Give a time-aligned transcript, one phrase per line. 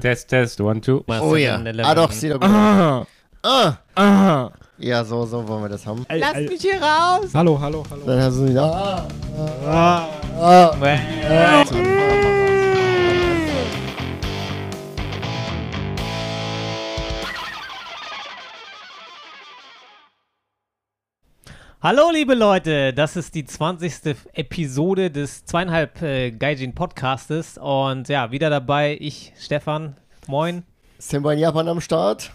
[0.00, 1.04] Test, Test, one, two.
[1.08, 1.56] Oh ja.
[1.56, 1.84] 7-Eleven.
[1.84, 2.54] Ah doch, sieht doch gut aus.
[2.54, 3.06] Ah,
[3.44, 3.72] Ah.
[3.96, 4.50] ah.
[4.78, 6.04] Ja, so, so wollen wir das haben.
[6.08, 6.48] Ey, Lass ey.
[6.48, 7.28] mich hier raus!
[7.34, 8.02] Hallo, hallo, hallo.
[8.06, 8.62] Dann hast du wieder.
[8.64, 10.08] Ah.
[10.40, 10.72] Ah.
[10.80, 11.64] Ah.
[21.84, 24.14] Hallo liebe Leute, das ist die 20.
[24.34, 29.96] Episode des zweieinhalb äh, Gaijin Podcastes und ja, wieder dabei ich, Stefan,
[30.28, 30.62] moin.
[31.10, 32.30] Wir in Japan am Start?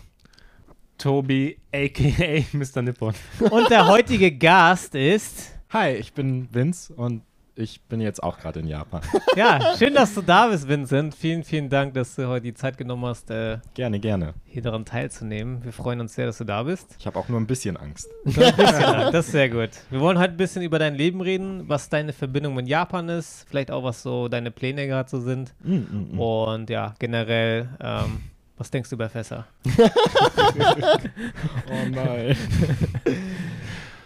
[0.98, 2.44] Tobi, a.k.a.
[2.58, 2.82] Mr.
[2.82, 3.14] Nippon.
[3.50, 7.24] Und der heutige Gast ist, Hi, ich bin Vince und
[7.58, 9.02] ich bin jetzt auch gerade in Japan.
[9.36, 11.16] ja, schön, dass du da bist, Vincent.
[11.16, 14.36] Vielen, vielen Dank, dass du heute die Zeit genommen hast, äh, Gerne, gerne.
[14.46, 15.64] hier daran teilzunehmen.
[15.64, 16.96] Wir freuen uns sehr, dass du da bist.
[17.00, 18.10] Ich habe auch nur ein bisschen Angst.
[18.26, 19.70] Ein bisschen, ja, das ist sehr gut.
[19.90, 23.46] Wir wollen heute ein bisschen über dein Leben reden, was deine Verbindung mit Japan ist,
[23.50, 25.54] vielleicht auch, was so deine Pläne gerade so sind.
[25.64, 26.20] Mm, mm, mm.
[26.20, 28.24] Und ja, generell, ähm,
[28.58, 29.48] was denkst du über Fässer?
[31.70, 32.36] Oh nein.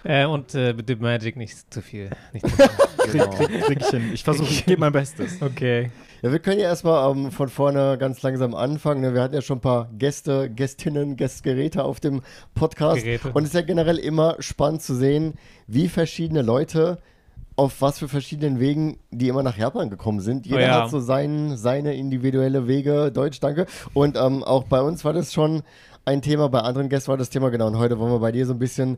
[0.03, 2.09] Äh, und äh, bitte Magic nicht zu viel.
[2.33, 3.21] Nicht zu viel.
[3.21, 4.11] Krieg, krieg, krieg ich hin.
[4.13, 5.41] Ich versuche, ich gebe mein Bestes.
[5.41, 5.91] Okay.
[6.21, 9.01] Ja, wir können ja erstmal ähm, von vorne ganz langsam anfangen.
[9.01, 9.13] Ne?
[9.13, 12.21] Wir hatten ja schon ein paar Gäste, Gästinnen, Gästgeräte auf dem
[12.53, 13.03] Podcast.
[13.03, 13.31] Geräte.
[13.33, 15.33] Und es ist ja generell immer spannend zu sehen,
[15.67, 16.99] wie verschiedene Leute
[17.55, 20.45] auf was für verschiedenen Wegen die immer nach Japan gekommen sind.
[20.45, 20.83] Jeder Oh ja.
[20.83, 23.11] hat so sein, seine individuelle Wege.
[23.11, 23.65] Deutsch, danke.
[23.93, 25.61] Und ähm, auch bei uns war das schon
[26.05, 27.67] ein Thema, bei anderen Gästen war das Thema genau.
[27.67, 28.97] Und heute wollen wir bei dir so ein bisschen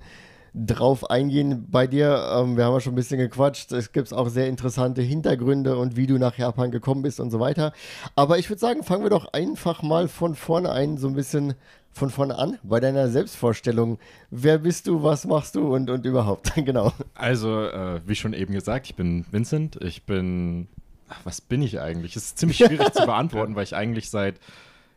[0.54, 1.68] drauf eingehen.
[1.70, 5.02] Bei dir, ähm, wir haben ja schon ein bisschen gequatscht, es gibt auch sehr interessante
[5.02, 7.74] Hintergründe und wie du nach Japan gekommen bist und so weiter.
[8.16, 11.56] Aber ich würde sagen, fangen wir doch einfach mal von vorne ein, so ein bisschen
[11.92, 14.00] von vorne an, bei deiner Selbstvorstellung.
[14.32, 16.92] Wer bist du, was machst du und, und überhaupt, genau.
[17.14, 19.78] Also, äh, wie schon eben gesagt, ich bin Vincent.
[19.82, 20.68] Ich bin.
[21.10, 22.16] Ach, was bin ich eigentlich?
[22.16, 24.40] Es ist ziemlich schwierig zu beantworten, weil ich eigentlich seit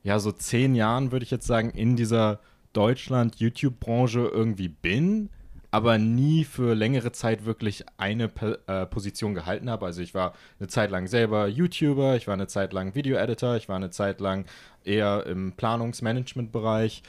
[0.03, 2.41] ja so zehn Jahren, würde ich jetzt sagen, in dieser
[2.73, 5.31] Deutschland-YouTube-Branche irgendwie bin,
[5.71, 8.31] aber nie für längere Zeit wirklich eine
[8.67, 9.87] äh, Position gehalten habe.
[9.87, 13.69] Also ich war eine Zeit lang selber YouTuber, ich war eine Zeit lang Video-Editor, ich
[13.69, 14.47] war eine Zeit lang
[14.85, 17.03] eher im Planungsmanagement-Bereich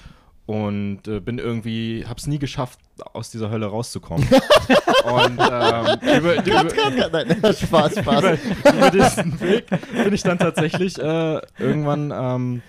[0.47, 2.79] und äh, bin irgendwie, habe es nie geschafft,
[3.13, 4.27] aus dieser Hölle rauszukommen.
[5.03, 8.23] und ähm, über, über, Nein, Spaß, Spaß.
[8.63, 12.61] über, über diesen Weg bin ich dann tatsächlich äh, irgendwann ähm,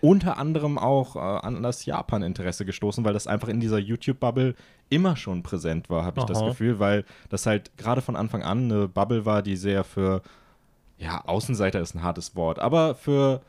[0.00, 4.54] unter anderem auch äh, an das Japan-Interesse gestoßen, weil das einfach in dieser YouTube-Bubble
[4.88, 6.48] immer schon präsent war, habe ich das Aha.
[6.48, 10.22] Gefühl, weil das halt gerade von Anfang an eine Bubble war, die sehr für,
[10.98, 13.42] ja, Außenseiter ist ein hartes Wort, aber für,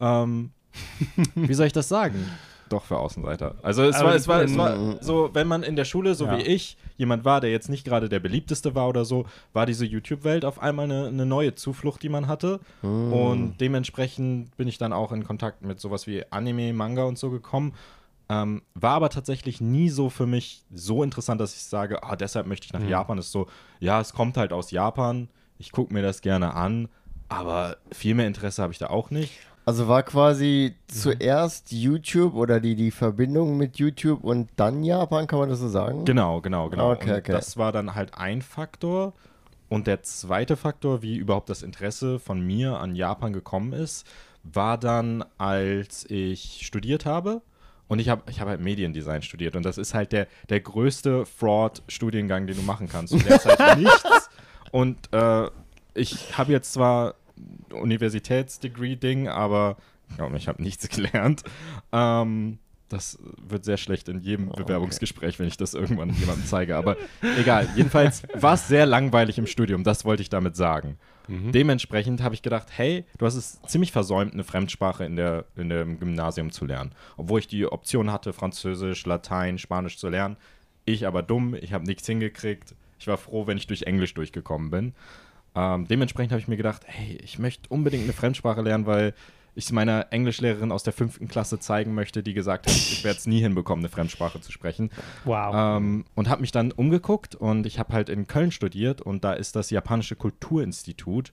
[0.00, 0.50] ähm,
[1.34, 2.28] wie soll ich das sagen?
[2.68, 3.54] Doch, für Außenseiter.
[3.62, 6.38] Also es war, es war, es war so, wenn man in der Schule, so Ja.
[6.38, 9.86] wie ich, jemand war, der jetzt nicht gerade der beliebteste war oder so, war diese
[9.86, 12.60] YouTube-Welt auf einmal eine, eine neue Zuflucht, die man hatte.
[12.82, 17.30] Und dementsprechend bin ich dann auch in Kontakt mit sowas wie Anime, Manga und so
[17.30, 17.74] gekommen.
[18.30, 22.46] Ähm, war aber tatsächlich nie so für mich so interessant, dass ich sage, ah, deshalb
[22.46, 23.16] möchte ich nach Japan.
[23.16, 23.46] Ist so,
[23.80, 25.28] ja, es kommt halt aus Japan.
[25.58, 26.88] Ich gucke mir das gerne an.
[27.30, 29.32] Aber viel mehr Interesse habe ich da auch nicht.
[29.68, 35.40] Also war quasi zuerst YouTube oder die, die Verbindung mit YouTube und dann Japan, kann
[35.40, 36.06] man das so sagen?
[36.06, 36.92] Genau, genau, genau.
[36.92, 37.32] Okay, und okay.
[37.32, 39.12] Das war dann halt ein Faktor.
[39.68, 44.06] Und der zweite Faktor, wie überhaupt das Interesse von mir an Japan gekommen ist,
[44.42, 47.42] war dann, als ich studiert habe.
[47.88, 49.54] Und ich habe ich hab halt Mediendesign studiert.
[49.54, 53.12] Und das ist halt der, der größte Fraud-Studiengang, den du machen kannst.
[53.12, 54.30] Du lernst halt nichts.
[54.72, 55.50] Und äh,
[55.92, 57.16] ich habe jetzt zwar
[57.72, 59.76] Universitätsdegree-Ding, aber
[60.10, 61.42] ich glaube, ich habe nichts gelernt.
[61.92, 66.76] Ähm, das wird sehr schlecht in jedem Bewerbungsgespräch, wenn ich das irgendwann jemandem zeige.
[66.76, 66.96] Aber
[67.38, 70.96] egal, jedenfalls war es sehr langweilig im Studium, das wollte ich damit sagen.
[71.28, 75.68] Dementsprechend habe ich gedacht, hey, du hast es ziemlich versäumt, eine Fremdsprache in der, in
[75.68, 76.92] dem Gymnasium zu lernen.
[77.18, 80.38] Obwohl ich die Option hatte, Französisch, Latein, Spanisch zu lernen.
[80.86, 82.74] Ich aber dumm, ich habe nichts hingekriegt.
[82.98, 84.94] Ich war froh, wenn ich durch Englisch durchgekommen bin.
[85.58, 89.12] Ähm, dementsprechend habe ich mir gedacht, hey, ich möchte unbedingt eine Fremdsprache lernen, weil
[89.56, 93.18] ich es meiner Englischlehrerin aus der fünften Klasse zeigen möchte, die gesagt hat, ich werde
[93.18, 94.90] es nie hinbekommen, eine Fremdsprache zu sprechen.
[95.24, 95.78] Wow.
[95.78, 99.32] Ähm, und habe mich dann umgeguckt und ich habe halt in Köln studiert und da
[99.32, 101.32] ist das Japanische Kulturinstitut,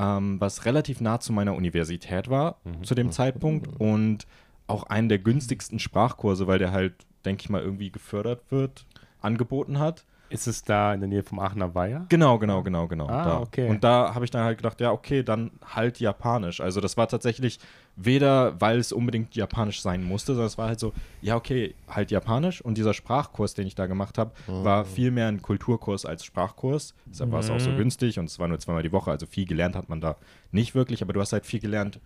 [0.00, 4.26] ähm, was relativ nah zu meiner Universität war zu dem Zeitpunkt und
[4.66, 8.84] auch einen der günstigsten Sprachkurse, weil der halt, denke ich mal, irgendwie gefördert wird,
[9.20, 10.04] angeboten hat.
[10.30, 12.06] Ist es da in der Nähe vom Aachener Weiher?
[12.08, 13.06] Genau, genau, genau, genau.
[13.06, 13.40] Ah, da.
[13.40, 13.68] okay.
[13.68, 16.60] Und da habe ich dann halt gedacht, ja, okay, dann halt Japanisch.
[16.60, 17.60] Also das war tatsächlich
[17.96, 20.92] weder, weil es unbedingt Japanisch sein musste, sondern es war halt so,
[21.22, 22.60] ja, okay, halt Japanisch.
[22.60, 26.94] Und dieser Sprachkurs, den ich da gemacht habe, war viel mehr ein Kulturkurs als Sprachkurs.
[27.06, 29.10] Deshalb war es auch so günstig und es war nur zweimal die Woche.
[29.10, 30.16] Also viel gelernt hat man da
[30.50, 32.00] nicht wirklich, aber du hast halt viel gelernt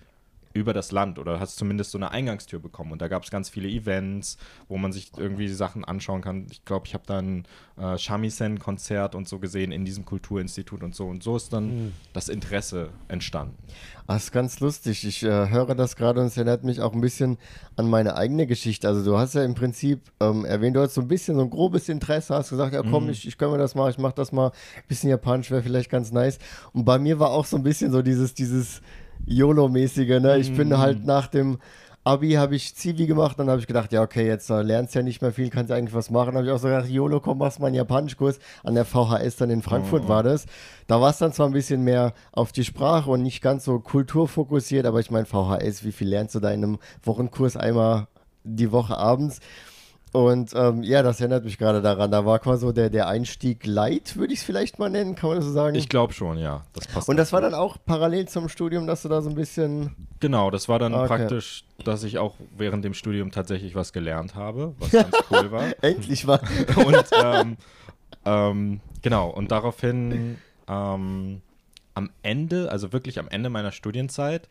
[0.58, 2.92] über das Land oder hast zumindest so eine Eingangstür bekommen.
[2.92, 4.36] Und da gab es ganz viele Events,
[4.68, 6.46] wo man sich irgendwie Sachen anschauen kann.
[6.50, 7.44] Ich glaube, ich habe da ein
[7.78, 11.06] äh, Shamisen-Konzert und so gesehen in diesem Kulturinstitut und so.
[11.06, 11.92] Und so ist dann Mhm.
[12.12, 13.56] das Interesse entstanden.
[14.06, 15.04] Ah, ist ganz lustig.
[15.06, 17.36] Ich äh, höre das gerade und es erinnert mich auch ein bisschen
[17.76, 18.88] an meine eigene Geschichte.
[18.88, 21.50] Also du hast ja im Prinzip ähm, erwähnt, du hast so ein bisschen so ein
[21.50, 24.32] grobes Interesse, hast gesagt, ja komm, ich, ich kann mir das mal, ich mach das
[24.32, 24.52] mal,
[24.88, 26.38] bisschen Japanisch wäre vielleicht ganz nice.
[26.72, 28.80] Und bei mir war auch so ein bisschen so dieses, dieses
[29.26, 30.38] YOLO-mäßige, ne?
[30.38, 31.58] Ich bin halt nach dem
[32.08, 35.02] Abi habe ich Zivi gemacht, dann habe ich gedacht, ja, okay, jetzt äh, lernst ja
[35.02, 36.36] nicht mehr viel, kannst eigentlich was machen.
[36.36, 38.38] habe ich auch so gedacht, YOLO, komm, machst mal einen Japanischkurs.
[38.64, 40.46] An der VHS dann in Frankfurt war das.
[40.86, 43.78] Da war es dann zwar ein bisschen mehr auf die Sprache und nicht ganz so
[43.78, 48.06] kulturfokussiert, aber ich meine, VHS, wie viel lernst du da in einem Wochenkurs einmal
[48.42, 49.40] die Woche abends?
[50.12, 52.10] Und ähm, ja, das erinnert mich gerade daran.
[52.10, 55.28] Da war quasi so der, der Einstieg light, würde ich es vielleicht mal nennen, kann
[55.28, 55.74] man das so sagen?
[55.76, 56.64] Ich glaube schon, ja.
[56.72, 57.08] Das passt.
[57.08, 59.94] und das war dann auch parallel zum Studium, dass du da so ein bisschen.
[60.20, 61.06] Genau, das war dann Okay.
[61.06, 65.64] praktisch, dass ich auch während dem Studium tatsächlich was gelernt habe, was ganz cool war.
[65.82, 66.40] Endlich war.
[66.76, 67.56] Und ähm,
[68.24, 70.38] ähm, genau, und daraufhin
[70.68, 71.40] ähm,
[71.94, 74.48] am Ende, also wirklich am Ende meiner Studienzeit,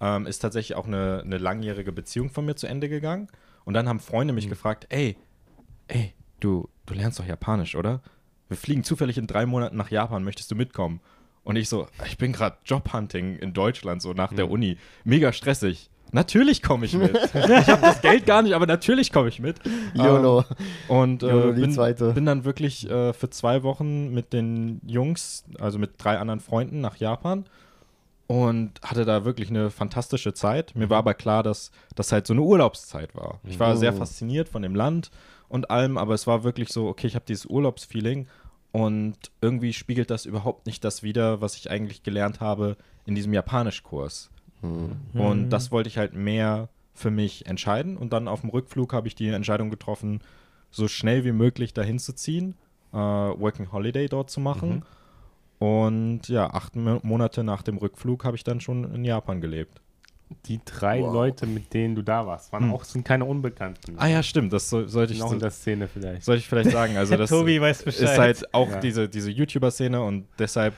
[0.00, 3.28] ähm, ist tatsächlich auch eine, eine langjährige Beziehung von mir zu Ende gegangen.
[3.66, 5.16] Und dann haben Freunde mich gefragt, ey,
[5.88, 8.00] ey, du, du lernst doch Japanisch, oder?
[8.48, 11.00] Wir fliegen zufällig in drei Monaten nach Japan, möchtest du mitkommen?
[11.42, 14.78] Und ich so, ich bin gerade Jobhunting in Deutschland, so nach der Uni.
[15.02, 15.90] Mega stressig.
[16.12, 17.16] Natürlich komme ich mit.
[17.34, 19.58] ich habe das Geld gar nicht, aber natürlich komme ich mit.
[19.94, 20.44] YOLO.
[20.86, 25.44] Und YOLO, äh, die bin, bin dann wirklich äh, für zwei Wochen mit den Jungs,
[25.58, 27.44] also mit drei anderen Freunden nach Japan
[28.26, 30.74] und hatte da wirklich eine fantastische Zeit.
[30.74, 33.40] Mir war aber klar, dass das halt so eine Urlaubszeit war.
[33.44, 33.96] Ich war sehr Oh.
[33.98, 35.10] fasziniert von dem Land
[35.48, 38.26] und allem, aber es war wirklich so, okay, ich habe dieses Urlaubsfeeling
[38.72, 42.76] und irgendwie spiegelt das überhaupt nicht das wider, was ich eigentlich gelernt habe
[43.06, 44.30] in diesem Japanischkurs.
[45.14, 47.96] Und das wollte ich halt mehr für mich entscheiden.
[47.96, 50.20] Und dann auf dem Rückflug habe ich die Entscheidung getroffen,
[50.72, 52.56] so schnell wie möglich dahin zu ziehen,
[52.92, 54.82] äh, Working Holiday dort zu machen.
[55.58, 59.80] Und ja, acht Mo- Monate nach dem Rückflug habe ich dann schon in Japan gelebt.
[60.46, 61.12] Die drei Wow.
[61.14, 62.72] Leute, mit denen du da warst, waren Hm.
[62.74, 63.94] auch sind keine Unbekannten.
[63.96, 66.24] Ah ja, stimmt, das soll, sollte ich Noch so, in der Szene vielleicht.
[66.24, 66.96] sollte ich vielleicht sagen.
[66.96, 68.02] Also das Tobi weiß Bescheid.
[68.02, 68.80] ist halt auch Ja.
[68.80, 70.74] diese, diese YouTuber-Szene und deshalb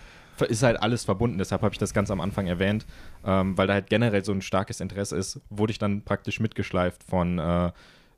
[0.49, 1.39] ist halt alles verbunden.
[1.39, 2.87] Deshalb habe ich das ganz am Anfang erwähnt,
[3.25, 7.03] ähm, weil da halt generell so ein starkes Interesse ist, wurde ich dann praktisch mitgeschleift
[7.03, 7.73] von äh,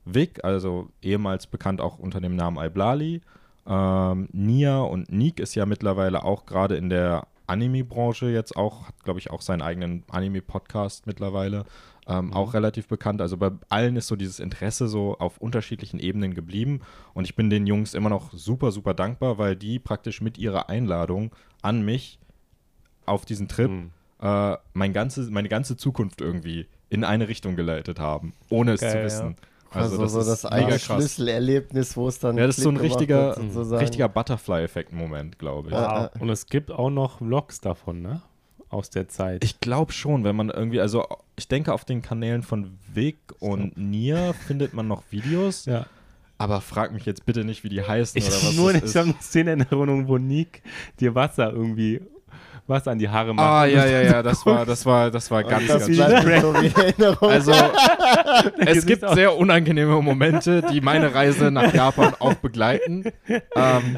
[0.05, 3.21] Vic, also ehemals bekannt auch unter dem Namen Alblali.
[3.67, 9.03] Ähm, Nia und Nick ist ja mittlerweile auch gerade in der Anime-Branche jetzt auch, hat
[9.03, 11.65] glaube ich auch seinen eigenen Anime-Podcast mittlerweile,
[12.07, 13.21] ähm, auch relativ bekannt.
[13.21, 16.81] Also bei allen ist so dieses Interesse so auf unterschiedlichen Ebenen geblieben
[17.13, 20.69] und ich bin den Jungs immer noch super, super dankbar, weil die praktisch mit ihrer
[20.69, 22.19] Einladung an mich
[23.05, 23.91] auf diesen Trip Hm.
[24.21, 29.09] äh, mein ganze, meine ganze Zukunft irgendwie in eine Richtung geleitet haben, ohne es Geil,
[29.09, 29.33] zu ja.
[29.73, 30.77] Also, Also, so das ist eine.
[30.77, 32.37] Schlüsselerlebnis, wo es dann.
[32.37, 33.37] Ja, das ist so ein richtiger,
[33.79, 35.73] richtiger Butterfly-Effekt-Moment, glaube ich.
[35.73, 36.09] Ja.
[36.13, 36.21] Wow.
[36.21, 38.21] Und es gibt auch noch Vlogs davon, ne?
[38.69, 39.43] Aus der Zeit.
[39.43, 43.77] Ich glaube schon, wenn man irgendwie, also ich denke, auf den Kanälen von Vic und
[43.77, 45.87] Nia findet man noch Videos, ja.
[46.37, 48.81] aber frag mich jetzt bitte nicht, wie die heißen Ich oder habe was nur das
[48.81, 48.95] ich ist.
[48.95, 50.61] hab eine Szene in Erinnerung, wo Nick
[51.01, 52.01] dir Wasser irgendwie
[52.71, 53.45] Wasser an die Haare macht.
[53.45, 57.15] Ah, ja, ja, ja, das war, das war, das war ganz, das ganz schlimm.
[57.21, 57.53] Also,
[58.57, 63.03] es gibt sehr unangenehme Momente, die meine Reise nach Japan auch begleiten.
[63.55, 63.97] Ähm,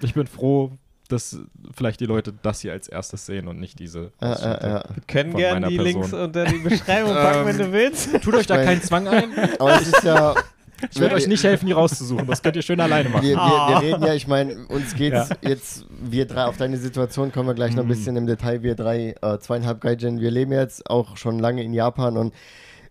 [0.00, 0.72] ich bin froh,
[1.08, 1.38] dass
[1.74, 4.12] vielleicht die Leute das hier als erstes sehen und nicht diese.
[4.20, 4.66] ja, Ausschnitte.
[4.66, 4.84] ja, ja.
[5.06, 6.00] können gerne die Person.
[6.00, 8.22] Links unter die Beschreibung packen, wenn du willst.
[8.22, 9.32] Tut euch da keinen Zwang ein.
[9.58, 10.34] Aber es ist ja.
[10.90, 12.26] Ich werde euch nicht helfen, die rauszusuchen.
[12.26, 13.22] Das könnt ihr schön alleine machen.
[13.26, 13.68] Wir, wir, Ah.
[13.82, 15.36] wir reden ja, ich meine, uns geht's Ja.
[15.48, 18.62] jetzt, wir drei, auf deine Situation kommen wir gleich noch ein bisschen im Detail.
[18.62, 22.32] Wir drei, äh, zweieinhalb Gaijin, wir leben jetzt auch schon lange in Japan und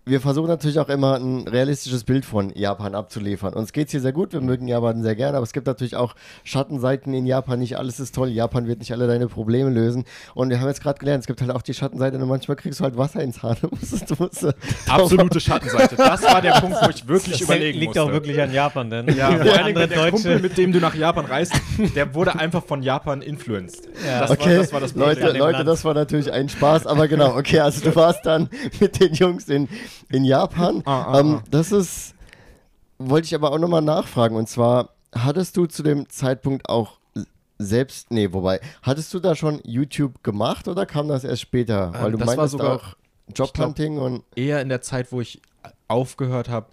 [0.08, 3.54] wir versuchen natürlich auch immer ein realistisches Bild von Japan abzuliefern.
[3.54, 6.16] Uns geht's hier sehr gut, wir mögen Japan sehr gerne, aber es gibt natürlich auch
[6.44, 7.60] Schattenseiten in Japan.
[7.60, 8.30] Nicht alles ist toll.
[8.30, 10.06] Japan wird nicht alle deine Probleme lösen.
[10.34, 12.80] Und wir haben jetzt gerade gelernt, es gibt halt auch die Schattenseite und manchmal kriegst
[12.80, 13.58] du halt Wasser ins Haar.
[13.70, 14.46] Musst, du musst,
[14.88, 15.96] Absolute Schattenseite.
[15.96, 18.04] Das war der Punkt, wo ich wirklich Das überlegen liegt musste.
[18.04, 20.42] auch wirklich an Japan, denn Ja, vor der andere der Kumpel, Deutsche.
[20.44, 21.54] mit dem du nach Japan reist,
[21.96, 23.90] der wurde einfach von Japan influenced.
[24.06, 24.22] Ja.
[24.22, 25.08] Das, Okay, war, das war das Problem.
[25.10, 25.68] Leute, Leute Land.
[25.68, 28.50] das war natürlich ein Spaß, aber genau, okay, also du warst dann
[28.80, 29.68] mit den Jungs in,
[30.10, 30.82] in Japan.
[30.86, 31.44] Ah, ah, ähm, ah.
[31.52, 32.16] Das ist,
[32.98, 37.00] wollte ich aber auch nochmal nachfragen, und zwar, hattest du zu dem Zeitpunkt auch
[37.60, 41.92] selbst, nee, wobei, hattest du da schon YouTube gemacht oder kam das erst später?
[41.94, 42.96] Weil Ähm, du das war meintest sogar- auch
[43.36, 45.42] Jobhunting und, eher in der Zeit, wo ich
[45.88, 46.68] aufgehört habe,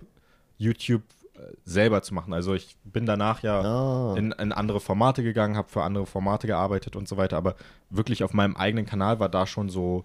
[0.58, 1.02] YouTube
[1.34, 2.32] äh, selber zu machen.
[2.32, 4.14] Also ich bin danach ja Ah.
[4.16, 7.56] in, in andere Formate gegangen, habe für andere Formate gearbeitet und so weiter, aber
[7.90, 10.04] wirklich auf meinem eigenen Kanal war da schon so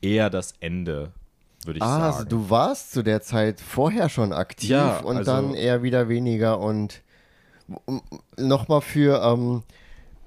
[0.00, 1.12] eher das Ende.
[1.64, 2.02] Würde ich Ah, sagen.
[2.04, 6.08] also du warst zu der Zeit vorher schon aktiv Ja, und also- dann eher wieder
[6.08, 7.02] weniger und
[8.36, 9.62] nochmal für, ähm,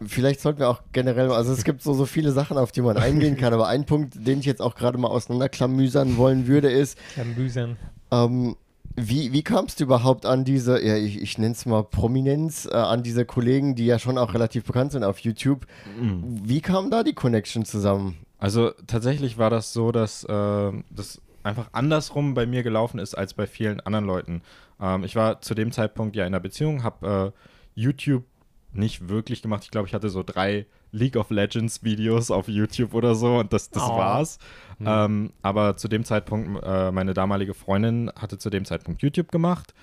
[0.05, 2.97] vielleicht sollten wir auch generell, also es gibt so, so viele Sachen, auf die man
[2.97, 6.97] eingehen kann, aber ein Punkt, den ich jetzt auch gerade mal auseinanderklamüsern wollen würde, ist,
[7.19, 7.77] Ambüsern.
[8.11, 8.55] ähm,
[8.95, 12.75] wie, wie kamst du überhaupt an diese, ja, ich, ich nenne es mal Prominenz, äh,
[12.75, 15.65] an diese Kollegen, die ja schon auch relativ bekannt sind auf YouTube?
[15.99, 18.17] Wie kam da die Connection zusammen?
[18.43, 23.33] Also tatsächlich war das so, dass äh, das einfach andersrum bei mir gelaufen ist als
[23.33, 24.41] bei vielen anderen Leuten.
[24.81, 28.25] Ähm, ich war zu dem Zeitpunkt ja in einer Beziehung, habe äh, YouTube
[28.73, 29.63] nicht wirklich gemacht.
[29.63, 33.53] Ich glaube, ich hatte so drei League of Legends Videos auf YouTube oder so und
[33.53, 33.97] das, das Oh.
[33.97, 34.39] war's.
[34.85, 39.73] Ähm, aber zu dem Zeitpunkt, äh, meine damalige Freundin hatte zu dem Zeitpunkt YouTube gemacht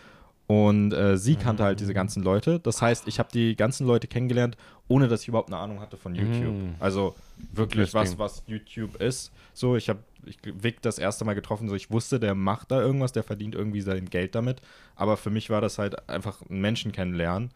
[0.50, 2.58] und äh, sie kannte halt diese ganzen Leute.
[2.58, 4.56] Das heißt, ich habe die ganzen Leute kennengelernt,
[4.88, 6.52] ohne dass ich überhaupt eine Ahnung hatte von YouTube.
[6.52, 6.74] Mhm.
[6.80, 7.14] Also
[7.52, 9.30] wirklich was, was YouTube ist.
[9.54, 12.80] So, ich habe ich, Vic das erste Mal getroffen, so ich wusste, der macht da
[12.80, 14.60] irgendwas, der verdient irgendwie sein Geld damit.
[14.96, 17.52] Aber für mich war das halt einfach einen Menschen kennenlernen.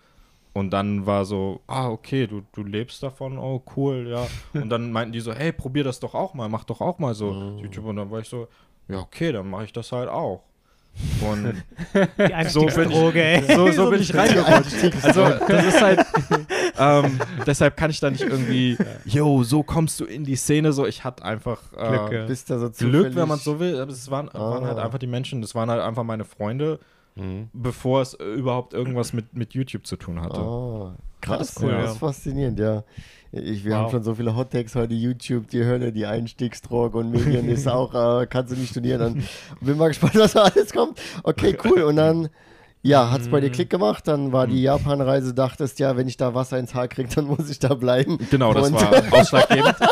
[0.52, 4.28] Und dann war so, ah, okay, du, du lebst davon, oh, cool, ja.
[4.60, 7.16] Und dann meinten die so, hey, probier das doch auch mal, mach doch auch mal
[7.16, 7.86] so YouTube.
[7.86, 8.46] Und dann war ich so,
[8.86, 10.44] ja, okay, dann mache ich das halt auch.
[11.20, 11.54] Und
[11.94, 13.54] Die So bin ich- Einstiegsdroge, ey.
[13.54, 14.94] so, so bin ich reingerutscht.
[15.02, 16.06] Also, das ist halt,
[16.78, 20.86] ähm, deshalb kann ich da nicht irgendwie, yo, so kommst du in die Szene, so,
[20.86, 22.26] ich hatte einfach äh, Glück, ja.
[22.26, 24.84] Bist da so Glück, wenn man so will, aber es waren, waren halt Ah.
[24.84, 26.78] einfach die Menschen, das waren halt einfach meine Freunde,
[27.16, 27.48] Mhm.
[27.52, 30.40] bevor es überhaupt irgendwas mit, mit YouTube zu tun hatte.
[30.40, 31.82] Ah, krass, Das ist cool, ja.
[31.82, 32.82] das ist faszinierend, ja.
[33.36, 33.78] Ich, wir Wow.
[33.80, 38.20] haben schon so viele Hottakes heute, YouTube, die Hölle, die Einstiegsdroge und Medien ist auch,
[38.22, 39.00] äh, kannst du nicht studieren.
[39.00, 39.24] Dann
[39.60, 41.00] bin mal gespannt, was da alles kommt.
[41.24, 41.82] Okay, cool.
[41.82, 42.28] Und dann,
[42.82, 46.16] ja, hat es bei dir Klick gemacht, dann war die Japan-Reise, dachtest, ja, wenn ich
[46.16, 48.18] da Wasser ins Haar kriege, dann muss ich da bleiben.
[48.30, 49.74] Genau, das Und- war ausschlaggebend.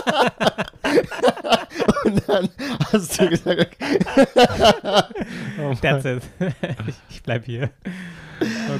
[2.05, 2.49] Und dann
[2.93, 3.77] hast du gesagt,
[5.59, 6.23] okay, That's it.
[6.87, 7.71] ich, ich bleib hier.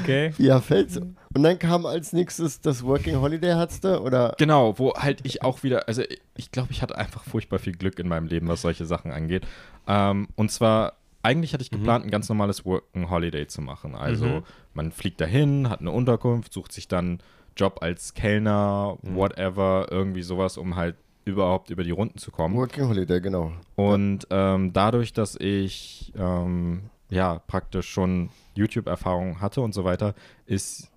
[0.01, 0.33] Okay.
[0.39, 1.01] ja, fällt's.
[1.35, 3.99] Und dann kam als nächstes das Working Holiday, hattest du?
[4.01, 4.35] Oder?
[4.39, 6.03] Genau, wo halt ich auch wieder, also
[6.37, 9.47] ich glaube, ich hatte einfach furchtbar viel Glück in meinem Leben, was solche Sachen angeht.
[9.87, 13.95] Ähm, und zwar, eigentlich hatte ich geplant, ein ganz normales Working Holiday zu machen.
[13.95, 14.43] Also Mhm.
[14.75, 17.21] man fliegt dahin, hat eine Unterkunft, sucht sich dann
[17.57, 22.57] Job als Kellner, whatever, irgendwie sowas, um halt überhaupt über die Runden zu kommen.
[22.57, 23.53] Working Holiday, genau.
[23.77, 30.15] Und ähm, dadurch, dass ich ähm, ja praktisch schon YouTube-Erfahrung hatte und so weiter,
[30.47, 30.89] ist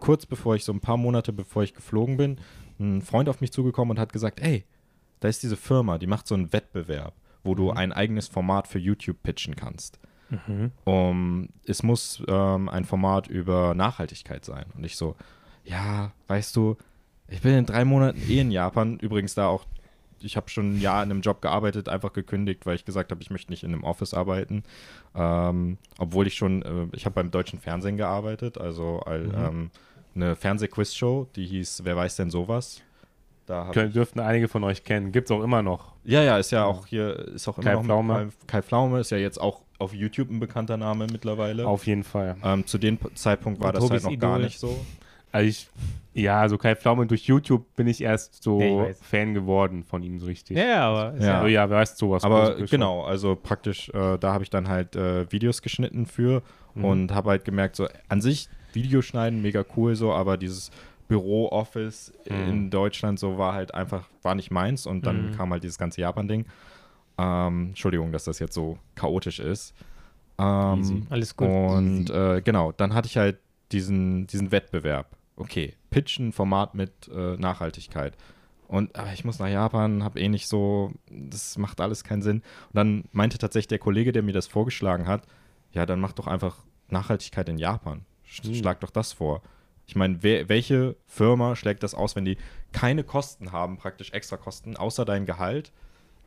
[0.00, 2.38] kurz bevor ich so ein paar Monate bevor ich geflogen bin,
[2.78, 4.64] ein Freund auf mich zugekommen und hat gesagt, ey,
[5.20, 8.78] da ist diese Firma, die macht so einen Wettbewerb, wo du ein eigenes Format für
[8.78, 9.98] YouTube pitchen kannst.
[10.84, 14.66] Um, es muss ähm, ein Format über Nachhaltigkeit sein.
[14.76, 15.16] Und ich so,
[15.64, 16.76] ja, weißt du,
[17.28, 18.98] ich bin in drei Monaten eh in Japan.
[18.98, 19.64] Übrigens da auch,
[20.24, 23.22] ich habe schon ein Jahr in einem Job gearbeitet, einfach gekündigt, weil ich gesagt habe,
[23.22, 24.64] ich möchte nicht in einem Office arbeiten.
[25.14, 29.70] Ähm, obwohl ich schon, äh, ich habe beim deutschen Fernsehen gearbeitet, also all, ähm,
[30.14, 32.82] eine Fernsehquiz-Show, die hieß Wer weiß denn sowas?
[33.46, 35.12] Da Können, dürften einige von euch kennen.
[35.12, 35.92] Gibt es auch immer noch.
[36.04, 38.14] ja, ja, ist ja auch hier, ist auch immer Kai noch Pflaume.
[38.14, 41.66] Kai, Kai Pflaume, ist ja jetzt auch auf YouTube ein bekannter Name mittlerweile.
[41.66, 42.36] Auf jeden Fall.
[42.42, 44.44] Ähm, zu dem Zeitpunkt war Und das halt Tobis noch gar Idol.
[44.44, 44.84] nicht so.
[45.34, 45.68] Also ich,
[46.14, 48.96] ja, also Kai Pflaume durch YouTube bin ich erst so Ja, ich.
[48.98, 50.56] Fan geworden von ihm so richtig.
[50.56, 51.28] Ja, ja, aber ist Ja.
[51.28, 51.36] ja.
[51.38, 52.22] Also ja, wer weiß sowas.
[52.24, 56.42] Aber genau, also praktisch, äh, da habe ich dann halt äh, Videos geschnitten für
[56.74, 56.84] Mhm.
[56.84, 60.70] und habe halt gemerkt, so an sich Videoschneiden mega cool so, aber dieses
[61.08, 62.36] Büro-Office Mhm.
[62.36, 65.32] in Deutschland so war halt einfach, war nicht meins und dann Mhm.
[65.32, 66.46] kam halt dieses ganze Japan-Ding.
[67.18, 69.74] Ähm, Entschuldigung, dass das jetzt so chaotisch ist.
[70.38, 71.02] Ähm, Easy.
[71.10, 71.48] Alles gut.
[71.48, 73.38] Und äh, genau, dann hatte ich halt
[73.72, 75.16] diesen, diesen Wettbewerb.
[75.36, 78.16] Okay, pitchen Format mit äh, Nachhaltigkeit.
[78.68, 82.38] Und aber ich muss nach Japan, habe eh nicht so, das macht alles keinen Sinn.
[82.38, 85.26] Und dann meinte tatsächlich der Kollege, der mir das vorgeschlagen hat,
[85.72, 88.04] ja, dann mach doch einfach Nachhaltigkeit in Japan.
[88.42, 88.54] Hm.
[88.54, 89.42] Schlag doch das vor.
[89.86, 92.38] Ich meine, welche Firma schlägt das aus, wenn die
[92.72, 95.72] keine Kosten haben, praktisch extra Kosten, außer dein Gehalt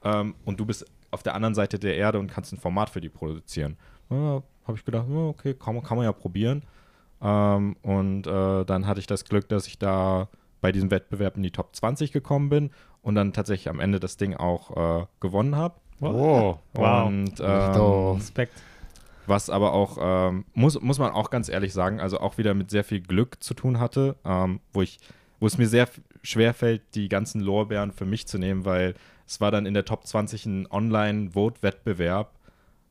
[0.04, 3.02] ähm, und du bist auf der anderen Seite der Erde und kannst ein Format für
[3.02, 3.78] die produzieren?
[4.10, 6.64] Ja, Habe ich gedacht, okay, kann kann man ja probieren.
[7.22, 10.30] Ähm, und äh, dann hatte ich das Glück, dass ich da
[10.62, 12.72] bei diesem Wettbewerb in die Top 20 gekommen bin
[13.02, 15.76] und dann tatsächlich am Ende das Ding auch äh, gewonnen habe.
[16.02, 17.08] Oh, Wow.
[17.08, 18.54] Und ähm, Respekt.
[19.26, 22.70] was aber auch, ähm, muss, muss man auch ganz ehrlich sagen, also auch wieder mit
[22.70, 25.00] sehr viel Glück zu tun hatte, ähm, wo ich,
[25.40, 25.88] wo es mir sehr
[26.22, 28.94] schwer fällt, die ganzen Lorbeeren für mich zu nehmen, weil
[29.26, 32.32] es war dann in der Top 20 ein Online-Vote-Wettbewerb,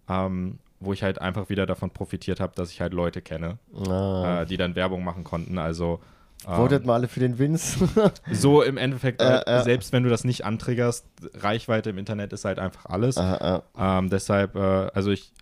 [0.08, 4.42] ähm, wo ich halt einfach wieder davon profitiert habe, dass ich halt Leute kenne, Ah.
[4.42, 5.58] äh, die dann Werbung machen konnten.
[5.58, 6.00] Also
[6.44, 7.88] Votet mal alle für den Vince.
[8.30, 12.44] So im Endeffekt, Äh, äh, selbst wenn du das nicht antriggerst, Reichweite im Internet ist
[12.44, 13.16] halt einfach alles.
[13.78, 15.32] Ähm, deshalb, äh, also ich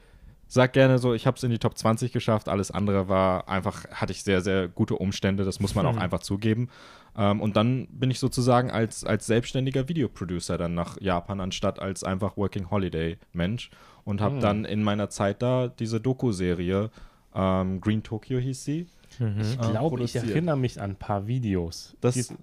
[0.46, 2.48] sag gerne so, ich habe es in die Top 20 geschafft.
[2.48, 5.44] Alles andere war einfach, hatte ich sehr, sehr gute Umstände.
[5.44, 6.68] Das muss man auch einfach zugeben.
[7.16, 12.04] Ähm, und dann bin ich sozusagen als, als selbstständiger Videoproducer dann nach Japan, anstatt als
[12.04, 13.70] einfach Working Holiday Mensch.
[14.04, 16.90] Und habe dann in meiner Zeit da diese Doku-Serie,
[17.34, 18.86] ähm, Green Tokyo hieß sie.
[19.18, 21.96] Ich äh, glaube, ich erinnere mich an ein paar Videos.
[22.00, 22.34] Das- Die-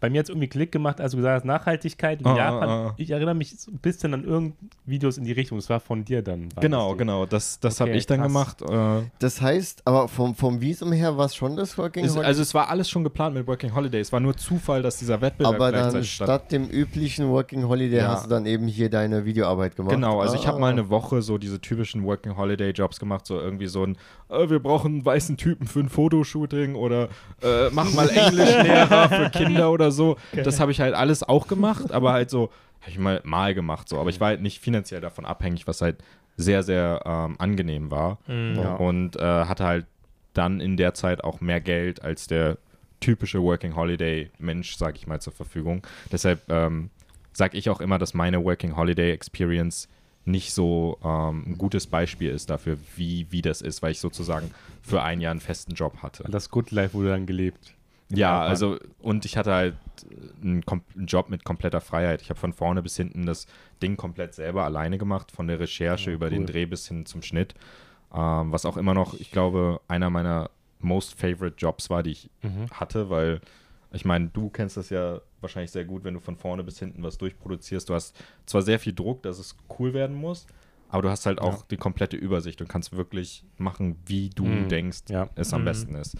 [0.00, 2.68] bei mir hat es irgendwie Klick gemacht, als du gesagt hast, Nachhaltigkeit in Ah, Japan.
[2.68, 2.94] ah, ah.
[2.96, 5.58] Ich erinnere mich so ein bisschen an irgendein Videos in die Richtung.
[5.58, 6.48] Das war von dir dann.
[6.60, 7.26] Genau, das genau.
[7.26, 8.26] Das, das Okay, habe ich dann krass.
[8.28, 8.62] gemacht.
[8.62, 12.26] Äh, Das heißt, aber vom, vom Visum her war es schon das Working es, Holiday?
[12.26, 14.00] also es war alles schon geplant mit Working Holiday.
[14.00, 18.08] Es war nur Zufall, dass dieser Wettbewerb aber dann statt dem üblichen Working Holiday Ja.
[18.08, 19.94] hast du dann eben hier deine Videoarbeit gemacht.
[19.94, 20.60] Genau, also ich habe Ah.
[20.60, 23.96] mal eine Woche so diese typischen Working Holiday Jobs gemacht, so irgendwie so ein,
[24.30, 27.08] äh, wir brauchen einen weißen Typen für ein Fotoshooting oder
[27.42, 30.16] äh, mach mal Englischlehrer für Kinder oder so.
[30.32, 33.88] Das habe ich halt alles auch gemacht, aber halt so, habe ich mal mal gemacht
[33.88, 35.96] so, aber ich war halt nicht finanziell davon abhängig, was halt
[36.36, 38.74] sehr, sehr ähm, angenehm war Ja.
[38.76, 39.86] und äh, hatte halt
[40.34, 42.58] dann in der Zeit auch mehr Geld als der
[43.00, 45.82] typische Working Holiday Mensch, sage ich mal, zur Verfügung.
[46.12, 46.90] Deshalb ähm,
[47.32, 49.88] sage ich auch immer, dass meine Working Holiday Experience
[50.28, 54.50] nicht so ähm, ein gutes Beispiel ist dafür, wie, wie das ist, weil ich sozusagen
[54.82, 56.24] für ein Jahr einen festen Job hatte.
[56.30, 57.74] Das Good Life wurde dann gelebt.
[58.10, 58.48] Ja, Japan.
[58.48, 59.74] also und ich hatte halt
[60.42, 62.22] einen, kom- einen Job mit kompletter Freiheit.
[62.22, 63.46] Ich habe von vorne bis hinten das
[63.82, 66.30] Ding komplett selber alleine gemacht, von der Recherche Ja, über cool.
[66.30, 67.54] den Dreh bis hin zum Schnitt.
[68.14, 72.30] Ähm, was auch immer noch, ich glaube, einer meiner most favorite Jobs war, die ich
[72.42, 72.70] Mhm.
[72.70, 73.40] hatte, weil
[73.92, 77.02] ich meine, du kennst das ja wahrscheinlich sehr gut, wenn du von vorne bis hinten
[77.02, 77.88] was durchproduzierst.
[77.88, 78.16] Du hast
[78.46, 80.46] zwar sehr viel Druck, dass es cool werden muss,
[80.88, 81.64] aber du hast halt auch Ja.
[81.70, 84.68] die komplette Übersicht und kannst wirklich machen, wie du Mhm.
[84.68, 85.28] denkst, Ja.
[85.34, 85.64] es am Mhm.
[85.66, 86.16] besten ist.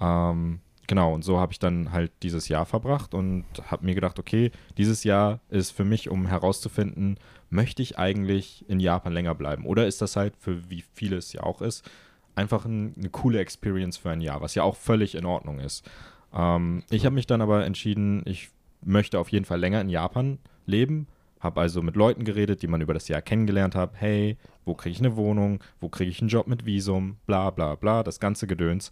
[0.00, 4.18] Ähm, genau, und so habe ich dann halt dieses Jahr verbracht und habe mir gedacht,
[4.18, 7.18] okay, dieses Jahr ist für mich, um herauszufinden,
[7.50, 9.66] möchte ich eigentlich in Japan länger bleiben?
[9.66, 11.88] Oder ist das halt, für wie viele es ja auch ist,
[12.36, 15.88] einfach ein, eine coole Experience für ein Jahr, was ja auch völlig in Ordnung ist.
[16.34, 18.50] Ähm, ich habe mich dann aber entschieden, ich
[18.82, 21.06] möchte auf jeden Fall länger in Japan leben.
[21.40, 23.92] Habe also mit Leuten geredet, die man über das Jahr kennengelernt hat.
[23.94, 25.62] Hey, wo kriege ich eine Wohnung?
[25.80, 27.16] Wo kriege ich einen Job mit Visum?
[27.26, 28.90] Bla bla bla, das ganze Gedöns.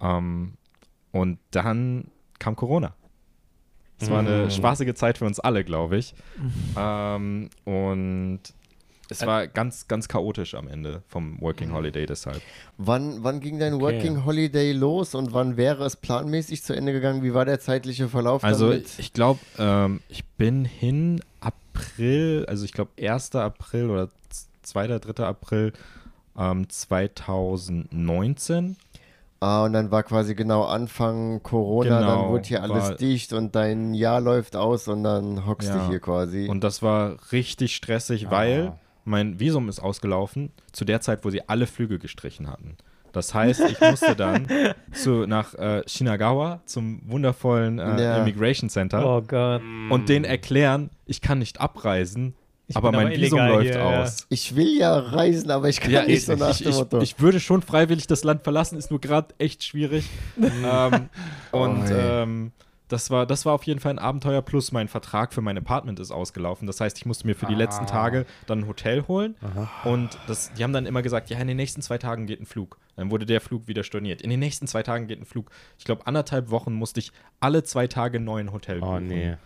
[0.00, 0.54] Ähm,
[1.12, 2.08] und dann
[2.38, 2.94] kam Corona.
[3.98, 4.50] Es war eine Mm.
[4.50, 6.14] spaßige Zeit für uns alle, glaube ich.
[6.76, 8.40] Ähm, und
[9.08, 12.40] es war ganz, ganz chaotisch am Ende vom Working Holiday deshalb.
[12.78, 13.82] Wann, wann ging dein Okay.
[13.82, 17.22] Working Holiday los und wann wäre es planmäßig zu Ende gegangen?
[17.22, 18.98] Wie war der zeitliche Verlauf Also damit?
[18.98, 23.34] ich glaube, ähm, ich bin hin April, also ich glaube 1.
[23.36, 24.08] April oder
[24.62, 24.86] 2.
[24.98, 25.24] 3.
[25.24, 25.72] April
[26.38, 28.76] ähm, 2019.
[29.38, 33.34] Ah, und dann war quasi genau Anfang Corona, dann Genau, wurde hier alles war- dicht
[33.34, 35.76] und dein Jahr läuft aus und dann hockst Ja.
[35.84, 36.48] du hier quasi.
[36.48, 38.30] Und das war richtig stressig, Ah.
[38.30, 38.72] weil
[39.06, 42.76] mein Visum ist ausgelaufen zu der Zeit, wo sie alle Flüge gestrichen hatten.
[43.12, 44.46] Das heißt, ich musste dann
[44.92, 48.18] zu, nach äh, Shinagawa zum wundervollen äh, Ja.
[48.18, 49.62] Immigration Center Oh Gott.
[49.90, 52.34] und denen erklären, ich kann nicht abreisen,
[52.66, 54.02] Ich aber mein aber Visum läuft hier, ja.
[54.02, 54.26] aus.
[54.28, 56.76] ich will ja reisen, aber ich kann Ja, nicht ich, so nach ich, dem ich,
[56.76, 57.00] Motto.
[57.00, 60.04] ich würde schon freiwillig das Land verlassen, ist nur gerade echt schwierig.
[60.36, 61.08] ähm,
[61.52, 62.52] und Oh, ähm,
[62.88, 65.98] das, war, das war auf jeden Fall ein Abenteuer, plus mein Vertrag für mein Apartment
[66.00, 66.66] ist ausgelaufen.
[66.66, 67.58] Das heißt, ich musste mir für die Ah.
[67.58, 69.34] letzten Tage dann ein Hotel holen.
[69.84, 72.46] Und das, die haben dann immer gesagt, ja, in den nächsten zwei Tagen geht ein
[72.46, 72.78] Flug.
[72.96, 74.22] Dann wurde der Flug wieder storniert.
[74.22, 75.50] In den nächsten zwei Tagen geht ein Flug.
[75.78, 79.06] Ich glaube, anderthalb Wochen musste ich alle zwei Tage einen neuen Hotel Oh buchen.
[79.08, 79.36] nee.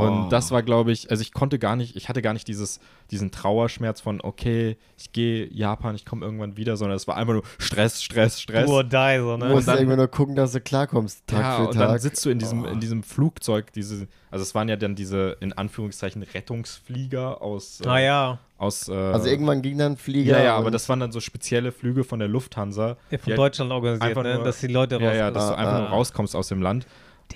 [0.00, 0.28] Und Oh.
[0.30, 3.30] das war, glaube ich, also ich konnte gar nicht, ich hatte gar nicht dieses, diesen
[3.30, 7.42] Trauerschmerz von, okay, ich gehe Japan, ich komme irgendwann wieder, sondern es war einfach nur
[7.58, 8.68] Stress, Stress, Stress.
[8.68, 9.48] Or die, so, Du ne?
[9.52, 11.88] musst dann- irgendwie nur gucken, dass du klarkommst, Tag ja, für und Tag.
[11.88, 12.68] dann sitzt du in diesem, Oh.
[12.68, 17.88] in diesem Flugzeug, diese, also es waren ja dann diese, in Anführungszeichen, Rettungsflieger aus, äh,
[17.88, 18.38] Ah ja.
[18.58, 20.38] aus äh, also irgendwann ging dann ein Flieger.
[20.38, 22.96] ja, ja, aber und- das waren dann so spezielle Flüge von der Lufthansa.
[23.10, 24.34] ja von die- Deutschland organisiert, einfach ne?
[24.36, 25.34] nur- dass die Leute Ja, ja, rauskommen.
[25.34, 25.78] dass du Ah, einfach ah.
[25.80, 26.86] nur rauskommst aus dem Land.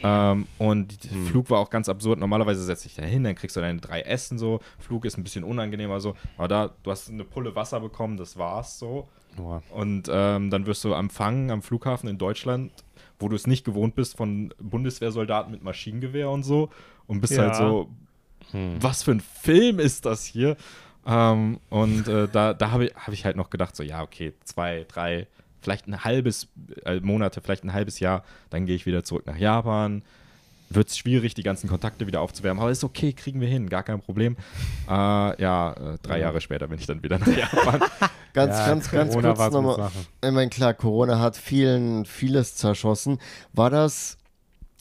[0.03, 1.27] Ähm, und der Hm.
[1.27, 2.19] Flug war auch ganz absurd.
[2.19, 4.61] Normalerweise setzt dich da hin, dann kriegst du deine drei Essen so.
[4.79, 6.15] Flug ist ein bisschen unangenehmer so.
[6.37, 9.09] Aber da, du hast eine Pulle Wasser bekommen, das war's so.
[9.37, 9.63] Boah.
[9.71, 12.71] Und ähm, dann wirst du empfangen am Flughafen in Deutschland,
[13.19, 16.71] wo du es nicht gewohnt bist von Bundeswehrsoldaten mit Maschinengewehr und so.
[17.07, 17.43] Und bist Ja.
[17.45, 17.91] halt so,
[18.53, 18.77] Hm.
[18.81, 20.57] was für ein Film ist das hier?
[21.07, 24.33] Ähm, und äh, da, da habe ich, hab ich halt noch gedacht, so, ja, okay,
[24.45, 25.27] zwei, drei,
[25.65, 26.49] vielleicht ein halbes
[26.85, 30.03] äh, Monate, vielleicht ein halbes Jahr, dann gehe ich wieder zurück nach Japan.
[30.71, 32.61] wird es schwierig, die ganzen Kontakte wieder aufzuwärmen.
[32.61, 34.37] Aber ist okay, kriegen wir hin, gar kein Problem.
[34.89, 34.91] Äh,
[35.43, 37.81] ja, äh, drei Jahre später bin ich dann wieder nach Japan.
[38.33, 39.91] Ganz, Ja, ganz, ganz Corona kurz nochmal.
[40.25, 43.19] Ich meine, klar, Corona hat vielen, vieles zerschossen.
[43.53, 44.19] War das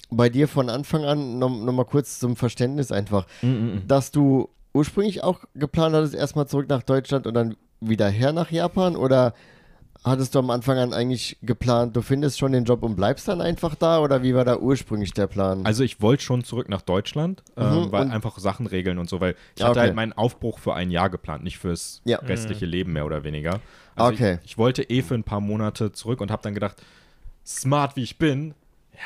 [0.10, 3.28] bei dir von Anfang an, nochmal noch mal kurz zum Verständnis einfach,
[3.88, 8.50] dass du ursprünglich auch geplant hattest, erstmal zurück nach Deutschland und dann wieder her nach
[8.50, 8.96] Japan?
[8.96, 9.36] Oder
[10.04, 13.42] hattest du am Anfang an eigentlich geplant, du findest schon den Job und bleibst dann
[13.42, 14.00] einfach da?
[14.00, 15.66] Oder wie war da ursprünglich der Plan?
[15.66, 19.22] Also ich wollte schon zurück nach Deutschland, Mhm, ähm, weil einfach Sachen regeln und so,
[19.22, 19.88] weil ich Ja, hatte okay.
[19.88, 22.20] halt meinen Aufbruch für ein Jahr geplant, nicht fürs Ja.
[22.20, 23.62] restliche Leben mehr oder weniger.
[23.96, 24.39] Also Okay.
[24.44, 26.82] ich, ich wollte eh für ein paar Monate zurück und habe dann gedacht,
[27.46, 28.54] smart wie ich bin,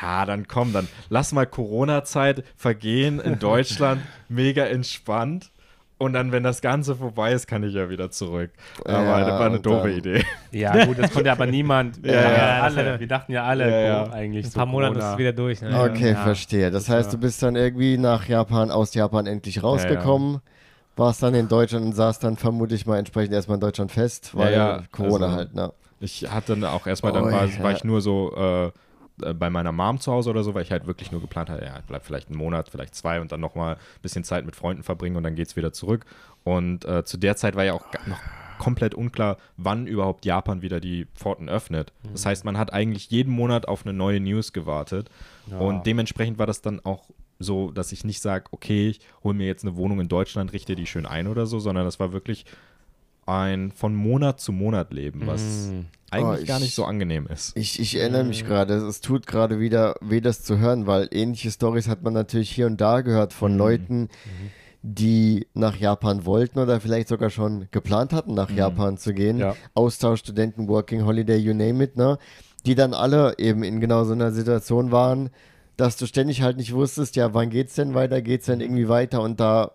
[0.02, 5.52] ja, dann komm, dann lass mal Corona-Zeit vergehen in Deutschland, mega entspannt.
[6.00, 8.52] Und dann, wenn das Ganze vorbei ist, kann ich ja wieder zurück.
[8.86, 10.24] Aber Ja, das war eine doofe dann- Idee.
[10.52, 12.06] Ja, gut, das konnte aber niemand.
[12.06, 13.00] Ja, Ja, ja, alle.
[13.00, 14.04] Wir dachten ja alle Ja, ja.
[14.06, 14.58] Co- eigentlich Ein so.
[14.60, 15.62] paar Monate ist es wieder durch.
[15.62, 15.70] Ne?
[15.92, 16.22] Okay, Ja.
[16.24, 16.70] verstehe.
[16.70, 20.40] Das heißt, du bist dann irgendwie nach Japan, aus Japan endlich rausgekommen,
[20.96, 24.54] warst dann in Deutschland und saß dann vermutlich mal entsprechend erstmal in Deutschland fest, weil
[24.54, 25.74] ja, Corona also- halt, ne?
[26.00, 27.64] Ich hatte dann auch erstmal, dann Oh, war, ja.
[27.64, 28.72] war ich nur so äh,
[29.17, 31.77] bei meiner Mom zu Hause oder so, weil ich halt wirklich nur geplant hatte, ja,
[31.80, 34.84] ich bleib vielleicht einen Monat, vielleicht zwei und dann nochmal ein bisschen Zeit mit Freunden
[34.84, 36.06] verbringen und dann geht's wieder zurück.
[36.43, 38.19] Und äh, zu der Zeit war ja auch noch
[38.60, 41.93] komplett unklar, wann überhaupt Japan wieder die Pforten öffnet.
[42.12, 45.10] Das heißt, man hat eigentlich jeden Monat auf eine neue News gewartet
[45.51, 45.60] Ja.
[45.60, 47.03] und dementsprechend war das dann auch
[47.39, 50.75] so, dass ich nicht sage, okay, ich hole mir jetzt eine Wohnung in Deutschland, richte
[50.75, 52.45] die schön ein oder so, sondern das war wirklich
[53.28, 55.86] ein von Monat zu Monat leben, was Mm.
[56.12, 57.56] eigentlich Oh, gar ich- nicht so angenehm ist.
[57.58, 61.52] Ich, ich erinnere mich gerade, es tut gerade wieder weh, das zu hören, weil ähnliche
[61.52, 63.58] Stories hat man natürlich hier und da gehört von Mhm.
[63.58, 64.10] Leuten,
[64.82, 69.38] die nach Japan wollten oder vielleicht sogar schon geplant hatten, nach Japan zu gehen.
[69.40, 69.56] Ja.
[69.74, 72.18] Austauschstudenten, Working Holiday, you name it, ne?
[72.66, 75.30] Die dann alle eben in genau so einer Situation waren,
[75.76, 79.22] dass du ständig halt nicht wusstest, ja, wann geht's denn weiter, geht's denn irgendwie weiter
[79.22, 79.72] und da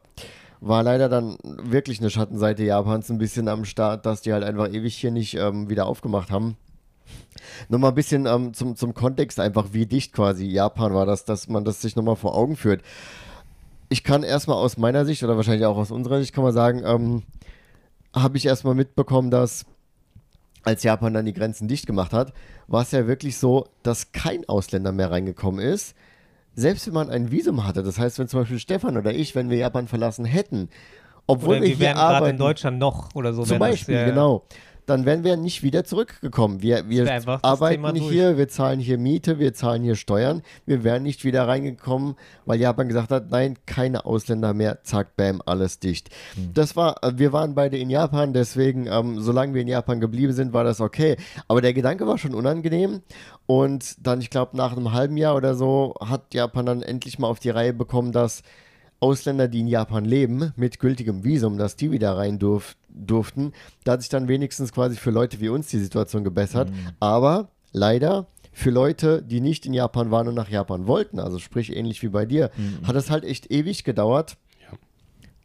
[0.63, 4.73] war leider dann wirklich eine Schattenseite Japans ein bisschen am Start, dass die halt einfach
[4.73, 6.57] ewig hier nicht ähm, wieder aufgemacht haben.
[7.69, 11.49] Nochmal ein bisschen ähm, zum, zum Kontext einfach, wie dicht quasi Japan war, dass, dass
[11.49, 12.83] man das sich nochmal vor Augen führt.
[13.89, 16.83] Ich kann erstmal aus meiner Sicht oder wahrscheinlich auch aus unserer Sicht kann man sagen,
[16.85, 17.25] ähm,
[18.15, 19.67] habe ich erstmal mitbekommen, dass
[20.63, 22.33] als Japan dann die Grenzen dicht gemacht hat,
[22.69, 25.97] war es ja wirklich so, dass kein Ausländer mehr reingekommen ist.
[26.55, 29.49] Selbst wenn man ein Visum hatte, das heißt, wenn zum Beispiel Stefan oder ich, wenn
[29.49, 30.69] wir Japan verlassen hätten,
[31.27, 33.43] obwohl Oder wir wir hier wären gerade arbeiten, in Deutschland noch oder so.
[33.43, 34.45] zum wären das, Beispiel, ja, genau.
[34.87, 36.63] Dann wären wir nicht wieder zurückgekommen.
[36.63, 37.09] Wir, wir
[37.43, 40.43] arbeiten hier, wir zahlen hier Miete, wir zahlen hier Steuern.
[40.67, 42.17] Wir wären nicht wieder reingekommen,
[42.47, 46.11] weil Japan gesagt hat, nein, keine Ausländer mehr, zack, bam, alles dicht.
[46.35, 46.51] Hm.
[46.55, 50.33] Das war, äh, wir waren beide in Japan, deswegen, ähm, solange wir in Japan geblieben
[50.33, 51.17] sind, war das okay.
[51.49, 53.03] Aber der Gedanke war schon unangenehm.
[53.47, 57.29] Und dann, ich glaube, nach einem halben Jahr oder so hat Japan dann endlich mal
[57.29, 58.43] auf die Reihe bekommen, dass
[59.03, 63.53] Ausländer, die in Japan leben, mit gültigem Visum, dass die wieder rein durf durften.
[63.85, 66.71] Da hat sich dann wenigstens quasi für Leute wie uns die Situation gebessert.
[67.01, 71.75] Aber leider für Leute, die nicht in Japan waren und nach Japan wollten, also sprich
[71.75, 72.51] ähnlich wie bei dir,
[72.85, 74.37] hat es halt echt ewig gedauert.
[74.61, 74.77] Ja.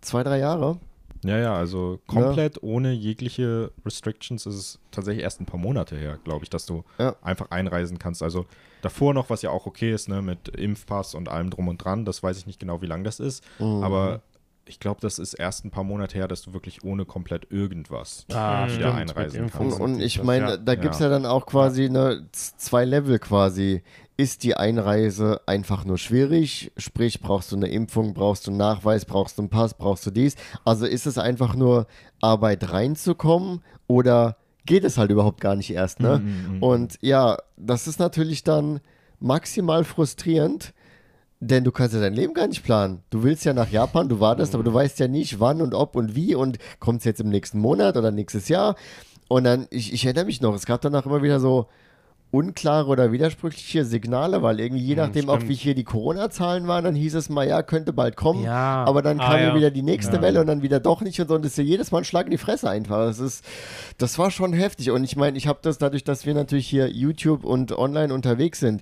[0.01, 0.79] Zwei, drei Jahre.
[1.23, 6.19] Ja, ja, also komplett ohne jegliche Restrictions ist es tatsächlich erst ein paar Monate her,
[6.23, 7.15] glaube ich, dass du Ja.
[7.23, 8.21] einfach einreisen kannst.
[8.21, 8.45] Also
[8.83, 12.05] davor noch, was ja auch okay ist, ne, mit Impfpass und allem drum und dran,
[12.05, 13.83] das weiß ich nicht genau, wie lang das ist, Mhm.
[13.83, 14.21] aber
[14.67, 18.25] ich glaube, das ist erst ein paar Monate her, dass du wirklich ohne komplett irgendwas
[18.31, 18.69] Ah, Mhm.
[18.69, 19.79] stimmt, wieder einreisen kannst.
[19.79, 20.57] und und ich meine, ja.
[20.57, 21.05] da gibt es Ja.
[21.07, 23.83] ja dann auch quasi eine zwei Level quasi.
[24.19, 26.71] Ist die Einreise einfach nur schwierig?
[26.75, 30.11] Sprich, brauchst du eine Impfung, brauchst du einen Nachweis, brauchst du einen Pass, brauchst du
[30.11, 30.35] dies?
[30.65, 31.85] Also ist es einfach nur
[32.19, 36.19] Arbeit reinzukommen oder geht es halt überhaupt gar nicht erst, ne?
[36.19, 38.79] Mhm, Und ja, das ist natürlich dann
[39.19, 40.73] maximal frustrierend,
[41.39, 43.03] denn du kannst ja dein Leben gar nicht planen.
[43.09, 45.95] Du willst ja nach Japan, du wartest, aber du weißt ja nicht, wann und ob
[45.95, 48.75] und wie und kommt es jetzt im nächsten Monat oder nächstes Jahr.
[49.27, 51.67] Und dann, ich, ich erinnere mich noch, es gab danach immer wieder so
[52.29, 56.83] unklare oder widersprüchliche Signale, weil irgendwie je Hm, nachdem auch wie hier die Corona-Zahlen waren,
[56.83, 58.43] dann hieß es mal, ja, könnte bald kommen.
[58.43, 58.83] Ja.
[58.83, 59.55] Aber dann Ah, kam ja ja.
[59.55, 60.21] wieder die nächste Ja.
[60.21, 61.35] Welle und dann wieder doch nicht und so.
[61.35, 62.97] Und das ist ja jedes Mal ein Schlag in die Fresse einfach.
[62.97, 63.45] Das ist,
[63.97, 64.91] das war schon heftig.
[64.91, 68.59] Und ich meine, ich habe das dadurch, dass wir natürlich hier YouTube und online unterwegs
[68.59, 68.81] sind,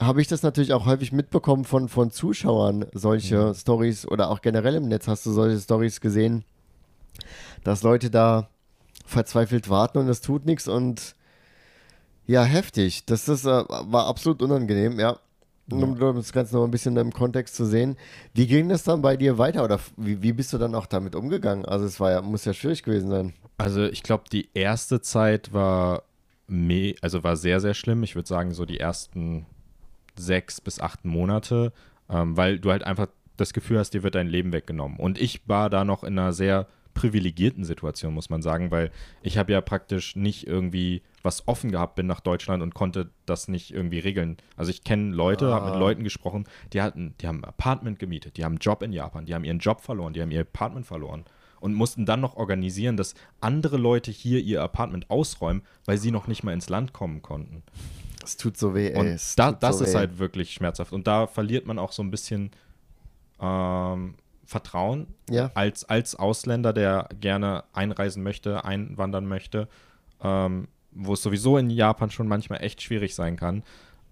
[0.00, 4.74] habe ich das natürlich auch häufig mitbekommen von, von Zuschauern, solche Stories oder auch generell
[4.76, 6.44] im Netz hast du solche Stories gesehen,
[7.64, 8.48] dass Leute da
[9.04, 11.14] verzweifelt warten und es tut nichts und
[12.26, 13.04] ja, heftig.
[13.06, 15.18] Das ist, äh, war absolut unangenehm, ja.
[15.72, 17.96] Um das Ganze noch ein bisschen im Kontext zu sehen.
[18.34, 21.14] Wie ging das dann bei dir weiter oder wie, wie bist du dann auch damit
[21.14, 21.64] umgegangen?
[21.64, 23.34] Also es war ja, muss ja schwierig gewesen sein.
[23.56, 26.02] Also ich glaube, die erste Zeit war
[27.00, 28.02] also war sehr, sehr schlimm.
[28.02, 29.46] Ich würde sagen, so die ersten
[30.16, 31.72] sechs bis acht Monate
[32.10, 34.98] ähm, weil du halt einfach das Gefühl hast, dir wird dein Leben weggenommen.
[34.98, 38.90] Und ich war da noch in einer sehr privilegierten Situation, muss man sagen, weil
[39.22, 43.46] ich habe ja praktisch nicht irgendwie was offen gehabt, bin nach Deutschland und konnte das
[43.46, 44.38] nicht irgendwie regeln.
[44.56, 45.54] Also ich kenne Leute, Ah.
[45.54, 48.82] habe mit Leuten gesprochen, die hatten, die haben ein Apartment gemietet, die haben einen Job
[48.82, 51.24] in Japan, die haben ihren Job verloren, die haben ihr Apartment verloren
[51.60, 56.26] und mussten dann noch organisieren, dass andere Leute hier ihr Apartment ausräumen, weil sie noch
[56.26, 57.62] nicht mal ins Land kommen konnten.
[58.24, 58.98] Es tut so weh, ey.
[58.98, 59.98] Und da, das so ist weh.
[59.98, 60.92] halt wirklich schmerzhaft.
[60.92, 62.50] Und da verliert man auch so ein bisschen
[63.40, 65.50] ähm, Vertrauen Ja.
[65.54, 69.68] als, als Ausländer, der gerne einreisen möchte, einwandern möchte,
[70.22, 73.62] ähm, wo es sowieso in Japan schon manchmal echt schwierig sein kann,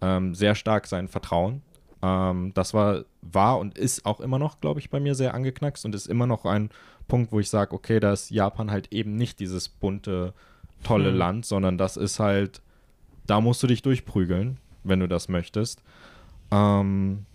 [0.00, 1.62] ähm, sehr stark sein Vertrauen.
[2.02, 5.84] Ähm, das war, war und ist auch immer noch, glaube ich, bei mir sehr angeknackst
[5.84, 6.70] und ist immer noch ein
[7.08, 10.34] Punkt, wo ich sage, okay, da ist Japan halt eben nicht dieses bunte,
[10.84, 11.16] tolle Hm.
[11.16, 12.62] Land, sondern das ist halt,
[13.28, 15.82] da musst du dich durchprügeln, wenn du das möchtest.
[16.50, 17.26] Ähm,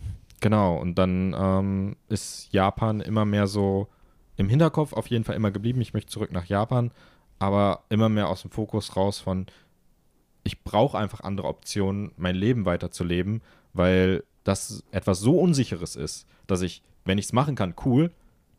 [0.42, 3.88] genau, und dann ähm, ist Japan immer mehr so
[4.36, 5.80] im Hinterkopf auf jeden Fall immer geblieben.
[5.82, 6.92] Ich möchte zurück nach Japan,
[7.40, 9.46] aber immer mehr aus dem Fokus raus von,
[10.44, 13.42] ich brauche einfach andere Optionen, mein Leben weiterzuleben,
[13.74, 18.12] weil das etwas so Unsicheres ist, dass ich, wenn ich es machen kann, cool,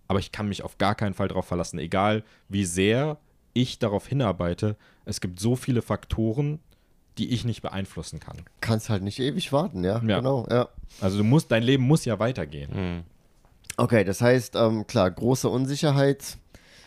[0.07, 3.18] aber ich kann mich auf gar keinen Fall darauf verlassen, egal wie sehr
[3.55, 4.77] ich darauf hinarbeite.
[5.05, 6.61] Es gibt so viele Faktoren,
[7.18, 8.37] die ich nicht beeinflussen kann.
[8.61, 10.03] Kannst halt nicht ewig warten, ja.
[10.05, 10.18] Ja.
[10.18, 10.68] Genau, ja.
[11.00, 12.70] Also du musst, dein Leben muss ja weitergehen.
[12.72, 13.03] Mhm.
[13.77, 16.38] Okay, das heißt, ähm, klar, große Unsicherheit,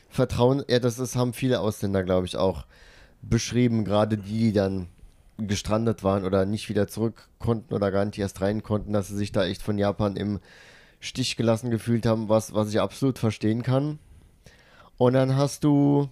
[0.10, 2.66] Vertrauen, ja, das ist, haben viele Ausländer, glaube ich, auch
[3.22, 4.88] beschrieben, gerade die, die dann
[5.38, 9.18] gestrandet waren oder nicht wieder zurück konnten oder gar nicht erst rein konnten, dass sie
[9.18, 10.40] sich da echt von Japan im
[11.00, 14.00] Stich gelassen gefühlt haben, was, was ich absolut verstehen kann.
[14.98, 16.10] Und dann hast du,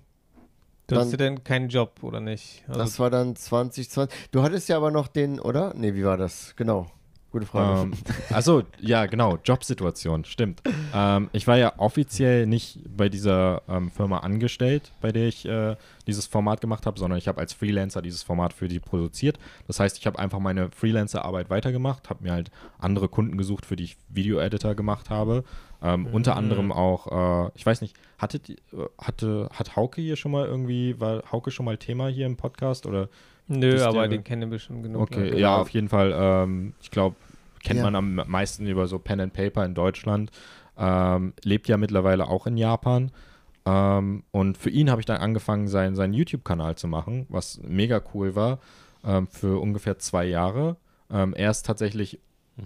[0.88, 2.63] Du Dann- hast du denn keinen Job oder nicht?
[2.67, 5.74] Also, das war dann 2020, du hattest ja aber noch den, oder?
[5.76, 6.56] Nee, wie war das?
[6.56, 6.86] Genau,
[7.32, 7.82] gute Frage.
[7.82, 7.93] Ähm,
[8.30, 10.62] also, ja, genau, Jobsituation, stimmt.
[10.93, 15.76] Ähm, ich war ja offiziell nicht bei dieser ähm, Firma angestellt, bei der ich äh,
[16.06, 19.39] dieses Format gemacht habe, sondern ich habe als Freelancer dieses Format für die produziert.
[19.65, 23.76] Das heißt, ich habe einfach meine Freelancer-Arbeit weitergemacht, habe mir halt andere Kunden gesucht, für
[23.76, 25.43] die ich Video-Editor gemacht habe.
[25.93, 30.15] Ähm, Unter anderem auch, äh, ich weiß nicht, hattet, ihr- äh, hatte, hat Hauke hier
[30.15, 33.10] schon mal irgendwie, war Hauke schon mal Thema hier im Podcast oder
[33.48, 35.02] Nö, das aber der- den kennen wir schon genug.
[35.04, 36.13] Okay, ja, auf jeden Fall.
[36.17, 37.15] Ähm, ich glaube,
[37.63, 37.84] kennt Ja.
[37.84, 40.32] man am meisten über so Pen and Paper in Deutschland.
[40.78, 43.12] Ähm, lebt ja mittlerweile auch in Japan.
[43.65, 48.02] Ähm, und für ihn habe ich dann angefangen, seinen, seinen YouTube-Kanal zu machen, was mega
[48.13, 48.60] cool war,
[49.04, 50.78] ähm, für ungefähr zwei Jahre.
[51.12, 52.19] Ähm, er ist tatsächlich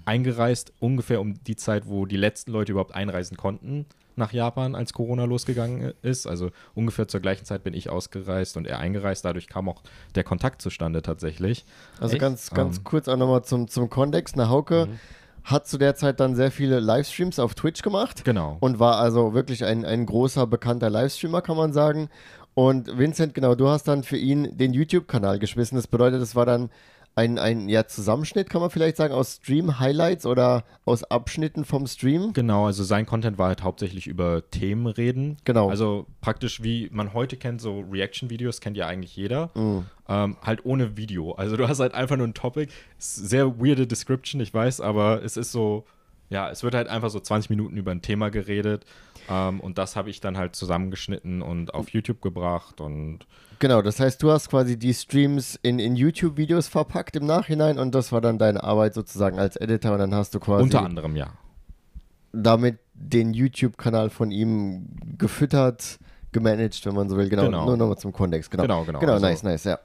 [0.06, 4.91] eingereist, ungefähr um die Zeit, wo die letzten Leute überhaupt einreisen konnten nach Japan, als
[4.91, 6.28] Corona losgegangen ist.
[6.28, 9.23] Also ungefähr zur gleichen Zeit bin ich ausgereist und er eingereist.
[9.23, 9.82] Dadurch kam auch
[10.15, 11.63] der Kontakt zustande tatsächlich.
[12.02, 12.21] Also Echt?
[12.21, 12.84] ganz, ganz Ähm.
[12.84, 14.36] kurz auch nochmal zum, zum Kontext.
[14.36, 14.99] Na, Hauke Mhm.
[15.45, 18.58] hat zu der Zeit dann sehr viele Livestreams auf Twitch gemacht Genau.
[18.60, 22.10] und war also wirklich ein, ein großer, bekannter Livestreamer, kann man sagen.
[22.56, 25.78] Und Vincent, genau, du hast dann für ihn den YouTube-Kanal geschmissen.
[25.78, 26.69] Das bedeutet, es war dann
[27.19, 32.32] ein, ein ja, Zusammenschnitt, kann man vielleicht sagen, aus Stream-Highlights oder aus Abschnitten vom Stream.
[32.34, 35.38] Genau, also sein Content war halt hauptsächlich über Themen reden.
[35.43, 35.69] Genau.
[35.69, 39.51] Also praktisch wie man heute kennt, so Reaction-Videos kennt ja eigentlich jeder.
[39.53, 39.86] Mhm.
[40.08, 41.34] Ähm, halt ohne Video.
[41.34, 42.71] Also du hast halt einfach nur ein Topic.
[42.97, 45.86] Sehr weirde Description, ich weiß, aber es ist so,
[46.29, 48.86] ja, es wird halt einfach so 20 Minuten über ein Thema geredet.
[49.29, 53.19] Ähm, und das habe ich dann halt zusammengeschnitten und auf YouTube gebracht und
[53.59, 57.93] Genau, das heißt, du hast quasi die Streams in, in YouTube-Videos verpackt im Nachhinein und
[57.93, 61.17] das war dann deine Arbeit sozusagen als Editor und dann hast du quasi unter anderem
[61.17, 61.27] ja.
[62.31, 64.87] damit den YouTube-Kanal von ihm
[65.17, 65.99] gefüttert,
[66.31, 67.27] gemanagt, wenn man so will.
[67.29, 67.65] Genau, Genau.
[67.65, 68.51] nur nochmal zum Kontext.
[68.51, 68.99] Genau, Genau, genau.
[68.99, 69.79] Genau, Also- nice, nice, ja.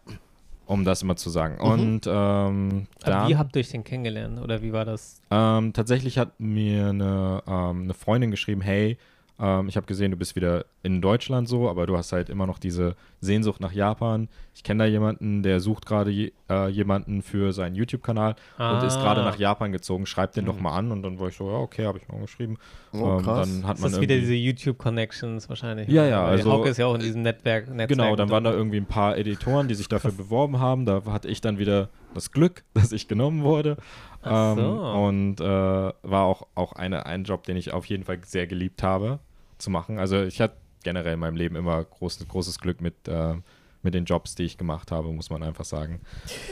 [0.66, 1.56] Um das immer zu sagen.
[1.56, 1.70] Mhm.
[1.70, 4.40] Und ähm, Aber dann- wie habt ihr euch denn kennengelernt?
[4.40, 5.20] Oder wie war das?
[5.30, 8.96] Ähm, tatsächlich hat mir eine, ähm, eine Freundin geschrieben, hey,
[9.40, 12.46] ähm, ich habe gesehen, du bist wieder in Deutschland so, aber du hast halt immer
[12.46, 14.28] noch diese Sehnsucht nach Japan.
[14.54, 18.96] Ich kenne da jemanden, der sucht gerade je, äh, jemanden für seinen YouTube-Kanal und ist
[18.98, 19.02] Ah.
[19.02, 20.06] gerade nach Japan gezogen.
[20.06, 20.92] Schreib den doch mal an.
[20.92, 22.58] Und dann war ich so, ja, okay, habe ich mal geschrieben.
[22.92, 25.88] Oh, ähm, dann hat Ist man das wieder diese YouTube-Connections wahrscheinlich?
[25.88, 27.68] Ja, ja, Weil also- Hauke ist ja auch in diesem Netzwerk.
[27.68, 30.86] Netzwerk Genau, dann waren da irgendwie ein paar Editoren, die sich dafür beworben haben.
[30.86, 33.76] Da hatte ich dann wieder das Glück, dass ich genommen wurde.
[34.22, 34.60] Ach so.
[34.60, 38.46] Ähm, und äh, war auch, auch eine, ein Job, den ich auf jeden Fall sehr
[38.46, 39.18] geliebt habe
[39.58, 39.98] zu machen.
[39.98, 43.34] Also ich hatte generell in meinem Leben immer großes, großes Glück mit, äh,
[43.82, 46.00] mit den Jobs, die ich gemacht habe, muss man einfach sagen.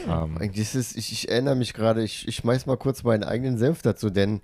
[0.07, 3.23] Ähm, Eigentlich ist es, ich, ich erinnere mich gerade, ich, ich schmeiß mal kurz meinen
[3.23, 4.41] eigenen Senf dazu, denn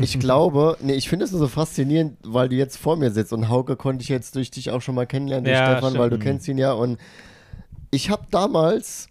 [0.00, 3.32] ich glaube, nee, ich finde es nur so faszinierend, weil du jetzt vor mir sitzt
[3.32, 6.16] und Hauke konnte ich jetzt durch dich auch schon mal kennenlernen, Ja, Stefan, weil du
[6.16, 6.24] stimmt.
[6.24, 6.98] kennst ihn ja und
[7.90, 9.08] ich habe damals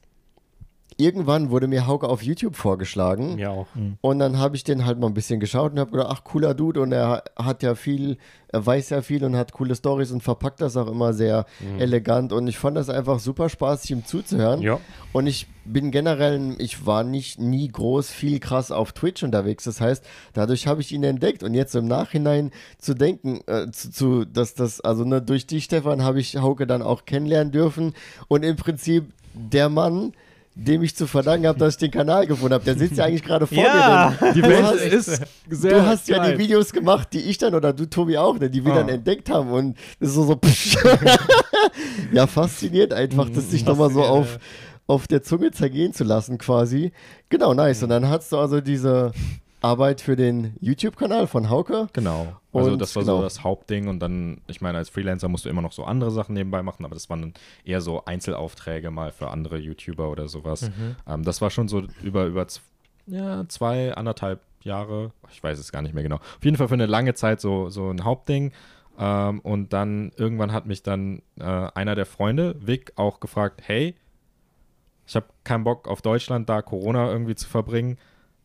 [0.98, 3.36] irgendwann wurde mir Hauke auf YouTube vorgeschlagen.
[3.36, 3.68] Mir auch.
[4.02, 6.54] Und dann habe ich den halt mal ein bisschen geschaut und habe gedacht, ach, cooler
[6.54, 6.82] Dude.
[6.82, 10.60] Und er hat ja viel, er weiß ja viel und hat coole Stories und verpackt
[10.60, 11.46] das auch immer sehr
[11.78, 12.34] elegant.
[12.34, 14.62] Und ich fand das einfach super spaßig, ihm zuzuhören.
[14.62, 14.80] Ja.
[15.14, 19.66] Und ich bin generell, ich war nicht nie groß, viel krass auf Twitch unterwegs.
[19.66, 21.44] Das heißt, dadurch habe ich ihn entdeckt.
[21.44, 25.66] Und jetzt im Nachhinein zu denken, äh, zu, zu, dass das, also ne, durch dich,
[25.66, 27.94] Stefan, habe ich Hauke dann auch kennenlernen dürfen.
[28.28, 30.14] Und im Prinzip der Mann,
[30.60, 32.66] dem ich zu verdanken habe, dass ich den Kanal gefunden habe.
[32.66, 34.14] Der sitzt ja eigentlich gerade vor Ja.
[34.20, 34.34] mir.
[34.34, 36.38] Die du Welt hast, ist sehr du hast ja die.
[36.40, 38.78] Videos gemacht, die ich dann oder du, Tobi, auch, ne, die wir Ah.
[38.78, 39.52] dann entdeckt haben.
[39.52, 40.36] Und das ist so, so
[42.12, 44.40] ja, fasziniert einfach, das sich nochmal so auf,
[44.88, 46.92] auf der Zunge zergehen zu lassen, quasi.
[47.30, 47.84] Genau, nice.
[47.84, 49.12] Und dann hast du also diese
[49.62, 51.88] Arbeit für den YouTube-Kanal von Hauke.
[51.94, 52.38] Genau.
[52.54, 53.18] Also Und das war genau.
[53.18, 56.12] so das Hauptding und dann, ich meine, als Freelancer musst du immer noch so andere
[56.12, 60.28] Sachen nebenbei machen, aber das waren dann eher so Einzelaufträge mal für andere YouTuber oder
[60.28, 60.70] sowas.
[61.08, 62.46] Ähm, das war schon so über, über
[63.08, 66.18] ja, zwei, anderthalb Jahre, ich weiß es gar nicht mehr genau.
[66.18, 68.52] Auf jeden Fall für eine lange Zeit so, so ein Hauptding.
[69.00, 73.96] Ähm, und dann irgendwann hat mich dann äh, einer der Freunde, Vic, auch gefragt, hey,
[75.06, 77.98] ich habe keinen Bock auf Deutschland, da Corona irgendwie zu verbringen.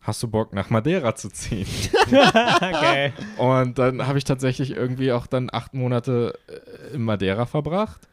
[0.03, 1.65] Hast du Bock nach Madeira zu ziehen?
[2.11, 3.13] Geil.
[3.37, 8.07] Und dann habe ich tatsächlich irgendwie auch dann acht Monate äh, in Madeira verbracht.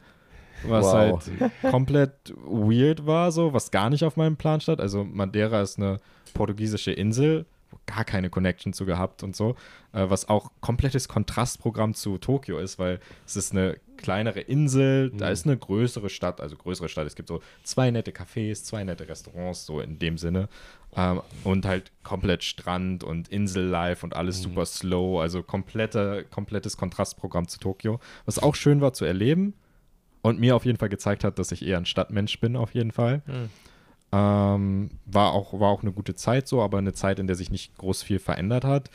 [0.63, 0.93] Was Wow.
[0.93, 4.79] halt komplett weird war, so, was gar nicht auf meinem Plan stand.
[4.79, 5.97] Also Madeira ist eine
[6.33, 9.55] portugiesische Insel, wo gar keine Connection zu gehabt und so.
[9.91, 15.29] Äh, was auch komplettes Kontrastprogramm zu Tokio ist, weil es ist eine kleinere Insel, da
[15.29, 17.05] ist eine größere Stadt, also größere Stadt.
[17.05, 20.47] Es gibt so zwei nette Cafés, zwei nette Restaurants, so in dem Sinne.
[20.95, 27.47] Ähm, und halt komplett Strand und Insellife und alles super slow, also komplette, komplettes Kontrastprogramm
[27.47, 29.53] zu Tokio, was auch schön war zu erleben
[30.21, 32.91] und mir auf jeden Fall gezeigt hat, dass ich eher ein Stadtmensch bin, auf jeden
[32.91, 33.21] Fall.
[34.11, 37.49] Ähm, war, auch, war auch eine gute Zeit so, aber eine Zeit, in der sich
[37.49, 38.89] nicht groß viel verändert hat.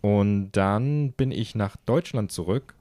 [0.00, 2.74] Und dann bin ich nach Deutschland zurück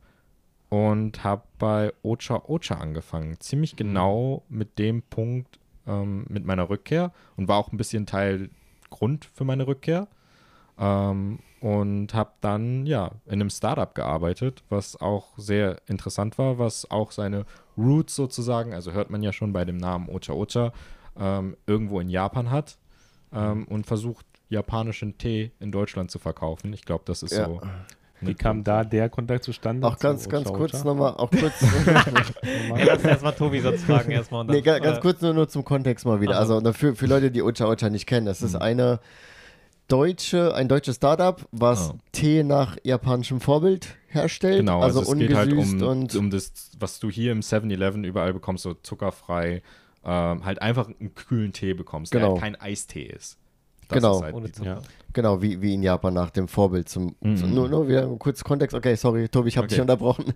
[0.69, 3.39] und habe bei Ocha Ocha angefangen.
[3.39, 8.49] Ziemlich genau mit dem Punkt ähm, mit meiner Rückkehr und war auch ein bisschen Teil
[8.89, 10.07] Grund für meine Rückkehr.
[10.77, 16.91] Ähm, und habe dann ja in einem Startup gearbeitet, was auch sehr interessant war, was
[16.91, 17.45] auch seine
[17.75, 20.73] Roots sozusagen, also hört man ja schon bei dem Namen Ocha Ocha,
[21.17, 22.77] ähm, irgendwo in Japan hat
[23.33, 26.71] ähm, und versucht japanischen Tee in Deutschland zu verkaufen.
[26.73, 27.45] Ich glaube, das ist Ja.
[27.45, 27.61] so.
[28.27, 29.85] Wie kam da der Kontakt zustande?
[29.87, 31.53] Auch ganz, zu ganz kurz nochmal, auch kurz,
[32.77, 34.41] Ja, lass erstmal Tobi sonst fragen erstmal.
[34.41, 36.37] und dann- nee, ga- ganz äh, kurz nur, nur zum Kontext mal wieder.
[36.37, 38.99] Also für, für Leute, die Ocha Ocha nicht kennen, das ist eine
[39.87, 41.97] deutsche, ein deutsches Startup, was Oh.
[42.11, 44.59] Tee nach japanischem Vorbild herstellt.
[44.59, 48.03] Genau, also, also, es geht halt um, und um das, was du hier im 7-Eleven
[48.03, 49.61] überall bekommst, so zuckerfrei,
[50.03, 52.33] ähm, halt einfach einen kühlen Tee bekommst, der Genau.
[52.33, 53.37] halt kein Eistee ist.
[53.87, 54.17] Das Genau.
[54.17, 54.69] ist halt ohne die- Zucker.
[54.75, 54.81] Ja.
[55.13, 57.15] Genau, wie, wie in Japan nach dem Vorbild zum.
[57.21, 57.37] Mhm.
[57.37, 58.75] zum nur, nur wieder kurz Kontext.
[58.75, 59.75] Okay, sorry, Tobi, ich habe Okay.
[59.75, 60.33] dich unterbrochen.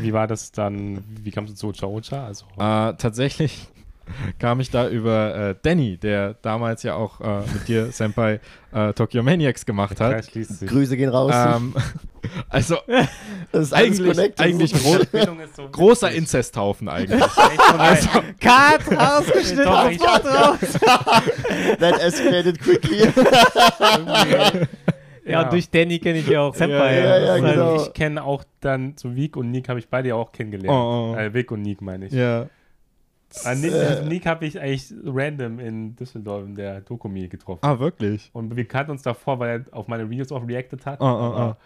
[0.00, 1.04] Wie war das dann?
[1.22, 2.24] Wie kamst du zu Ocha Ocha?
[2.26, 3.68] Also, Äh, tatsächlich
[4.38, 8.40] kam ich da über äh, Danny, der damals ja auch äh, mit dir, Senpai,
[8.72, 10.24] äh, Tokyo Maniacs gemacht hat.
[10.66, 11.32] Grüße gehen raus.
[11.34, 11.74] Ähm,
[12.48, 12.76] also
[13.52, 16.10] das ist eigentlich, eigentlich Das ist- gro Verbindung ist so großer.
[16.10, 17.22] Inzesthaufen eigentlich.
[17.78, 18.08] Also,
[18.40, 20.58] Cut, rausgeschnitten, Doch, aus ich- Wort raus.
[21.80, 23.08] That escalated quickly.
[25.24, 26.98] Ja, und durch Danny kenne ich ja auch Senpai.
[26.98, 27.76] Ja, ja, ja, Das halt- genau.
[27.82, 30.70] Ich kenne auch dann so Vic und Nick habe ich beide ja auch kennengelernt.
[30.74, 31.18] Oh, oh.
[31.18, 32.12] Äh, Vic und Nick meine ich.
[32.12, 32.46] ja.
[33.44, 34.02] Ah, Nick, Äh.
[34.04, 37.60] Nick habe ich eigentlich random in Düsseldorf in der Dokumi getroffen.
[37.62, 38.30] Ah, wirklich?
[38.32, 41.00] Und wir kannten uns davor, weil er auf meine Videos auch reacted hat.
[41.00, 41.56] Oh, oh, Aber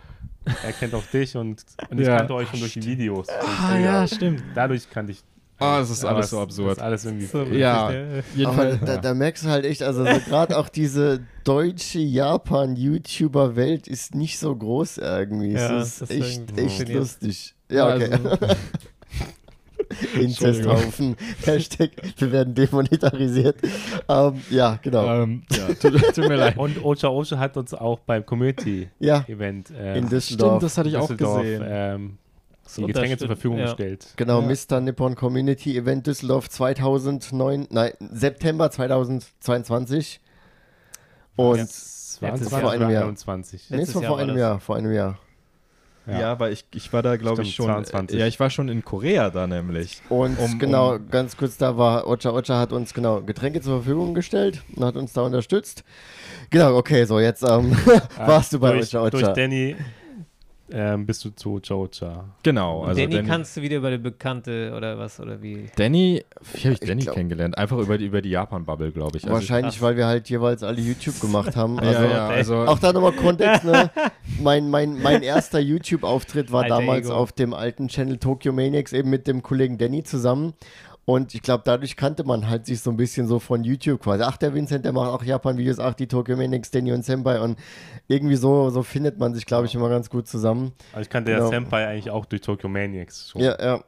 [0.65, 2.17] Er kennt auch dich und, und ich Ja.
[2.17, 3.29] kannte euch schon durch die Videos.
[3.29, 4.43] Ah, ja, stimmt.
[4.57, 5.23] Dadurch kannte ich.
[5.61, 6.73] Ah, es ist alles es- so absurd.
[6.73, 7.27] Ist alles irgendwie.
[7.27, 7.93] So, Ja.
[7.93, 8.79] äh, Aber Jedenfalls.
[8.85, 14.39] da, da merkst du halt echt, also so gerade auch diese deutsche Japan-YouTuber-Welt ist nicht
[14.41, 15.53] so groß irgendwie.
[15.53, 17.55] Ja, es das ist echt, echt lustig.
[17.71, 18.11] Ja, okay.
[18.13, 18.31] Also,
[20.21, 21.17] Inzesthaufen.
[21.45, 23.57] Hashtag, wir werden demonetarisiert.
[24.09, 25.23] Ähm, ja, genau.
[25.23, 26.57] ähm, ja, tut, tut mir leid.
[26.57, 30.51] Und Ocha Ocha hat uns auch beim Community-Event ja, äh, in Düsseldorf.
[30.53, 31.63] Stimmt, das hatte ich auch gesehen.
[31.67, 32.19] ähm,
[32.65, 33.65] die So, Getränke das zur Verfügung ja.
[33.67, 34.07] gestellt.
[34.17, 34.47] Genau, Ja.
[34.71, 34.81] Mr.
[34.81, 40.21] Nippon Community Event Düsseldorf 2009, nein, September 2022.
[41.37, 41.67] Und Ja.
[41.67, 42.61] 22 Jahr.
[42.61, 43.03] Vor einem Jahr.
[43.05, 43.71] 21.
[43.71, 44.41] nee, es war Jahr vor war einem das.
[44.41, 45.19] Jahr, vor einem Jahr.
[46.07, 47.67] Ja, weil ich, ich war da, glaube ich, schon.
[47.67, 48.19] 22.
[48.19, 50.03] Ja, ich war schon in Korea da nämlich.
[50.09, 53.83] Und Um- genau, um- ganz kurz, da war Ocha Ocha hat uns genau Getränke zur
[53.83, 55.85] Verfügung gestellt und hat uns da unterstützt.
[56.51, 57.77] Genau, okay, so jetzt ähm,
[58.17, 59.33] warst du bei durch, Ocha durch Ocha.
[59.33, 59.77] Danny
[60.73, 62.25] ähm, bist du zu Joja.
[62.43, 65.67] Genau, also Danny Danny, kannst du wieder über die Bekannte oder was oder wie?
[65.77, 67.59] Danny wie habe ich Ich Danny glaub- kennengelernt?
[67.59, 69.25] Einfach über die, über die Japan-Bubble, glaube ich.
[69.25, 69.83] Also Wahrscheinlich, krass.
[69.83, 71.79] weil wir halt jeweils alle YouTube gemacht haben.
[71.83, 73.91] Ich, Also, ja, ja, also Auch da nochmal Kontext, ne?
[74.41, 77.15] Mein, mein, mein erster YouTube-Auftritt war Alter damals Ego.
[77.17, 80.55] auf dem alten Channel Tokyo Maniacs eben mit dem Kollegen Danny zusammen.
[81.05, 84.23] Und ich glaube, dadurch kannte man halt sich so ein bisschen so von YouTube quasi.
[84.23, 87.41] Ach, der Vincent, der macht auch Japan-Videos, ach, die Tokyo Maniacs, Danny und Senpai.
[87.41, 87.59] Und
[88.07, 90.73] irgendwie so, so findet man sich, glaube ich, immer ganz gut zusammen.
[90.93, 91.43] Also ich kannte Genau.
[91.51, 93.43] der Senpai eigentlich auch durch Tokyo Maniacs schon.
[93.43, 93.81] Ja, ja.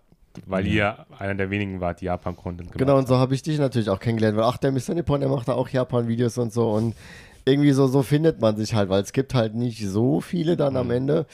[0.46, 3.58] Weil ihr einer der wenigen wart, die Japan-Content gemacht Genau, und so habe ich dich
[3.60, 4.36] natürlich auch kennengelernt.
[4.36, 4.94] Weil, ach, der Mr.
[4.94, 6.72] Nippon, der macht da auch Japan-Videos und so.
[6.72, 6.96] Und
[7.44, 10.72] irgendwie so, so findet man sich halt, weil es gibt halt nicht so viele dann
[10.72, 10.78] Mhm.
[10.80, 11.26] am Ende.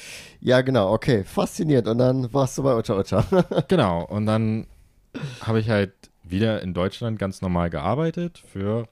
[0.43, 1.89] Ja, genau, okay, fasziniert.
[1.89, 3.24] Und dann warst du bei Ocha Ocha.
[3.68, 4.66] Genau, und dann
[5.41, 5.93] habe ich halt
[6.23, 8.89] wieder in Deutschland ganz normal gearbeitet für,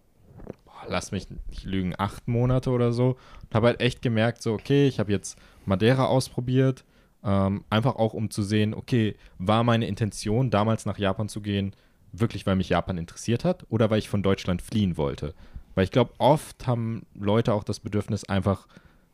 [0.65, 3.17] boah, lass mich nicht lügen, acht Monate oder so.
[3.43, 6.85] Und habe halt echt gemerkt, so, okay, ich habe jetzt Madeira ausprobiert,
[7.25, 11.75] ähm, einfach auch um zu sehen, okay, war meine Intention, damals nach Japan zu gehen,
[12.13, 15.35] wirklich, weil mich Japan interessiert hat oder weil ich von Deutschland fliehen wollte.
[15.75, 18.67] Weil ich glaube, oft haben Leute auch das Bedürfnis, einfach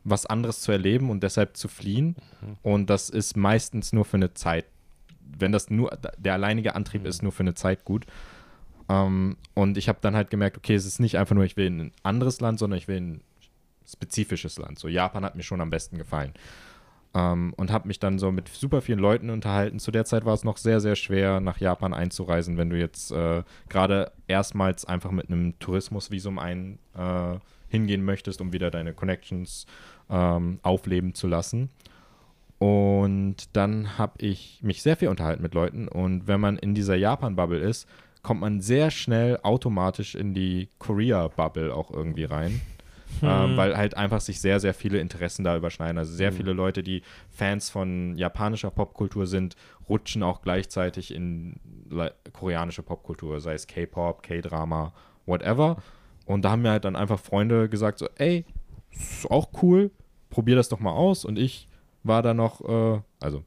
[0.03, 2.15] was anderes zu erleben und deshalb zu fliehen.
[2.63, 4.65] Und das ist meistens nur für eine Zeit
[5.37, 8.05] wenn das nur der alleinige Antrieb ist, nur für eine Zeit gut.
[8.89, 11.67] Ähm, und ich habe dann halt gemerkt, okay, es ist nicht einfach nur, ich will
[11.67, 13.21] in ein anderes Land, sondern ich will in ein
[13.87, 14.79] spezifisches Land.
[14.79, 16.33] So Japan hat mir schon am besten gefallen.
[17.13, 19.79] Ähm, und habe mich dann so mit super vielen Leuten unterhalten.
[19.79, 23.11] Zu der Zeit war es noch sehr, sehr schwer, nach Japan einzureisen, wenn du jetzt
[23.11, 29.65] äh, gerade erstmals einfach mit einem Tourismusvisum ein, äh, hingehen möchtest, um wieder deine Connections
[30.09, 31.69] ähm, aufleben zu lassen.
[32.57, 35.87] Und dann habe ich mich sehr viel unterhalten mit Leuten.
[35.87, 37.87] Und wenn man in dieser Japan-Bubble ist,
[38.23, 42.61] kommt man sehr schnell automatisch in die Korea-Bubble auch irgendwie rein.
[43.21, 45.97] Ähm, weil halt einfach sich sehr, sehr viele Interessen da überschneiden.
[45.97, 49.55] Also sehr viele Leute, die Fans von japanischer Popkultur sind,
[49.87, 51.55] rutschen auch gleichzeitig in
[52.33, 54.93] koreanische Popkultur, sei es K-Pop, K-Drama,
[55.25, 55.77] whatever.
[56.25, 58.43] Und da haben mir halt dann einfach Freunde gesagt, so, ey,
[58.91, 59.91] ist auch cool,
[60.29, 61.23] probier das doch mal aus.
[61.23, 61.67] Und ich
[62.05, 63.43] war da noch, äh, also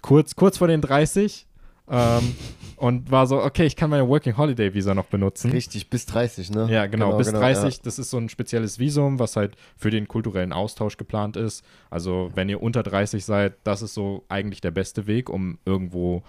[0.00, 1.46] kurz, kurz vor den 30
[1.88, 2.36] ähm,
[2.76, 5.50] und war so, okay, ich kann meine Working Holiday Visa noch benutzen.
[5.50, 6.68] Richtig, bis 30, ne?
[6.70, 7.80] Ja, genau, bis genau, 30.
[7.82, 11.64] Das ist so ein spezielles Visum, was halt für den kulturellen Austausch geplant ist.
[11.90, 16.22] Also, wenn ihr unter 30 seid, das ist so eigentlich der beste Weg, um irgendwo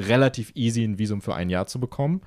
[0.00, 2.22] relativ easy ein Visum für ein Jahr zu bekommen.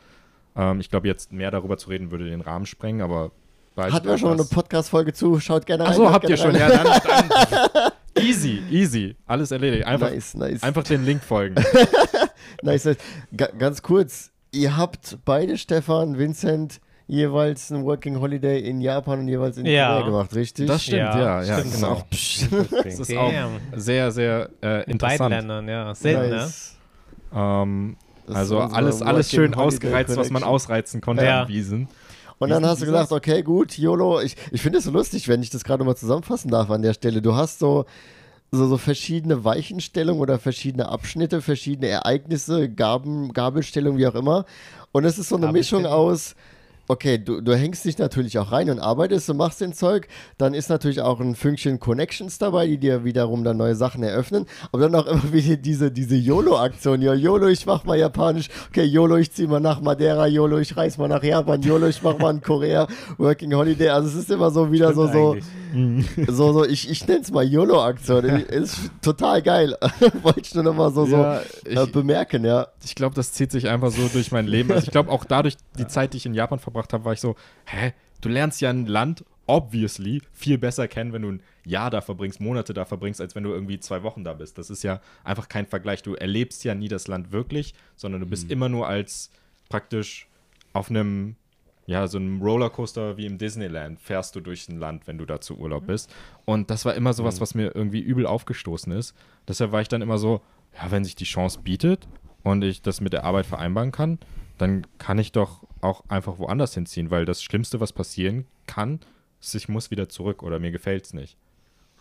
[0.56, 3.32] Ähm, ich glaube, jetzt mehr darüber zu reden, würde den Rahmen sprengen, aber.
[3.78, 3.92] Ja.
[3.92, 5.92] Hatten wir schon eine Podcast-Folge zu, schaut gerne rein.
[5.92, 6.54] Achso, habt ihr schon.
[6.56, 9.16] Ja, dann, dann easy, easy.
[9.26, 9.86] Alles erledigt.
[9.86, 10.64] Einfach, Nice, nice.
[10.64, 11.56] einfach den Link folgen.
[12.64, 12.98] nice, nice.
[13.36, 19.28] Ga ganz kurz, ihr habt beide, Stefan, Vincent, jeweils ein Working Holiday in Japan und
[19.28, 19.94] jeweils in Ja.
[19.94, 20.68] Korea gemacht, richtig?
[20.68, 21.76] Das stimmt, ja, Ja, ja, stimmt.
[21.76, 22.04] genau.
[22.84, 23.32] Das ist auch
[23.76, 25.32] sehr, sehr äh, In beiden interessant.
[25.36, 25.94] Ländern, ja.
[25.96, 26.36] Selten, ne?
[26.38, 26.78] Nice.
[27.34, 30.44] Ähm, Das ist also alles, alles schön Holiday ausgereizt, was man Connection.
[30.54, 31.42] ausreizen konnte Ja.
[31.44, 31.88] an Wiesen.
[32.42, 33.12] Und dann hast du das?
[33.12, 36.50] okay, gut, YOLO, ich, ich finde es so lustig, wenn ich das gerade mal zusammenfassen
[36.50, 37.22] darf an der Stelle.
[37.22, 37.86] Du hast so,
[38.52, 44.46] so, so verschiedene Weichenstellungen oder verschiedene Abschnitte, verschiedene Ereignisse, Gaben, Gabelstellungen, wie auch immer.
[44.92, 46.36] Und es ist so eine Mischung aus,
[46.92, 50.08] okay, du, du hängst dich natürlich auch rein und arbeitest und machst den Zeug.
[50.38, 54.46] Dann ist natürlich auch ein Fünkchen Connections dabei, die dir wiederum dann neue Sachen eröffnen.
[54.74, 57.02] Aber dann auch immer wieder diese, diese YOLO-Aktion.
[57.02, 58.50] Ja, YOLO, ich mach mal Japanisch.
[58.70, 60.28] Okay, YOLO, ich zieh mal nach Madeira.
[60.28, 61.62] YOLO, ich reise mal nach Japan.
[61.62, 62.88] YOLO, ich mach mal in Korea.
[63.18, 63.90] Working Holiday.
[63.90, 65.38] Also es ist immer so wieder so, so,
[66.28, 68.26] so, so, ich, ich nenne es mal YOLO-Aktion.
[68.52, 69.78] Ist total geil.
[70.24, 72.68] Wollte ich nur noch mal so, Ja, so ich- äh, bemerken, ja.
[72.84, 74.72] Ich glaube, das zieht sich einfach so durch mein Leben.
[74.72, 77.22] Also ich glaube, auch dadurch, die Zeit, die ich in Japan verbracht habe, war ich
[77.22, 81.90] so, hä, du lernst ja ein Land, obviously, viel besser kennen, wenn du ein Jahr
[81.90, 84.58] da verbringst, Monate da verbringst, als wenn du irgendwie zwei Wochen da bist.
[84.58, 86.04] Das ist ja einfach kein Vergleich.
[86.04, 89.30] Du erlebst ja nie das Land wirklich, sondern du bist immer nur als
[89.70, 90.28] praktisch
[90.74, 91.36] auf einem,
[91.86, 95.42] ja, so einem Rollercoaster wie im Disneyland fährst du durch ein Land, wenn du da
[95.42, 96.14] zu Urlaub bist.
[96.46, 99.16] Und das war immer sowas, was mir irgendwie übel aufgestoßen ist.
[99.48, 100.42] Deshalb war ich dann immer so,
[100.76, 102.08] ja, wenn sich die Chance bietet
[102.44, 104.20] und ich das mit der Arbeit vereinbaren kann,
[104.62, 109.00] dann kann ich doch auch einfach woanders hinziehen, weil das Schlimmste, was passieren kann,
[109.42, 111.38] ist, ich muss wieder zurück oder mir gefällt es nicht.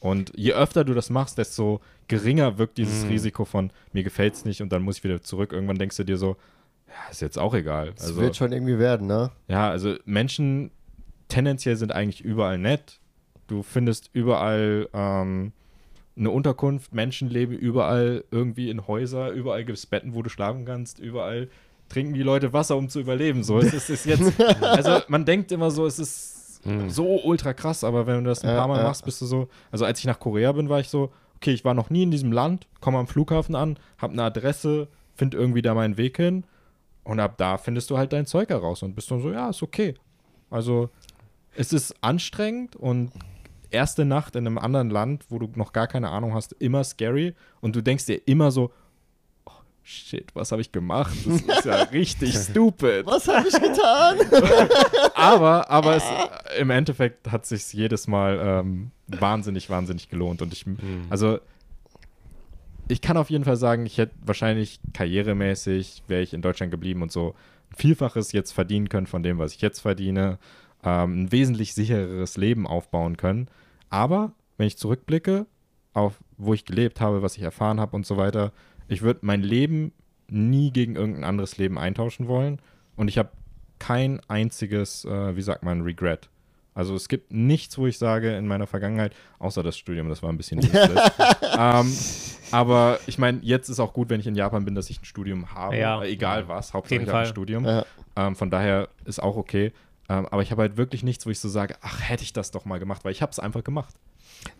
[0.00, 4.44] Und je öfter du das machst, desto geringer wirkt dieses Risiko von mir gefällt es
[4.44, 5.52] nicht und dann muss ich wieder zurück.
[5.52, 6.36] Irgendwann denkst du dir so,
[6.88, 7.92] ja, ist jetzt auch egal.
[7.96, 9.30] Es Also, wird schon irgendwie werden, ne?
[9.48, 10.70] ja, also Menschen
[11.28, 13.00] tendenziell sind eigentlich überall nett.
[13.46, 15.52] Du findest überall ähm,
[16.16, 20.64] eine Unterkunft, Menschen leben überall irgendwie in Häuser, überall gibt es Betten, wo du schlafen
[20.64, 21.48] kannst, überall
[21.90, 23.42] trinken die Leute Wasser, um zu überleben.
[23.42, 24.32] So, es ist, ist jetzt,
[24.62, 28.56] also man denkt immer so, es ist so ultra krass, aber wenn du das ein
[28.56, 28.84] paar Mal ja.
[28.84, 31.64] machst, bist du so, also als ich nach Korea bin, war ich so, okay, ich
[31.64, 35.62] war noch nie in diesem Land, komme am Flughafen an, habe eine Adresse, finde irgendwie
[35.62, 36.44] da meinen Weg hin
[37.02, 39.62] und ab da findest du halt dein Zeug heraus und bist dann so, ja, ist
[39.62, 39.94] okay.
[40.50, 40.90] Also
[41.56, 43.10] es ist anstrengend und
[43.70, 47.34] erste Nacht in einem anderen Land, wo du noch gar keine Ahnung hast, immer scary
[47.60, 48.70] und du denkst dir immer so,
[49.82, 51.16] shit, was habe ich gemacht?
[51.26, 53.06] Das ist ja richtig stupid.
[53.06, 54.18] Was habe ich getan?
[55.14, 56.04] aber aber es,
[56.58, 60.42] im Endeffekt hat sich jedes Mal ähm, wahnsinnig, wahnsinnig gelohnt.
[60.42, 60.64] Und ich,
[61.08, 61.38] also
[62.88, 67.02] ich kann auf jeden Fall sagen, ich hätte wahrscheinlich karrieremäßig, wäre ich in Deutschland geblieben
[67.02, 67.34] und so
[67.70, 70.38] ein Vielfaches jetzt verdienen können von dem, was ich jetzt verdiene,
[70.82, 73.48] ähm, ein wesentlich sichereres Leben aufbauen können.
[73.90, 75.46] Aber wenn ich zurückblicke
[75.92, 78.52] auf, wo ich gelebt habe, was ich erfahren habe und so weiter,
[78.90, 79.92] ich würde mein Leben
[80.28, 82.60] nie gegen irgendein anderes Leben eintauschen wollen.
[82.96, 83.30] Und ich habe
[83.78, 86.28] kein einziges, äh, wie sagt man, Regret.
[86.74, 90.30] Also es gibt nichts, wo ich sage in meiner Vergangenheit, außer das Studium, das war
[90.30, 90.60] ein bisschen
[91.58, 91.92] ähm,
[92.52, 95.04] aber ich meine, jetzt ist auch gut, wenn ich in Japan bin, dass ich ein
[95.04, 96.02] Studium habe, Ja.
[96.02, 97.26] egal was, Hauptsache jeden ich habe ein.
[97.26, 97.64] Studium.
[97.64, 97.84] Ja.
[98.16, 99.72] Ähm, von daher ist auch okay.
[100.08, 102.50] Ähm, aber ich habe halt wirklich nichts, wo ich so sage, ach, hätte ich das
[102.50, 103.94] doch mal gemacht, weil ich habe es einfach gemacht.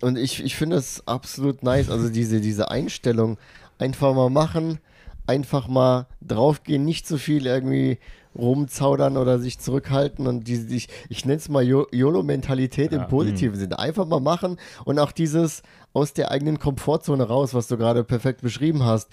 [0.00, 3.38] Und ich, ich finde es absolut nice, also diese, diese Einstellung,
[3.80, 4.78] einfach mal machen,
[5.26, 7.98] einfach mal draufgehen, nicht zu viel irgendwie
[8.38, 13.02] rumzaudern oder sich zurückhalten und diese, ich, ich nenne es mal YOLO-Mentalität Ja.
[13.02, 13.78] im positiven Sinne.
[13.78, 15.62] Einfach mal machen und auch dieses
[15.92, 19.08] aus der eigenen Komfortzone raus, was du gerade perfekt beschrieben hast.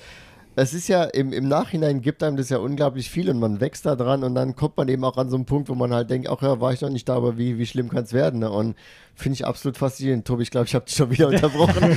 [0.59, 3.85] Es ist ja im, im Nachhinein gibt einem das ja unglaublich viel und man wächst
[3.85, 6.09] da dran und dann kommt man eben auch an so einen Punkt, wo man halt
[6.09, 8.39] denkt, ach ja, war ich noch nicht da, aber wie, wie schlimm kann es werden?
[8.39, 8.49] Ne?
[8.49, 8.75] Und
[9.13, 10.25] finde ich absolut faszinierend.
[10.25, 11.75] Tobi, ich glaube, ich habe dich schon wieder unterbrochen.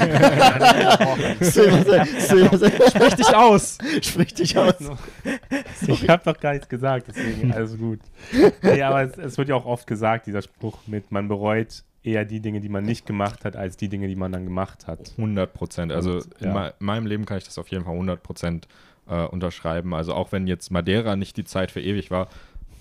[2.90, 3.78] Sprich dich aus!
[4.02, 4.74] Sprich dich aus.
[5.86, 8.00] Ich habe doch gar nichts gesagt, deswegen alles gut.
[8.62, 12.24] Nee, aber es, es wird ja auch oft gesagt, dieser Spruch mit, man bereut eher
[12.24, 15.12] die Dinge, die man nicht gemacht hat, als die Dinge, die man dann gemacht hat.
[15.16, 15.92] 100 Prozent.
[15.92, 16.54] Also Und, in ja.
[16.54, 18.68] mei- meinem Leben kann ich das auf jeden Fall 100 Prozent
[19.08, 19.92] äh, unterschreiben.
[19.94, 22.28] Also auch wenn jetzt Madeira nicht die Zeit für ewig war,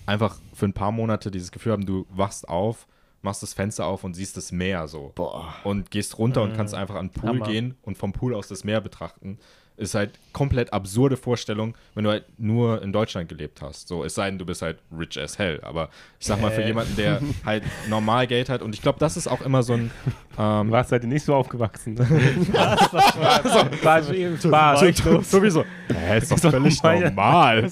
[0.06, 2.86] einfach für ein paar Monate dieses Gefühl haben, du wachst auf,
[3.22, 5.12] machst das Fenster auf und siehst das Meer so.
[5.14, 5.54] Boah.
[5.64, 7.46] Und gehst runter und kannst einfach an den Pool Hammer.
[7.46, 9.38] gehen und vom Pool aus das Meer betrachten.
[9.80, 13.88] Ist halt komplett absurde Vorstellung, wenn du halt nur in Deutschland gelebt hast.
[13.88, 15.58] So, es sei denn, du bist halt rich as hell.
[15.62, 15.88] Aber
[16.20, 16.66] ich sag mal, für Äh.
[16.68, 19.90] jemanden, der halt normal Geld hat, und ich glaube, das ist auch immer so ein.
[20.36, 21.98] Du Ähm, warst halt nicht so aufgewachsen.
[23.82, 24.80] War eben Spaß.
[24.98, 25.64] so, sowieso.
[25.88, 27.64] Hä, ist doch völlig normal.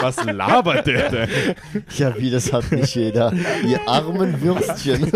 [0.00, 1.28] Was labert der denn?
[1.96, 3.32] Ja, wie, das hat nicht jeder.
[3.64, 5.10] Ihr armen Würstchen.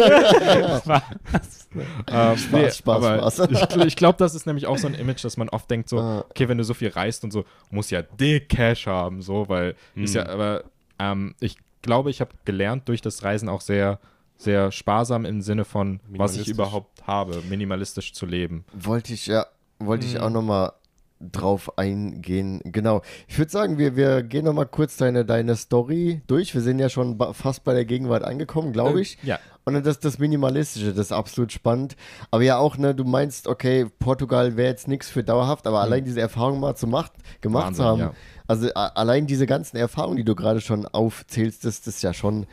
[2.09, 3.49] Ähm, Spaß, Spaß, aber Spaß.
[3.77, 5.99] Ich, ich glaube, das ist nämlich auch so ein Image, dass man oft denkt so,
[5.99, 6.24] Ah.
[6.31, 9.74] okay, wenn du so viel reist und so, muss ja dick Cash haben, so, weil
[9.95, 10.22] ist Hm.
[10.22, 10.64] ja, aber
[10.99, 13.99] ähm, ich glaube, ich habe gelernt durch das Reisen auch sehr,
[14.37, 18.64] sehr sparsam im Sinne von, was ich überhaupt habe, minimalistisch zu leben.
[18.72, 19.47] Wollte ich, ja,
[19.79, 20.72] wollte ich auch nochmal
[21.21, 22.61] drauf eingehen.
[22.64, 23.03] Genau.
[23.27, 26.55] Ich würde sagen, wir, wir gehen nochmal kurz deine, deine Story durch.
[26.55, 29.19] Wir sind ja schon fast bei der Gegenwart angekommen, glaube ich.
[29.23, 29.39] Ja.
[29.64, 31.97] Und dann das, das Minimalistische, das ist absolut spannend.
[32.31, 36.05] Aber ja auch, ne, du meinst, okay, Portugal wäre jetzt nichts für dauerhaft, aber allein
[36.05, 38.12] diese Erfahrung mal zu macht, gemacht zu Wahnsinn, haben.
[38.12, 38.12] ja.
[38.47, 42.47] Also allein diese ganzen Erfahrungen, die du gerade schon aufzählst, das, das ist ja schon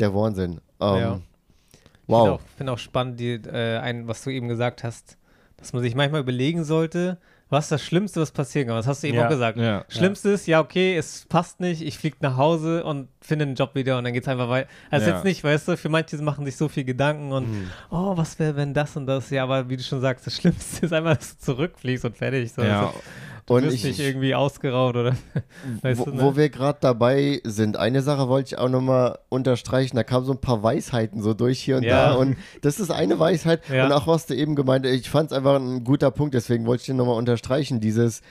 [0.00, 0.60] der Wahnsinn.
[0.80, 1.20] Ähm, Ja.
[2.06, 2.18] Wow.
[2.18, 5.16] Ich finde auch, find auch spannend, die, äh, ein, was du eben gesagt hast,
[5.56, 7.18] dass man sich manchmal überlegen sollte,
[7.50, 8.76] was ist das Schlimmste, was passieren kann.
[8.76, 9.26] Das hast du eben Ja.
[9.26, 9.58] auch gesagt.
[9.58, 9.84] Ja.
[9.88, 13.98] Schlimmstes, ja, okay, es passt nicht, ich fliege nach Hause und finde einen Job wieder
[13.98, 14.68] und dann geht es einfach weiter.
[14.90, 15.16] Also Ja.
[15.16, 17.70] jetzt nicht, weißt du, für manche machen sich so viel Gedanken und Mhm.
[17.90, 20.86] oh, was wäre, wenn das und das, ja, aber wie du schon sagst, das Schlimmste
[20.86, 22.52] ist einfach, dass du zurückfliegst und fertig.
[22.52, 22.86] So, Ja.
[22.86, 23.00] Also,
[23.50, 25.16] Und wirst ich- nicht irgendwie ausgeraubt oder,
[25.82, 26.22] weißt wo, du, ne?
[26.22, 29.96] wo wir gerade dabei sind, eine Sache wollte ich auch nochmal unterstreichen.
[29.96, 32.10] Da kamen so ein paar Weisheiten so durch hier und Ja.
[32.10, 32.14] da.
[32.14, 33.62] Und das ist eine Weisheit.
[33.72, 33.86] Ja.
[33.86, 36.66] Und auch was du eben gemeint hast, ich fand es einfach ein guter Punkt, deswegen
[36.66, 37.80] wollte ich den nochmal unterstreichen.
[37.80, 38.22] Dieses,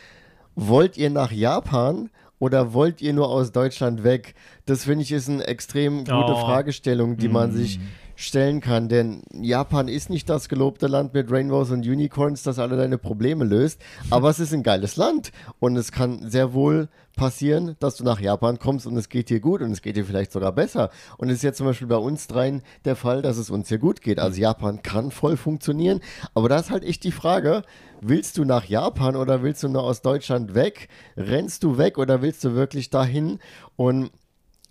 [0.56, 2.10] wollt ihr nach Japan
[2.40, 4.36] oder wollt ihr nur aus Deutschland weg?
[4.66, 6.36] Das finde ich ist eine extrem gute Oh.
[6.40, 7.80] Fragestellung, die man sich
[8.20, 8.90] stellen kann.
[8.90, 13.46] Denn Japan ist nicht das gelobte Land mit Rainbows und Unicorns, das alle deine Probleme
[13.46, 13.82] löst.
[14.10, 15.32] Aber es ist ein geiles Land.
[15.60, 19.40] Und es kann sehr wohl passieren, dass du nach Japan kommst und es geht dir
[19.40, 20.90] gut und es geht dir vielleicht sogar besser.
[21.18, 23.78] Und es ist jetzt zum Beispiel bei uns dreien der Fall, dass es uns hier
[23.78, 24.20] gut geht.
[24.20, 26.02] Also Japan kann voll funktionieren.
[26.34, 27.64] Aber da ist halt echt die Frage,
[28.02, 30.90] willst du nach Japan oder willst du nur aus Deutschland weg?
[31.16, 33.40] Rennst du weg oder willst du wirklich dahin?
[33.76, 34.12] Und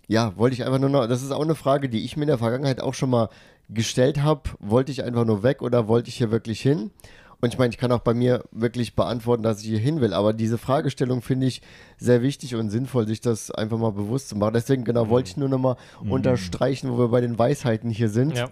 [0.09, 2.29] ja, wollte ich einfach nur noch, das ist auch eine Frage, die ich mir in
[2.29, 3.29] der Vergangenheit auch schon mal
[3.69, 4.49] gestellt habe.
[4.59, 6.89] Wollte ich einfach nur weg oder wollte ich hier wirklich hin?
[7.41, 10.15] Und ich meine, ich kann auch bei mir wirklich beantworten, dass ich hier hin will.
[10.15, 11.61] Aber diese Fragestellung finde ich
[11.99, 14.55] sehr wichtig und sinnvoll, sich das einfach mal bewusst zu machen.
[14.55, 15.77] Deswegen genau wollte ich nur noch mal
[16.09, 18.35] unterstreichen, wo wir bei den Weisheiten hier sind.
[18.35, 18.49] Ja.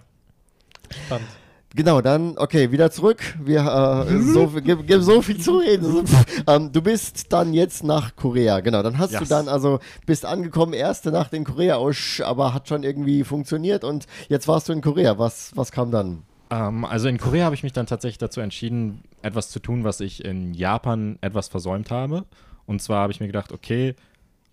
[1.06, 1.26] Spannend.
[1.74, 3.20] Genau, dann, okay, wieder zurück.
[3.42, 3.60] Wir
[4.08, 5.84] äh, so, gibt, gibt so viel zu reden.
[5.84, 6.02] So,
[6.46, 8.82] ähm, du bist dann jetzt nach Korea, genau.
[8.82, 9.28] Dann hast du Yes.
[9.28, 11.92] dann, also bist angekommen, erste Nacht in Korea, oh,
[12.24, 15.18] aber hat schon irgendwie funktioniert und jetzt warst du in Korea.
[15.18, 16.22] Was, was kam dann?
[16.50, 20.00] Ähm, also in Korea habe ich mich dann tatsächlich dazu entschieden, etwas zu tun, was
[20.00, 22.24] ich in Japan etwas versäumt habe.
[22.64, 23.94] Und zwar habe ich mir gedacht, okay,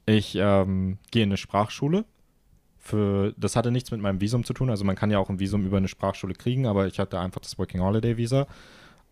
[0.05, 2.03] ich ähm, gehe in eine Sprachschule.
[2.85, 4.69] Für, das hatte nichts mit meinem Visum zu tun.
[4.69, 7.41] Also man kann ja auch ein Visum über eine Sprachschule kriegen, aber ich hatte einfach
[7.41, 8.45] das Working Holiday Visa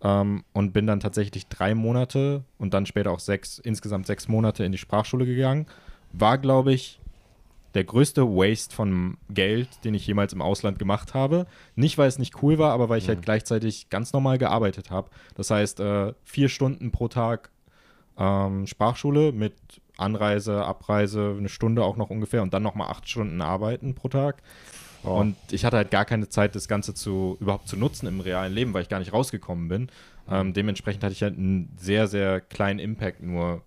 [0.03, 4.63] ähm, und bin dann tatsächlich drei Monate und dann später auch sechs, insgesamt sechs Monate
[4.63, 5.65] in die Sprachschule gegangen.
[6.11, 6.99] War, glaube ich,
[7.73, 11.47] der größte Waste von Geld, den ich jemals im Ausland gemacht habe.
[11.75, 15.09] Nicht, weil es nicht cool war, aber weil ich halt gleichzeitig ganz normal gearbeitet habe.
[15.33, 17.49] Das heißt, äh, vier Stunden pro Tag
[18.19, 19.55] ähm, Sprachschule mit
[19.97, 24.41] Anreise, Abreise, eine Stunde auch noch ungefähr und dann nochmal acht Stunden arbeiten pro Tag.
[25.03, 28.53] Und ich hatte halt gar keine Zeit, das Ganze zu überhaupt zu nutzen im realen
[28.53, 29.89] Leben, weil ich gar nicht rausgekommen bin.
[30.29, 33.61] Ähm, dementsprechend hatte ich halt einen sehr, sehr kleinen Impact nur,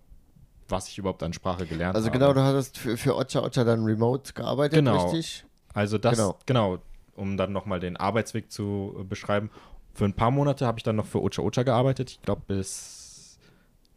[0.67, 2.17] was ich überhaupt an Sprache gelernt Also habe.
[2.17, 5.03] genau, du hattest für, für Ocha Ocha dann remote gearbeitet, Genau.
[5.11, 5.45] richtig?
[5.75, 6.37] Also das, Genau.
[6.47, 6.77] genau,
[7.15, 9.51] um dann nochmal den Arbeitsweg zu äh, beschreiben.
[9.93, 12.09] Für ein paar Monate habe ich dann noch für Ocha Ocha gearbeitet.
[12.09, 13.06] Ich glaube bis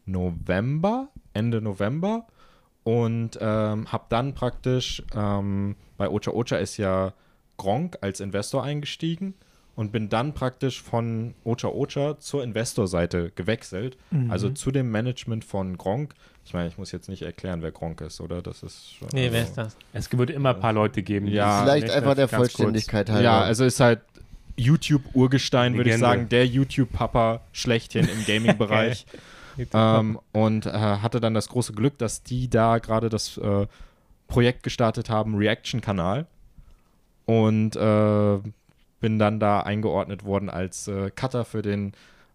[0.06, 2.26] November, Ende November.
[2.82, 7.12] Und ähm, habe dann praktisch, ähm, bei Ocha Ocha ist ja
[7.58, 9.34] Gronk als Investor eingestiegen
[9.76, 13.98] und bin dann praktisch von Ocha Ocha zur Investorseite gewechselt.
[14.28, 16.14] Also zu dem Management von Gronk.
[16.46, 18.40] Ich meine, ich muss jetzt nicht erklären, wer Gronk ist, oder?
[18.42, 19.08] Das ist schon.
[19.12, 19.76] Nee, also- wer ist das?
[19.92, 21.26] Es wird immer ein paar Leute geben.
[21.26, 22.36] die Ja, Vielleicht einfach der kurz.
[22.54, 23.22] Vollständigkeit halber.
[23.22, 24.00] Ja, also ist halt
[24.56, 29.06] YouTube-Urgestein, würde ich sagen, der YouTube-Papa schlechthin im Gaming-Bereich.
[29.72, 33.66] ähm, und äh, hatte dann das große Glück, dass die da gerade das äh,
[34.26, 36.26] Projekt gestartet haben, Reaction-Kanal.
[37.26, 38.38] Und äh,
[39.00, 41.92] bin dann da eingeordnet worden als äh, Cutter für den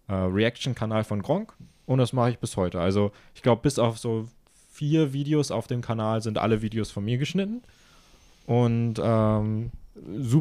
[0.08, 1.54] äh, Reaction-Kanal von Gronk.
[1.86, 2.80] Und das mache ich bis heute.
[2.80, 4.28] Also ich glaube, bis auf so
[4.70, 7.62] vier Videos auf dem Kanal sind alle Videos von mir geschnitten.
[8.46, 9.70] Und ähm,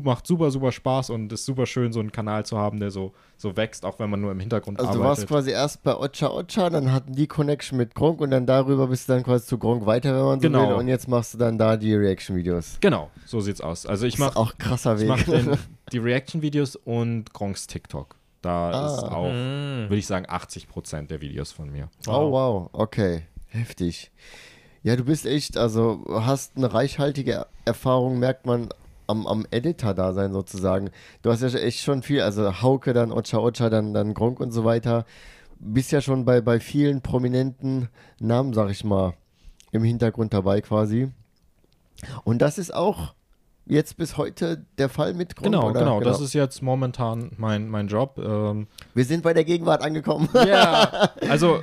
[0.03, 3.13] macht super, super Spaß und ist super schön, so einen Kanal zu haben, der so,
[3.37, 5.17] so wächst, auch wenn man nur im Hintergrund Also du arbeitet.
[5.19, 8.87] warst quasi erst bei Ocha Ocha, dann hatten die Connection mit Gronk und dann darüber
[8.87, 10.69] bist du dann quasi zu Gronk weiter, wenn man so Genau.
[10.69, 10.75] will.
[10.75, 12.77] Und jetzt machst du dann da die Reaction-Videos.
[12.81, 13.85] Genau, so sieht's aus.
[13.85, 15.07] Also ich mache auch krasser ich Weg.
[15.07, 15.57] mach den,
[15.91, 18.15] die Reaction-Videos und Gronks TikTok.
[18.41, 18.85] Da Ah.
[18.97, 19.89] ist auch, Mm.
[19.89, 21.89] würde ich sagen, 80% der Videos von mir.
[22.07, 24.11] Oh wow, okay, heftig.
[24.83, 28.69] Ja, du bist echt, also hast eine reichhaltige Erfahrung, merkt man
[29.07, 30.89] am, am Editor-Dasein sozusagen.
[31.21, 34.51] Du hast ja echt schon viel, also Hauke, dann Ocha Ocha, dann, dann Gronk und
[34.51, 35.05] so weiter.
[35.59, 37.89] Bist ja schon bei, bei vielen prominenten
[38.19, 39.13] Namen, sag ich mal,
[39.71, 41.09] im Hintergrund dabei quasi.
[42.23, 43.13] Und das ist auch
[43.65, 45.79] jetzt bis heute der Fall mit Gronk, Genau, oder?
[45.79, 48.19] genau, Das ist jetzt momentan mein, mein Job.
[48.23, 50.29] Ähm, Wir sind bei der Gegenwart angekommen.
[50.33, 51.61] Ja, also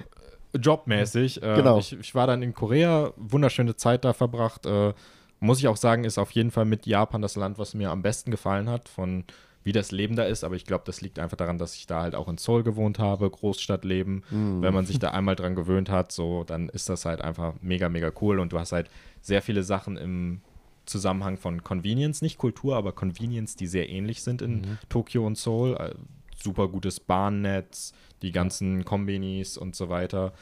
[0.59, 1.43] jobmäßig.
[1.43, 1.79] Äh, Genau.
[1.79, 4.67] ich, ich war dann in Korea, wunderschöne Zeit da verbracht.
[4.67, 4.95] Äh,
[5.43, 8.03] muss ich auch sagen, ist auf jeden Fall mit Japan das Land, was mir am
[8.03, 9.25] besten gefallen hat, von
[9.65, 10.45] wie das Leben da ist.
[10.45, 12.99] Aber ich glaube, das liegt einfach daran, dass ich da halt auch in Seoul gewohnt
[12.99, 14.25] habe, Großstadtleben.
[14.63, 17.89] Wenn man sich da einmal dran gewöhnt hat, so, dann ist das halt einfach mega,
[17.89, 18.39] mega cool.
[18.39, 18.89] Und du hast halt
[19.21, 20.41] sehr viele Sachen im
[20.87, 25.77] Zusammenhang von Convenience, nicht Kultur, aber Convenience, die sehr ähnlich sind in Tokio und Seoul.
[25.77, 25.95] Äh,
[26.43, 30.33] super gutes Bahnnetz, die ganzen Kombinis und so weiter,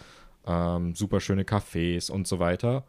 [0.46, 2.84] ähm, super schöne Cafés und so weiter.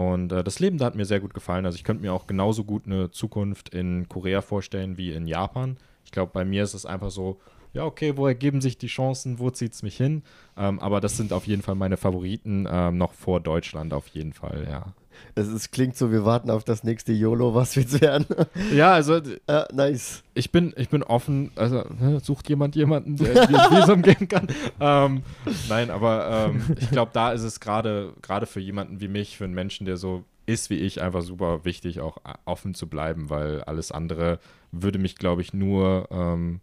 [0.00, 1.66] Und äh, das Leben da hat mir sehr gut gefallen.
[1.66, 5.76] Also ich könnte mir auch genauso gut eine Zukunft in Korea vorstellen wie in Japan.
[6.04, 7.38] Ich glaube, bei mir ist es einfach so,
[7.74, 10.22] ja, okay, wo ergeben sich die Chancen, wo zieht es mich hin?
[10.56, 14.32] Ähm, aber das sind auf jeden Fall meine Favoriten, ähm, noch vor Deutschland auf jeden
[14.32, 14.94] Fall, ja.
[15.34, 18.26] Es ist, klingt so, wir warten auf das nächste YOLO, was wird's werden?
[18.74, 20.22] Ja, also ja, nice.
[20.34, 24.48] ich bin, ich bin offen, also ne, sucht jemand jemanden, der ein Visum geben kann.
[24.80, 25.22] Ähm,
[25.68, 29.44] nein, aber ähm, ich glaube, da ist es gerade gerade für jemanden wie mich, für
[29.44, 33.62] einen Menschen, der so ist wie ich, einfach super wichtig, auch offen zu bleiben, weil
[33.62, 34.40] alles andere
[34.72, 36.60] würde mich, glaube ich, nur ähm,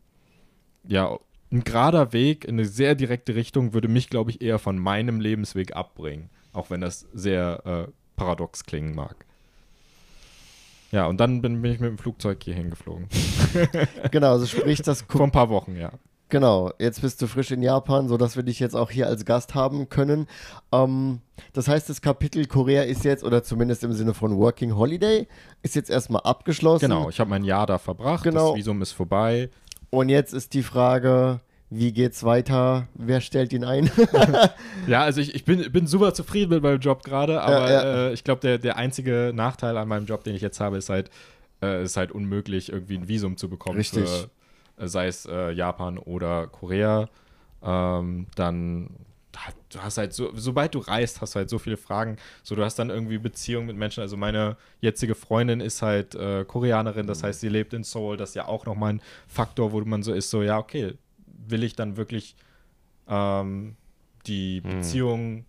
[0.85, 1.17] ja
[1.51, 5.19] ein gerader Weg in eine sehr direkte Richtung würde mich, glaube ich, eher von meinem
[5.19, 9.15] Lebensweg abbringen, auch wenn das sehr äh, paradox klingen mag.
[10.91, 13.07] Ja, und dann bin, bin ich mit dem Flugzeug hier hingeflogen.
[14.11, 15.91] Genau, also sprich das Vor ein paar Wochen, ja.
[16.29, 19.55] Genau, jetzt bist du frisch in Japan, sodass wir dich jetzt auch hier als Gast
[19.55, 20.27] haben können.
[20.73, 21.21] Ähm,
[21.53, 25.27] das heißt, das Kapitel Korea ist jetzt, oder zumindest im Sinne von Working Holiday,
[25.61, 26.81] ist jetzt erstmal abgeschlossen.
[26.89, 28.49] Genau, ich habe mein Jahr da verbracht, Genau.
[28.49, 29.49] das Visum ist vorbei.
[29.89, 31.39] Und jetzt ist die Frage,
[31.69, 32.87] wie geht's weiter?
[32.93, 33.89] Wer stellt ihn ein?
[34.87, 38.07] Ja, also ich, ich bin, bin super zufrieden mit meinem Job gerade, aber ja.
[38.07, 40.89] Äh, ich glaube, der, der einzige Nachteil an meinem Job, den ich jetzt habe, ist
[40.89, 41.09] halt,
[41.61, 44.07] äh, ist halt unmöglich, irgendwie ein Visum zu bekommen Richtig.
[44.07, 44.29] für
[44.81, 47.09] äh, sei es äh, Japan oder Korea,
[47.61, 48.91] ähm, dann
[49.69, 52.17] du hast halt so, sobald du reist, hast du halt so viele Fragen.
[52.43, 54.01] So, du hast dann irgendwie Beziehungen mit Menschen.
[54.01, 58.17] Also meine jetzige Freundin ist halt äh, Koreanerin, das heißt, sie lebt in Seoul.
[58.17, 60.95] Das ist ja auch nochmal ein Faktor, wo man so ist, so, ja, okay,
[61.47, 62.35] will ich dann wirklich
[63.07, 63.75] ähm,
[64.25, 64.69] die Hm.
[64.71, 65.45] Beziehung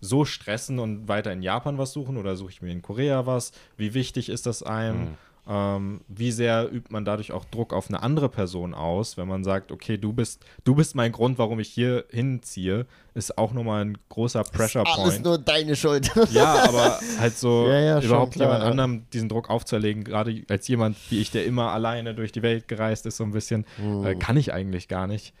[0.00, 3.52] so stressen und weiter in Japan was suchen oder suche ich mir in Korea was?
[3.76, 5.00] Wie wichtig ist das einem?
[5.08, 5.14] Hm.
[5.50, 9.44] Ähm, wie sehr übt man dadurch auch Druck auf eine andere Person aus, wenn man
[9.44, 12.84] sagt, okay, du bist, du bist mein Grund, warum ich hier hinziehe,
[13.14, 15.24] ist auch nochmal ein großer Pressure Alles Point.
[15.24, 16.10] nur deine Schuld.
[16.32, 18.70] Ja, aber halt so Ja, ja, überhaupt klar, jemand ja.
[18.70, 22.68] anderem diesen Druck aufzuerlegen, gerade als jemand wie ich, der immer alleine durch die Welt
[22.68, 24.04] gereist ist, so ein bisschen, Hm.
[24.04, 25.32] äh, kann ich eigentlich gar nicht.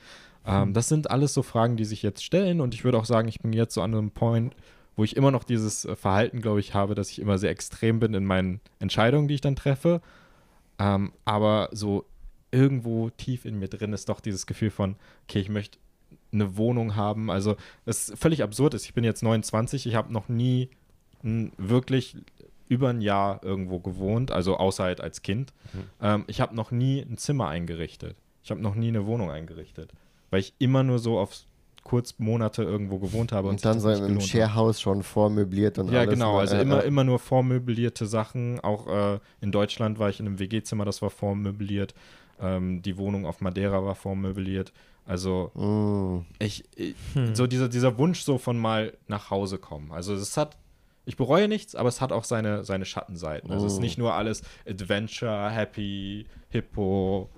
[0.46, 3.28] Ähm, das sind alles so Fragen, die sich jetzt stellen und ich würde auch sagen,
[3.28, 4.54] ich bin jetzt so an einem Point,
[4.98, 8.00] wo ich immer noch dieses äh, Verhalten, glaube ich, habe, dass ich immer sehr extrem
[8.00, 10.02] bin in meinen Entscheidungen, die ich dann treffe.
[10.80, 12.04] Ähm, aber so
[12.50, 15.78] irgendwo tief in mir drin ist doch dieses Gefühl von, okay, ich möchte
[16.32, 17.30] eine Wohnung haben.
[17.30, 17.54] Also,
[17.86, 18.86] es ist völlig absurd ist.
[18.86, 20.68] Ich bin jetzt 29, ich habe noch nie
[21.22, 22.16] wirklich
[22.66, 25.52] über ein Jahr irgendwo gewohnt, also außer halt als Kind.
[26.02, 28.16] Ähm, ich habe noch nie ein Zimmer eingerichtet.
[28.42, 29.92] Ich habe noch nie eine Wohnung eingerichtet,
[30.30, 31.34] weil ich immer nur so auf
[31.88, 33.48] kurz Monate irgendwo gewohnt habe.
[33.48, 34.22] Und, Und dann so gelohnt hat.
[34.28, 36.10] Sharehouse schon vormöbliert und Ja, alles.
[36.14, 36.34] genau.
[36.34, 36.40] ne?
[36.40, 38.60] Also Äh, immer, äh, immer nur vormöblierte Sachen.
[38.60, 41.94] Auch äh, in Deutschland war ich in einem WG-Zimmer, das war vormöbliert.
[42.40, 44.72] Ähm, die Wohnung auf Madeira war vormöbliert.
[45.06, 46.26] Also mm.
[46.42, 46.94] ich, ich
[47.32, 49.90] so dieser, dieser Wunsch so von mal nach Hause kommen.
[49.90, 50.56] Also es hat,
[51.06, 53.50] ich bereue nichts, aber es hat auch seine, seine Schattenseiten.
[53.50, 53.82] Also es ist Oh.
[53.82, 57.30] nicht nur alles Adventure, Happy, Hippo,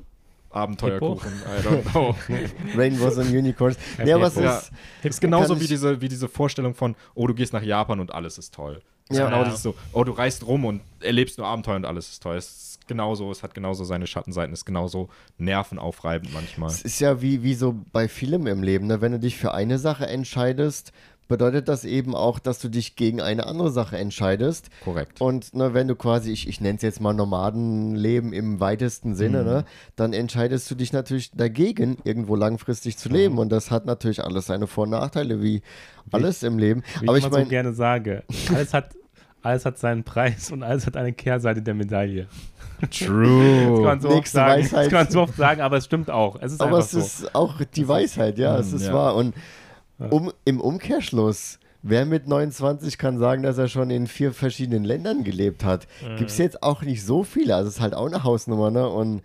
[0.51, 2.15] Abenteuerkuchen, I don't know.
[2.77, 3.77] Rainbows und Unicorns.
[4.05, 4.59] nee, aber es Ja.
[4.59, 4.73] ist,
[5.03, 8.37] ist genauso wie diese, wie diese Vorstellung von, oh, du gehst nach Japan und alles
[8.39, 8.83] ist toll.
[9.09, 9.25] Es Ja.
[9.25, 9.51] ist genau Ja.
[9.51, 12.37] das so, oh, du reist rum und erlebst nur Abenteuer und alles ist toll.
[12.37, 16.71] Es ist genauso, es hat genauso seine Schattenseiten, es ist genauso nervenaufreibend manchmal.
[16.71, 18.87] es ist ja wie, wie so bei vielem im Leben.
[18.87, 19.01] Ne?
[19.01, 20.93] Wenn du dich für eine Sache entscheidest,
[21.31, 24.68] bedeutet das eben auch, dass du dich gegen eine andere Sache entscheidest.
[24.85, 25.22] Korrekt.
[25.22, 29.39] Und ne, wenn du quasi, ich, ich nenne es jetzt mal Nomadenleben im weitesten Sinne,
[29.41, 29.47] Mhm.
[29.47, 29.64] ne,
[29.97, 33.39] dann entscheidest du dich natürlich dagegen, irgendwo langfristig zu leben.
[33.39, 35.62] Und das hat natürlich alles seine Vor- und Nachteile, wie,
[36.12, 36.83] alles im Leben.
[37.01, 38.91] Wie Aber ich ich meine, so gerne sage, alles hat,
[39.43, 42.26] alles hat seinen Preis und alles hat eine Kehrseite der Medaille.
[42.81, 43.81] Das kann True.
[43.83, 46.41] man so oft sagen, das kann man so oft sagen, aber es stimmt auch.
[46.41, 46.99] Es aber es so.
[46.99, 48.95] ist auch die Weisheit, ja, es ist ja.
[48.95, 49.14] wahr.
[49.16, 49.35] Und
[50.09, 55.25] um, im Umkehrschluss, wer mit 29 kann sagen, dass er schon in vier verschiedenen Ländern
[55.25, 55.87] gelebt hat?
[56.17, 57.55] Gibt es jetzt auch nicht so viele.
[57.55, 58.89] Also es ist halt auch eine Hausnummer, ne?
[58.89, 59.23] Und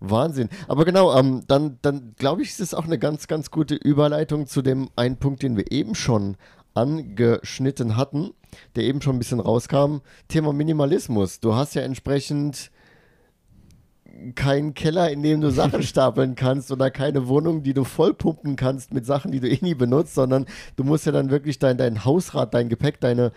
[0.00, 0.48] Wahnsinn.
[0.68, 4.46] Aber genau, ähm, dann, dann glaube ich, ist es auch eine ganz, ganz gute Überleitung
[4.46, 6.36] zu dem einen Punkt, den wir eben schon
[6.74, 8.32] angeschnitten hatten,
[8.76, 9.98] der eben schon ein bisschen rauskam.
[10.28, 11.40] Thema Minimalismus.
[11.40, 12.70] Du hast ja entsprechend
[14.34, 18.92] keinen Keller, in dem du Sachen stapeln kannst oder keine Wohnung, die du vollpumpen kannst
[18.92, 20.46] mit Sachen, die du eh nie benutzt, sondern
[20.76, 23.32] du musst ja dann wirklich dein, dein Hausrat, dein Gepäck, deine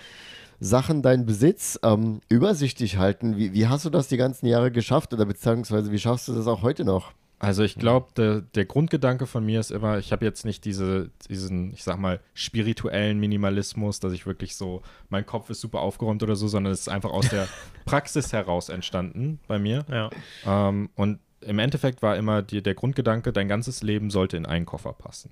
[0.59, 3.37] Sachen, deinen Besitz ähm, übersichtlich halten.
[3.37, 6.47] Wie, wie hast du das die ganzen Jahre geschafft oder beziehungsweise wie schaffst du das
[6.47, 7.13] auch heute noch?
[7.39, 11.11] Also ich glaube, der, der Grundgedanke von mir ist immer, ich habe jetzt nicht diese,
[11.29, 16.23] diesen, ich sag mal, spirituellen Minimalismus, dass ich wirklich so, mein Kopf ist super aufgeräumt
[16.23, 17.47] oder so, sondern es ist einfach aus der
[17.85, 19.85] Praxis heraus entstanden bei mir.
[19.87, 20.09] Ja.
[20.47, 24.65] Ähm, und im Endeffekt war immer die, der Grundgedanke, dein ganzes Leben sollte in einen
[24.65, 25.29] Koffer passen.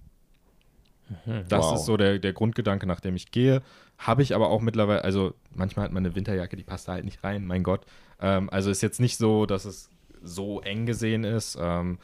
[1.49, 1.75] Das Wow.
[1.75, 3.61] ist so der, der Grundgedanke, nach dem ich gehe.
[3.97, 7.05] Habe ich aber auch mittlerweile, also manchmal hat man eine Winterjacke, die passt da halt
[7.05, 7.85] nicht rein, mein Gott.
[8.19, 9.89] Ähm, also ist jetzt nicht so, dass es
[10.25, 11.57] so eng gesehen ist.
[11.59, 11.99] Ähm,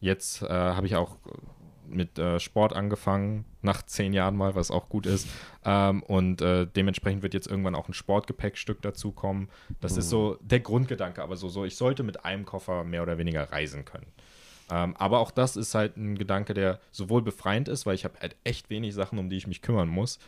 [0.00, 1.16] jetzt äh, habe ich auch
[1.86, 5.28] mit äh, Sport angefangen, nach zehn Jahren mal, was auch gut ist.
[5.64, 9.48] Ähm, und äh, dementsprechend wird jetzt irgendwann auch ein Sportgepäckstück dazukommen.
[9.80, 13.18] Das ist so der Grundgedanke, aber so, so, ich sollte mit einem Koffer mehr oder
[13.18, 14.06] weniger reisen können.
[14.70, 18.18] Ähm, aber auch das ist halt ein Gedanke, der sowohl befreiend ist, weil ich habe
[18.20, 20.18] halt echt wenig Sachen, um die ich mich kümmern muss,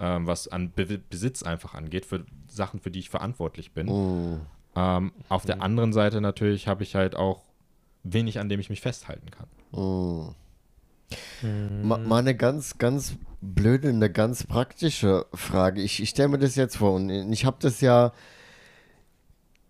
[0.00, 3.86] ähm, was an Be Besitz einfach angeht, für Sachen, für die ich verantwortlich bin.
[3.86, 4.40] Mm.
[4.76, 7.44] Ähm, auf der anderen Seite natürlich habe ich halt auch
[8.02, 9.48] wenig, an dem ich mich festhalten kann.
[9.80, 10.34] Mm.
[11.82, 15.80] Ma, mal eine ganz, ganz blöde, eine ganz praktische Frage.
[15.82, 18.12] Ich, ich stelle mir das jetzt vor und ich habe das ja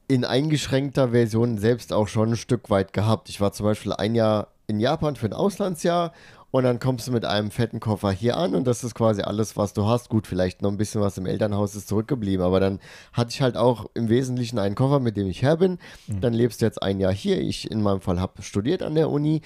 [0.06, 3.28] in eingeschränkter Version selbst auch schon ein Stück weit gehabt.
[3.28, 6.12] Ich war zum Beispiel ein Jahr in Japan für ein Auslandsjahr
[6.54, 9.56] und dann kommst du mit einem fetten Koffer hier an und das ist quasi alles,
[9.56, 10.08] was du hast.
[10.08, 12.78] Gut, vielleicht noch ein bisschen was im Elternhaus ist zurückgeblieben, aber dann
[13.12, 15.80] hatte ich halt auch im Wesentlichen einen Koffer, mit dem ich her bin.
[16.06, 17.40] Dann lebst du jetzt ein Jahr hier.
[17.40, 19.40] Ich in meinem Fall habe studiert an der Uni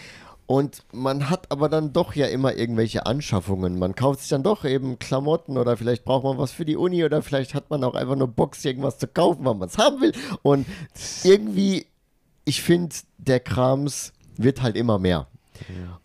[0.44, 3.78] und man hat aber dann doch ja immer irgendwelche Anschaffungen.
[3.78, 7.02] Man kauft sich dann doch eben Klamotten oder vielleicht braucht man was für die Uni
[7.06, 10.02] oder vielleicht hat man auch einfach nur Box, irgendwas zu kaufen, weil man es haben
[10.02, 10.12] will.
[10.42, 10.66] Und
[11.24, 11.86] irgendwie,
[12.44, 15.26] ich finde, der Krams wird halt immer mehr.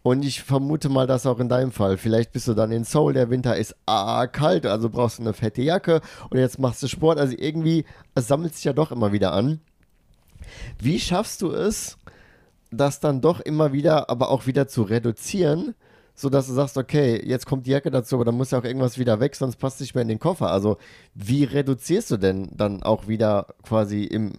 [0.01, 1.97] Und ich vermute mal, dass auch in deinem Fall.
[1.97, 5.33] Vielleicht bist du dann in Seoul, der Winter ist ah, kalt, also brauchst du eine
[5.33, 7.19] fette Jacke und jetzt machst du Sport.
[7.19, 7.85] Also irgendwie,
[8.15, 9.59] es sammelt sich ja doch immer wieder an.
[10.79, 11.97] Wie schaffst du es,
[12.71, 15.75] das dann doch immer wieder, aber auch wieder zu reduzieren,
[16.15, 18.97] sodass du sagst, okay, jetzt kommt die Jacke dazu, aber dann muss ja auch irgendwas
[18.97, 20.51] wieder weg, sonst passt nicht mehr in den Koffer.
[20.51, 20.77] Also
[21.13, 24.33] wie reduzierst du denn dann auch wieder quasi im,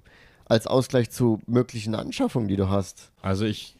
[0.46, 3.10] als Ausgleich zu möglichen Anschaffungen, die du hast?
[3.22, 3.76] Also ich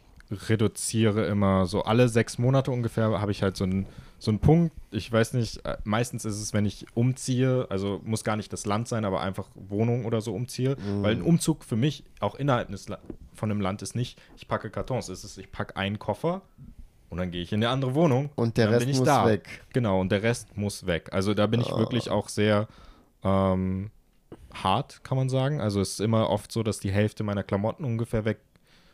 [0.49, 3.87] reduziere immer so alle sechs Monate ungefähr, habe ich halt so einen
[4.19, 4.75] so einen Punkt.
[4.91, 8.65] Ich weiß nicht, äh, meistens ist es, wenn ich umziehe, also muss gar nicht das
[8.65, 11.03] Land sein, aber einfach Wohnung oder so umziehe, Mhm.
[11.03, 12.87] weil ein Umzug für mich auch innerhalb des
[13.35, 16.41] von einem Land ist nicht, ich packe Kartons, es ist, ich packe einen Koffer
[17.11, 19.27] und dann gehe ich in eine andere Wohnung Und der Rest muss da.
[19.27, 19.63] weg.
[19.75, 21.11] Genau, und der Rest muss weg.
[21.13, 21.79] Also da bin ich Ah.
[21.79, 22.67] wirklich auch sehr
[23.25, 23.91] ähm,
[24.55, 25.61] hart, kann man sagen.
[25.61, 28.39] Also es ist immer oft so, dass die Hälfte meiner Klamotten ungefähr weg,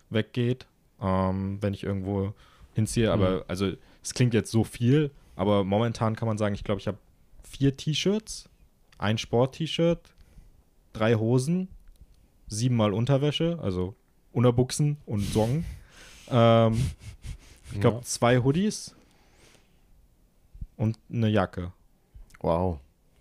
[0.09, 0.67] weggeht,
[1.01, 2.33] ähm, wenn ich irgendwo
[2.75, 3.13] hinziehe.
[3.13, 3.73] Aber also
[4.03, 6.99] es klingt jetzt so viel, aber momentan kann man sagen, ich glaube, ich habe
[7.43, 8.49] vier T-Shirts,
[8.99, 10.01] ein Sport-T-Shirt,
[10.93, 11.69] drei Hosen,
[12.49, 13.95] siebenmal Unterwäsche, also
[14.33, 15.65] Unterbuchsen und Socken.
[16.33, 16.81] Ähm,
[17.73, 18.03] ich glaube, Ja.
[18.03, 18.95] zwei Hoodies
[20.77, 21.73] und eine Jacke.
[22.41, 22.79] Wow.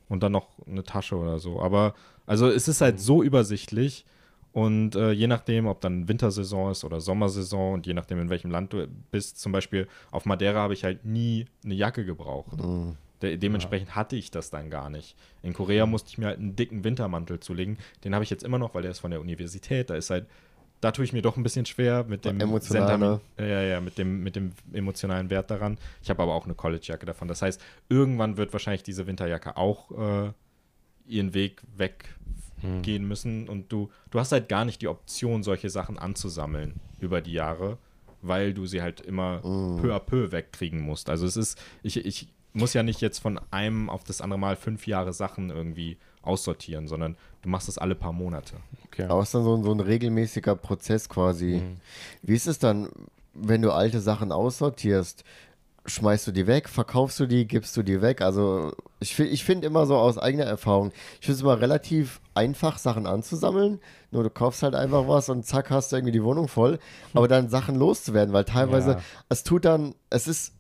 [0.10, 1.60] Und dann noch eine Tasche oder so.
[1.60, 1.96] Aber
[2.28, 4.06] also es ist halt so übersichtlich.
[4.52, 8.50] Und äh, je nachdem, ob dann Wintersaison ist oder Sommersaison und je nachdem, in welchem
[8.50, 12.58] Land du bist, zum Beispiel auf Madeira habe ich halt nie eine Jacke gebraucht.
[12.58, 12.96] Mhm.
[13.22, 15.16] De dementsprechend hatte ich das dann gar nicht.
[15.44, 17.78] In Korea musste ich mir halt einen dicken Wintermantel zulegen.
[18.04, 19.90] Den habe ich jetzt immer noch, weil der ist von der Universität.
[19.90, 20.26] Da ist halt,
[20.80, 23.98] da tue ich mir doch ein bisschen schwer mit dem Emotional, Sentiment- ja, ja, mit
[23.98, 25.78] dem, mit dem emotionalen Wert daran.
[26.02, 27.28] Ich habe aber auch eine Collegejacke davon.
[27.28, 30.32] Das heißt, irgendwann wird wahrscheinlich diese Winterjacke auch äh,
[31.06, 31.62] ihren Weg
[32.62, 33.48] weggehen müssen.
[33.50, 37.78] Und du, du hast halt gar nicht die Option, solche Sachen anzusammeln über die Jahre,
[38.22, 39.40] weil du sie halt immer
[39.82, 41.10] peu à peu wegkriegen musst.
[41.10, 44.56] Also es ist, ich, ich muss ja nicht jetzt von einem auf das andere Mal
[44.56, 48.56] fünf Jahre Sachen irgendwie aussortieren, sondern du machst das alle paar Monate.
[48.86, 49.04] Okay.
[49.04, 51.62] Aber es ist dann so, ein- so ein regelmäßiger Prozess quasi.
[51.64, 51.78] Mhm.
[52.24, 52.90] Wie ist es dann,
[53.34, 55.24] wenn du alte Sachen aussortierst?
[55.86, 58.22] Schmeißt du die weg, verkaufst du die, gibst du die weg?
[58.22, 62.78] Also ich, ich finde immer so aus eigener Erfahrung, ich finde es immer relativ einfach,
[62.78, 63.80] Sachen anzusammeln.
[64.12, 66.80] Nur du kaufst halt einfach was und zack, hast du irgendwie die Wohnung voll.
[67.14, 69.00] Aber dann Sachen loszuwerden, weil teilweise, Ja.
[69.30, 70.54] es tut dann, es ist,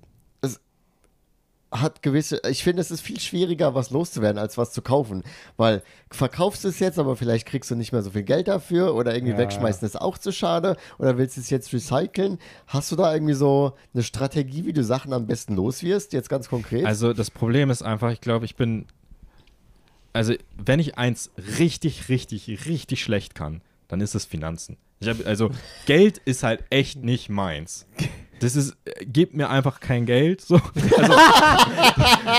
[1.71, 5.23] hat gewisse, ich finde, es ist viel schwieriger, was loszuwerden, als was zu kaufen.
[5.55, 8.95] Weil verkaufst du es jetzt, aber vielleicht kriegst du nicht mehr so viel Geld dafür
[8.95, 9.37] oder irgendwie Ja.
[9.37, 12.39] wegschmeißen ist auch zu schade oder willst du es jetzt recyceln?
[12.65, 16.49] Hast du da irgendwie so eine Strategie, wie du Sachen am besten loswirst, jetzt ganz
[16.49, 16.85] konkret?
[16.85, 18.85] Also das Problem ist einfach, ich glaube, ich bin,
[20.13, 24.77] also wenn ich eins richtig, richtig, richtig schlecht kann, dann ist es Finanzen.
[25.01, 25.51] Ich hab, also
[25.85, 27.85] Geld ist halt echt nicht meins.
[28.39, 30.41] Das ist, äh, gebt mir einfach kein Geld.
[30.41, 30.59] So.
[30.97, 31.13] Also,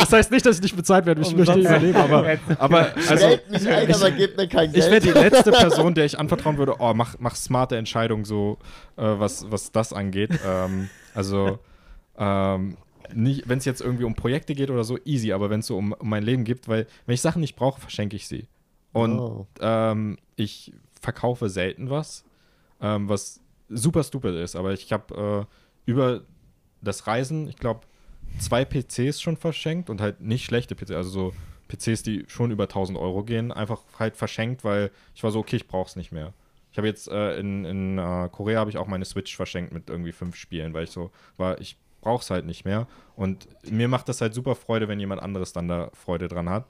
[0.00, 1.68] das heißt nicht, dass ich nicht bezahlt werde, ich möchte Umsonst.
[1.70, 5.04] überleben, aber, aber also, mich ein, aber gebt mir kein ich wäre Geld.
[5.04, 8.58] die letzte Person, der ich anvertrauen würde, oh, mach, mach smarte Entscheidungen so,
[8.96, 10.30] äh, was, was das angeht.
[10.46, 11.58] Ähm, also,
[12.18, 12.76] ähm,
[13.12, 15.92] wenn es jetzt irgendwie um Projekte geht oder so, easy, aber wenn es so um,
[15.92, 18.46] um mein Leben geht, weil wenn ich Sachen nicht brauche, verschenke ich sie.
[18.92, 19.46] Und Oh.
[19.60, 22.24] ähm, ich verkaufe selten was,
[22.80, 25.54] ähm, was super stupid ist, aber ich habe äh,
[25.86, 26.22] über
[26.82, 27.80] das Reisen, ich glaube,
[28.38, 31.32] zwei PCs schon verschenkt und halt nicht schlechte PCs, also so
[31.68, 35.56] PCs, die schon über 1000 Euro gehen, einfach halt verschenkt, weil ich war so, okay,
[35.56, 36.32] ich brauch's nicht mehr.
[36.72, 39.90] Ich habe jetzt äh, in, in äh, Korea habe ich auch meine Switch verschenkt mit
[39.90, 42.86] irgendwie fünf Spielen, weil ich so war, ich brauch's halt nicht mehr.
[43.16, 46.66] Und mir macht das halt super Freude, wenn jemand anderes dann da Freude dran hat.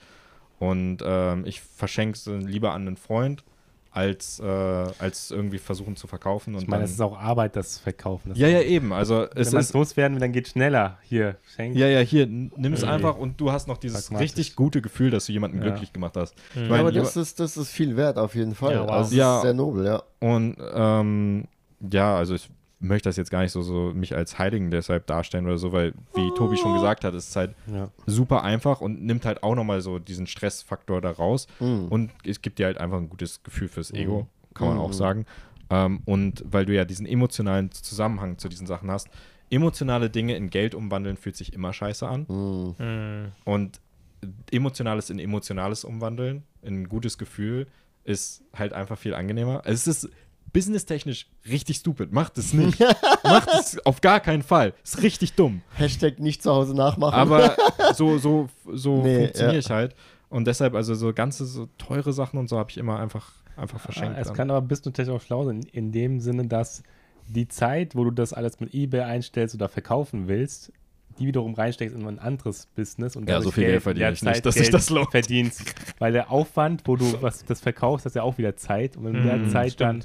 [0.59, 3.45] Und ähm, ich verschenke es lieber an einen Freund,
[3.93, 6.55] als, äh, als irgendwie versuchen zu verkaufen.
[6.55, 8.29] Und Ich meine, dann, es ist auch Arbeit, das zu verkaufen.
[8.31, 8.93] Das ja, ja, eben.
[8.93, 10.99] Also es Wenn man es ist loswerden will, dann geht schneller.
[11.03, 11.77] Hier, schenk.
[11.77, 12.87] ja, ja, hier, nimm es Irgendwie.
[12.87, 15.65] einfach und du hast noch dieses richtig gute Gefühl, dass du jemanden Ja.
[15.65, 16.35] glücklich gemacht hast.
[16.55, 16.69] Mhm.
[16.69, 18.75] meine, aber das ist, das ist viel wert auf jeden Fall.
[18.75, 18.91] Ja, wow.
[18.93, 19.37] Also Ja.
[19.37, 20.03] ist sehr nobel, ja.
[20.21, 21.45] Und ähm,
[21.91, 22.49] ja, also ich
[22.81, 25.93] möchte das jetzt gar nicht so, so mich als Heiligen deshalb darstellen oder so, weil,
[26.15, 27.91] wie Tobi schon gesagt hat, es ist halt Ja.
[28.07, 31.47] super einfach und nimmt halt auch nochmal so diesen Stressfaktor da raus.
[31.61, 31.89] Mhm.
[31.89, 34.83] Und es gibt dir halt einfach ein gutes Gefühl fürs Ego, kann man Mhm.
[34.83, 35.27] auch sagen.
[35.69, 39.09] Ähm, und weil du ja diesen emotionalen Zusammenhang zu diesen Sachen hast,
[39.51, 42.25] emotionale Dinge in Geld umwandeln fühlt sich immer scheiße an.
[42.29, 42.75] Mhm.
[42.85, 43.33] Mhm.
[43.45, 43.81] Und
[44.51, 47.67] emotionales in emotionales umwandeln, in ein gutes Gefühl,
[48.05, 49.63] ist halt einfach viel angenehmer.
[49.65, 50.09] Es ist
[50.53, 52.13] businesstechnisch richtig stupid.
[52.13, 52.79] Macht es nicht.
[53.25, 54.75] Macht es auf gar keinen Fall.
[54.83, 55.63] Ist richtig dumm.
[55.75, 57.15] Hashtag nicht zu Hause nachmachen.
[57.15, 57.57] Aber
[57.95, 59.59] so, so, so Nee, funktioniere ja.
[59.61, 59.95] ich halt.
[60.29, 63.81] Und deshalb, also so ganze so teure Sachen und so habe ich immer einfach, einfach
[63.81, 64.17] verschenkt.
[64.19, 64.37] Es dann.
[64.37, 66.83] kann aber bist du natürlich auch schlau sein, in dem Sinne, dass
[67.29, 70.73] die Zeit, wo du das alles mit eBay einstellst oder verkaufen willst,
[71.19, 74.23] die wiederum reinsteckst in ein anderes Business und Ja, so viel Geld verdiene ja, ich
[74.23, 75.11] nicht, dass Geld das lohnt.
[75.11, 75.75] verdienst.
[75.99, 78.97] Weil der Aufwand, wo du was das verkaufst, das ist ja auch wieder Zeit.
[78.97, 80.05] Und wenn du in der Mhm, Zeit stimmt.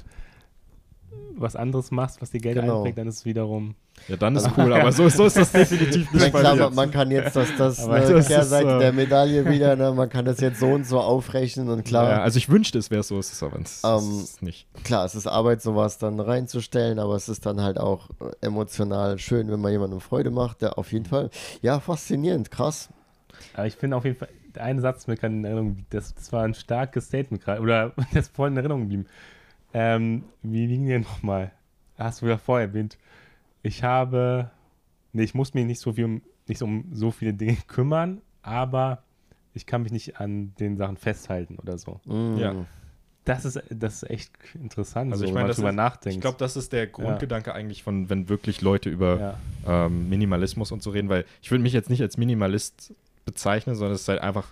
[1.38, 2.76] was anderes machst, was dir Geld Genau.
[2.78, 3.74] einbringt, dann ist es wiederum.
[4.08, 6.74] Ja, dann ist cool, aber so, so ist das definitiv Ich nicht bei klar, man,
[6.74, 9.92] man kann jetzt das, das, Aber ne, das ist, Kehrseite äh, der Medaille wieder, ne,
[9.92, 12.90] man kann das jetzt so und so aufrechnen und klar, Ja, also ich wünschte, es
[12.90, 14.66] wäre so, es ist aber es Ähm, ist nicht.
[14.84, 19.18] klar, es ist Arbeit, sowas dann reinzustellen, aber es ist dann halt auch äh, emotional
[19.18, 20.62] schön, wenn man jemandem Freude macht.
[20.62, 21.30] Ja, auf jeden Fall.
[21.62, 22.88] Ja, faszinierend, krass.
[23.54, 26.14] Aber ich finde auf jeden Fall, der eine Satz ist mir gerade in Erinnerung, das,
[26.14, 29.06] das war ein starkes Statement gerade, oder das ist voll in Erinnerung geblieben.
[29.78, 31.52] Ähm, wie liegen die nochmal?
[31.98, 32.96] Hast du ja vorher erwähnt.
[33.62, 34.50] Ich habe,
[35.12, 38.22] nee, ich muss mich nicht so viel um, nicht so um so viele Dinge kümmern,
[38.40, 39.02] aber
[39.52, 42.00] ich kann mich nicht an den Sachen festhalten oder so.
[42.06, 42.38] Mm.
[42.38, 42.54] Ja.
[43.24, 45.74] Das ist, das ist echt interessant, Also so, ich wenn meine, man das drüber ist-
[45.76, 46.14] nachdenkt.
[46.14, 49.86] Ich glaube, das ist der Grundgedanke eigentlich von, wenn wirklich Leute über ja.
[49.86, 52.94] ähm, Minimalismus und so reden, weil ich würde mich jetzt nicht als Minimalist
[53.26, 54.46] bezeichnen, sondern es ist halt einfach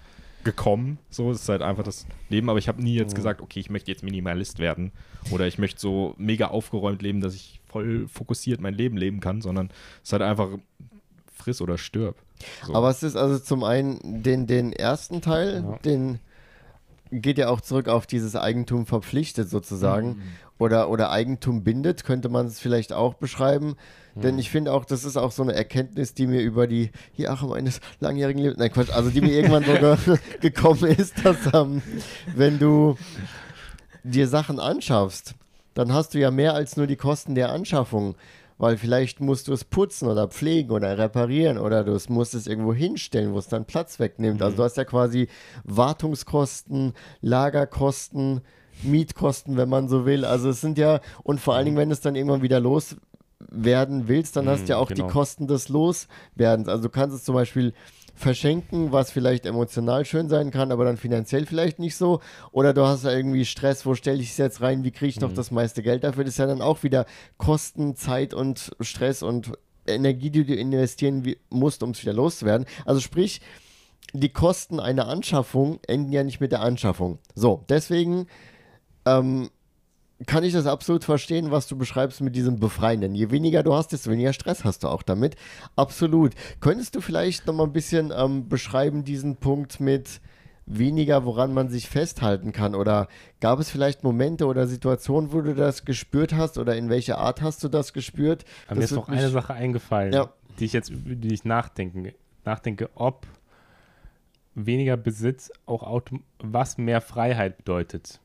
[0.44, 3.16] gekommen, so, es ist halt einfach das Leben, aber ich habe nie jetzt Mhm.
[3.16, 4.92] gesagt, okay, ich möchte jetzt Minimalist werden
[5.30, 9.40] oder ich möchte so mega aufgeräumt leben, dass ich voll fokussiert mein Leben leben kann,
[9.40, 9.70] sondern
[10.02, 10.48] es ist halt einfach
[11.32, 12.16] friss oder stirb.
[12.66, 12.74] So.
[12.74, 15.78] Aber es ist also zum einen den, den ersten Teil, Ja.
[15.78, 16.20] den
[17.10, 20.08] geht ja auch zurück auf dieses Eigentum verpflichtet sozusagen.
[20.08, 20.22] Mhm.
[20.56, 23.74] Oder, oder Eigentum bindet, könnte man es vielleicht auch beschreiben.
[24.14, 24.20] Mhm.
[24.20, 27.48] Denn ich finde auch, das ist auch so eine Erkenntnis, die mir über die Jahre
[27.48, 29.72] meines langjährigen Lebens, nein Quatsch, also die mir irgendwann so
[30.12, 31.82] ge gekommen ist, dass ähm,
[32.34, 32.96] wenn du
[34.04, 35.34] dir Sachen anschaffst,
[35.74, 38.14] dann hast du ja mehr als nur die Kosten der Anschaffung.
[38.56, 42.72] Weil vielleicht musst du es putzen oder pflegen oder reparieren oder du musst es irgendwo
[42.72, 44.42] hinstellen, wo es dann Platz wegnimmt.
[44.42, 45.28] Also du hast ja quasi
[45.64, 48.42] Wartungskosten, Lagerkosten,
[48.82, 50.24] Mietkosten, wenn man so will.
[50.24, 54.36] Also es sind ja, und vor allen Dingen, wenn es dann irgendwann wieder loswerden willst,
[54.36, 55.06] dann hast du ja auch genau.
[55.06, 56.68] die Kosten des Loswerdens.
[56.68, 57.72] Also du kannst es zum Beispiel
[58.14, 62.20] verschenken, was vielleicht emotional schön sein kann, aber dann finanziell vielleicht nicht so.
[62.52, 65.20] Oder du hast ja irgendwie Stress, wo stelle ich es jetzt rein, wie kriege ich
[65.20, 66.24] noch das meiste Geld dafür?
[66.24, 67.06] Das ist ja dann auch wieder
[67.38, 69.52] Kosten, Zeit und Stress und
[69.86, 72.66] Energie, die du investieren musst, um es wieder loszuwerden.
[72.86, 73.40] Also sprich,
[74.12, 77.18] die Kosten einer Anschaffung enden ja nicht mit der Anschaffung.
[77.34, 78.28] So, deswegen
[79.06, 79.50] ähm,
[80.26, 83.14] kann ich das absolut verstehen, was du beschreibst mit diesem Befreienden.
[83.14, 85.36] Je weniger du hast, desto weniger Stress hast du auch damit.
[85.76, 86.32] Absolut.
[86.60, 90.20] Könntest du vielleicht noch mal ein bisschen ähm, beschreiben, diesen Punkt mit
[90.66, 92.74] weniger, woran man sich festhalten kann?
[92.74, 93.08] Oder
[93.40, 96.58] gab es vielleicht Momente oder Situationen, wo du das gespürt hast?
[96.58, 98.44] Oder in welcher Art hast du das gespürt?
[98.66, 100.30] Aber mir ist noch eine Sache eingefallen, Ja.
[100.58, 102.12] die ich jetzt, über die ich nachdenken,
[102.44, 103.26] nachdenke, ob
[104.54, 106.02] weniger Besitz auch
[106.38, 108.20] was mehr Freiheit bedeutet.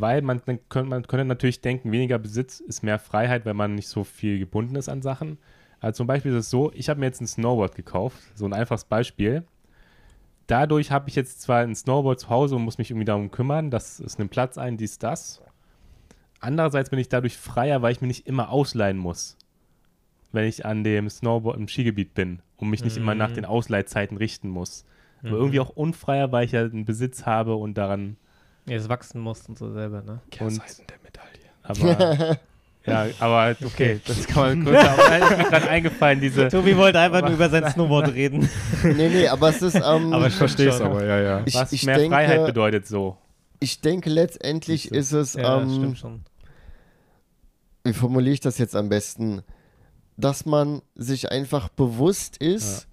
[0.00, 3.74] Weil man, dann könnte, man könnte natürlich denken, weniger Besitz ist mehr Freiheit, wenn man
[3.74, 5.38] nicht so viel gebunden ist an Sachen.
[5.80, 8.52] Also zum Beispiel ist es so, ich habe mir jetzt ein Snowboard gekauft, so ein
[8.52, 9.44] einfaches Beispiel.
[10.46, 13.70] Dadurch habe ich jetzt zwar ein Snowboard zu Hause und muss mich irgendwie darum kümmern,
[13.70, 15.42] dass es nimmt Platz ein, dies, das.
[16.40, 19.36] Andererseits bin ich dadurch freier, weil ich mir nicht immer ausleihen muss,
[20.32, 24.16] wenn ich an dem Snowboard im Skigebiet bin und mich nicht immer nach den Ausleihzeiten
[24.16, 24.84] richten muss.
[25.22, 28.16] Aber irgendwie auch unfreier, weil ich ja einen Besitz habe und daran,
[28.68, 30.20] Jetzt wachsen musst und so selber, ne?
[30.30, 31.48] Kehrseiten der Medaille.
[31.62, 32.38] aber
[32.86, 36.98] ja, aber okay, das kann man kurz, aber ist mir gerade eingefallen, diese, Tobi wollte
[37.00, 38.48] einfach nur über sein Snowboard reden.
[38.82, 39.74] nee, nee, aber es ist.
[39.74, 41.42] Ähm, Aber Ich verstehe es aber, ja, ja.
[41.44, 43.16] ich, was ich mehr denke, Freiheit bedeutet so.
[43.60, 45.34] Ich denke, letztendlich ist es.
[45.34, 46.20] Ja, ähm, stimmt schon.
[47.84, 49.42] wie formuliere ich das jetzt am besten?
[50.16, 52.88] Dass man sich einfach bewusst ist,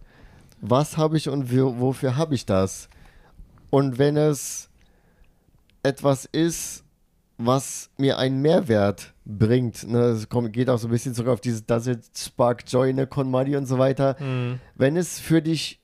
[0.62, 2.90] was habe ich und wo, wofür habe ich das?
[3.70, 4.65] Und wenn es
[5.86, 6.84] etwas ist,
[7.38, 11.42] was mir einen Mehrwert bringt, ne, das kommt, geht auch so ein bisschen zurück auf
[11.42, 14.16] dieses Does it spark joy, ne, Conmadi und so weiter.
[14.20, 14.60] Mhm.
[14.76, 15.82] Wenn es für dich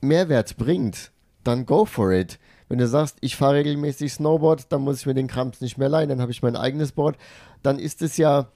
[0.00, 1.12] Mehrwert bringt,
[1.44, 2.38] dann go for it.
[2.68, 5.88] Wenn du sagst, ich fahre regelmäßig Snowboard, dann muss ich mir den Krams nicht mehr
[5.88, 7.16] leihen, dann habe ich mein eigenes Board,
[7.62, 8.48] dann ist es ja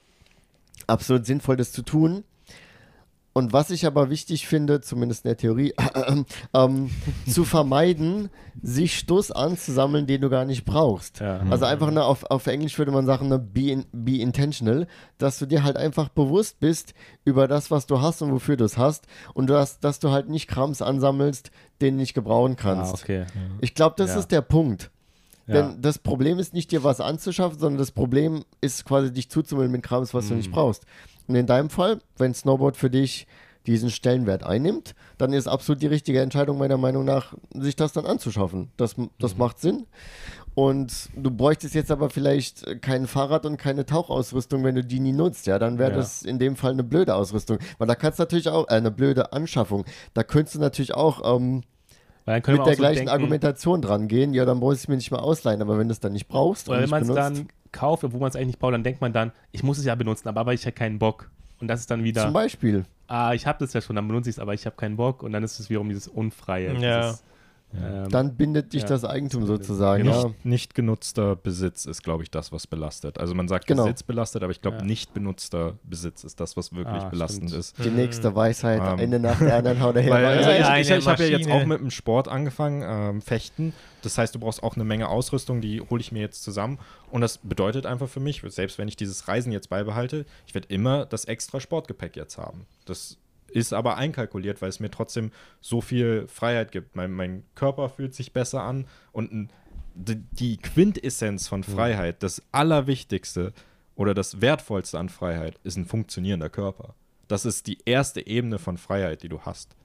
[0.89, 2.25] absolut sinnvoll, das zu tun.
[3.33, 5.73] Und was ich aber wichtig finde, zumindest in der Theorie,
[6.55, 6.91] ähm,
[7.29, 8.29] zu vermeiden,
[8.61, 11.21] sich Stuss anzusammeln, den du gar nicht brauchst.
[11.21, 11.39] Ja.
[11.49, 15.39] Also einfach ne, auf, auf Englisch würde man sagen, ne, be, in, be intentional, dass
[15.39, 16.93] du dir halt einfach bewusst bist
[17.25, 20.11] über das, was du hast und wofür du es hast und du hast, dass du
[20.11, 22.95] halt nicht Krams ansammelst, den du nicht gebrauchen kannst.
[22.95, 23.27] Ah, okay.
[23.61, 24.19] Ich glaube, das Ja.
[24.19, 24.91] ist der Punkt.
[25.47, 25.63] Ja.
[25.63, 29.73] Denn das Problem ist nicht, dir was anzuschaffen, sondern das Problem ist quasi, dich zuzumüllen
[29.73, 30.39] mit Krams, was du Mhm.
[30.39, 30.85] nicht brauchst.
[31.31, 33.29] Und in deinem Fall, wenn Snowboard für dich
[33.67, 38.05] diesen Stellenwert einnimmt, dann ist absolut die richtige Entscheidung meiner Meinung nach, sich das dann
[38.05, 38.73] anzuschaffen.
[38.77, 39.39] Das, das Mhm.
[39.39, 39.87] macht Sinn.
[40.57, 45.13] und du bräuchtest jetzt aber vielleicht kein Fahrrad und keine Tauchausrüstung, wenn du die nie
[45.13, 45.97] nutzt, ja, dann wäre Ja.
[45.99, 47.59] das in dem Fall eine blöde Ausrüstung.
[47.79, 51.37] Weil da kannst du natürlich auch, äh, eine blöde Anschaffung, da könntest du natürlich auch
[51.37, 51.63] ähm,
[52.27, 55.13] mit der so gleichen denken, Argumentation dran gehen, ja, dann muss ich es mir nicht
[55.13, 57.49] mehr ausleihen, aber wenn du es dann nicht brauchst Oder und wenn man es dann
[57.73, 59.95] kauft, obwohl man es eigentlich nicht braucht, dann denkt man dann, ich muss es ja
[59.95, 61.31] benutzen, aber, aber ich habe keinen Bock.
[61.61, 62.85] Und das ist dann wieder, zum Beispiel.
[63.07, 65.23] ah, ich habe das ja schon, dann benutze ich es, aber ich habe keinen Bock.
[65.23, 66.75] Und dann ist es wiederum dieses Unfreie.
[66.81, 67.03] Ja.
[67.03, 67.23] Dieses,
[67.75, 68.89] ähm, Dann bindet dich ja.
[68.89, 69.57] das Eigentum Genau.
[69.57, 70.31] sozusagen, Nicht, ja.
[70.45, 73.19] nicht genutzter Besitz ist, glaube ich, das, was belastet.
[73.19, 73.85] Also man sagt Genau.
[73.85, 74.85] Besitz belastet, aber ich glaube, Ja.
[74.85, 77.61] nicht benutzter Besitz ist das, was wirklich Ah, belastend stimmt.
[77.61, 77.79] ist.
[77.85, 80.13] Die nächste Weisheit, Ähm, eine nach der anderen haut er her.
[80.13, 83.23] Weil, also Ja, ich ich, ich habe ja jetzt auch mit dem Sport angefangen, ähm,
[83.23, 83.73] Fechten.
[84.03, 86.79] Das heißt, du brauchst auch eine Menge Ausrüstung, die hole ich mir jetzt zusammen.
[87.11, 90.69] Und das bedeutet einfach für mich, selbst wenn ich dieses Reisen jetzt beibehalte, ich werde
[90.71, 92.67] immer das extra Sportgepäck jetzt haben.
[92.87, 93.19] Das
[93.53, 95.31] ist aber einkalkuliert, weil es mir trotzdem
[95.61, 96.97] so viel Freiheit gibt.
[96.97, 99.51] Mein, mein Körper fühlt sich besser an und ein,
[99.95, 103.53] die, die Quintessenz von Freiheit, das Allerwichtigste
[103.97, 106.95] oder das Wertvollste an Freiheit, ist ein funktionierender Körper.
[107.29, 109.77] Das ist die erste Ebene von Freiheit, die du hast.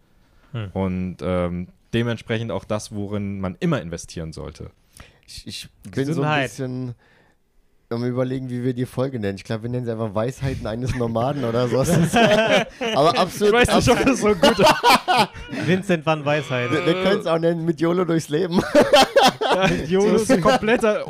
[0.51, 0.71] Hm.
[0.73, 4.71] Und ähm, dementsprechend auch das, worin man immer investieren sollte.
[5.27, 6.95] Ich, ich bin so ein Gesundheit.
[7.95, 9.37] Bisschen am überlegen, wie wir die Folge nennen.
[9.37, 11.77] Ich glaube, wir nennen sie einfach Weisheiten eines Nomaden oder so.
[12.95, 13.69] Aber absolut.
[13.69, 14.65] absolut das so gut ist.
[15.67, 16.71] Vincent van Weisheit.
[16.71, 18.61] wir wir können es auch nennen mit YOLO durchs Leben.
[19.87, 21.05] Jonas ist ein kompletter.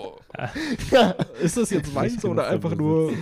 [1.41, 3.13] Ist das jetzt Nicht genug oder einfach nur.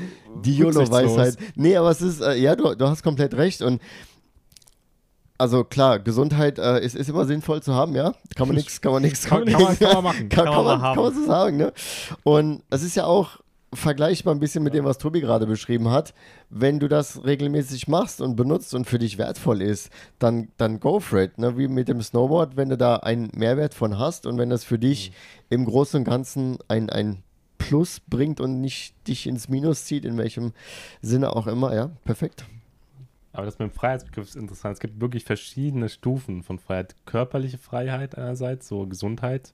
[0.43, 1.37] Die YOLO-Weisheit.
[1.55, 3.61] Nee, aber es ist, äh, ja, du, du hast komplett recht.
[3.61, 3.81] Und
[5.37, 8.13] also klar, Gesundheit äh, ist, ist immer sinnvoll zu haben, ja.
[8.35, 10.29] Kann man nichts, kann man nichts, Kann, kann, man, kann man machen.
[10.29, 10.95] kann, Kann kann, man man, haben.
[10.95, 11.73] kann man so sagen, ne?
[12.23, 13.39] Und es ist ja auch
[13.75, 16.13] vergleichbar ein bisschen mit dem, was Tobi gerade beschrieben hat.
[16.49, 20.99] Wenn du das regelmäßig machst und benutzt und für dich wertvoll ist, dann, dann go
[20.99, 21.37] for it.
[21.37, 21.57] Ne?
[21.57, 24.79] Wie mit dem Snowboard, wenn du da einen Mehrwert von hast und wenn das für
[24.79, 25.11] dich
[25.49, 27.23] im Großen und Ganzen ein, ein
[27.57, 30.51] Plus bringt und nicht dich ins Minus zieht, in welchem
[31.01, 32.45] Sinne auch immer, ja, perfekt.
[33.31, 34.75] Aber das mit dem Freiheitsbegriff ist interessant.
[34.75, 36.95] Es gibt wirklich verschiedene Stufen von Freiheit.
[37.05, 39.53] Körperliche Freiheit einerseits, so Gesundheit,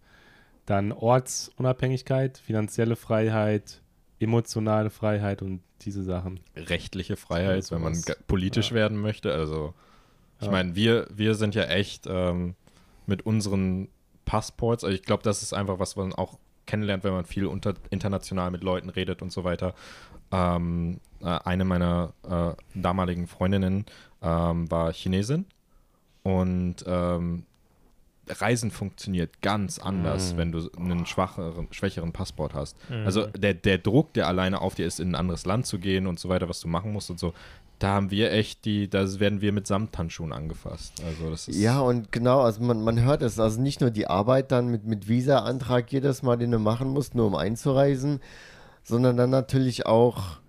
[0.66, 3.82] dann Ortsunabhängigkeit, finanzielle Freiheit,
[4.20, 6.40] emotionale Freiheit und diese Sachen.
[6.56, 8.76] Rechtliche Freiheit, wenn man politisch Ja.
[8.76, 9.34] werden möchte.
[9.34, 9.74] Also,
[10.40, 10.52] ich Ja.
[10.52, 12.56] meine, wir, wir sind ja echt ähm,
[13.06, 13.88] mit unseren
[14.26, 17.46] Passports, also ich glaube, das ist einfach was, was man auch kennenlernt, wenn man viel
[17.48, 19.74] unter, international mit Leuten redet und so weiter.
[20.32, 23.86] Ähm, äh, eine meiner äh, damaligen Freundinnen
[24.22, 25.46] ähm, war Chinesin
[26.24, 27.46] und ähm,
[28.30, 30.38] Reisen funktioniert ganz anders, Mhm.
[30.38, 32.78] wenn du einen schwacheren, schwächeren Passport hast.
[32.90, 33.06] Mhm.
[33.06, 36.08] Also der, der Druck, der alleine auf dir ist, in ein anderes Land zu gehen
[36.08, 37.34] und so weiter, was du machen musst und so,
[37.80, 41.02] da haben wir echt die, da werden wir mit Samthandschuhen angefasst.
[41.06, 44.06] Also das ist Ja, und genau, also man, man hört es, also nicht nur die
[44.08, 48.20] Arbeit dann mit, mit Visa-Antrag jedes Mal, den du machen musst, nur um einzureisen,
[48.84, 50.40] sondern dann natürlich auch,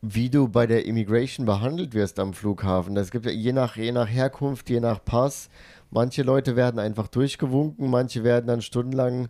[0.00, 2.94] wie du bei der Immigration behandelt wirst am Flughafen.
[2.94, 5.50] Das gibt ja je nach, je nach Herkunft, je nach Pass.
[5.92, 9.28] Manche Leute werden einfach durchgewunken, manche werden dann stundenlang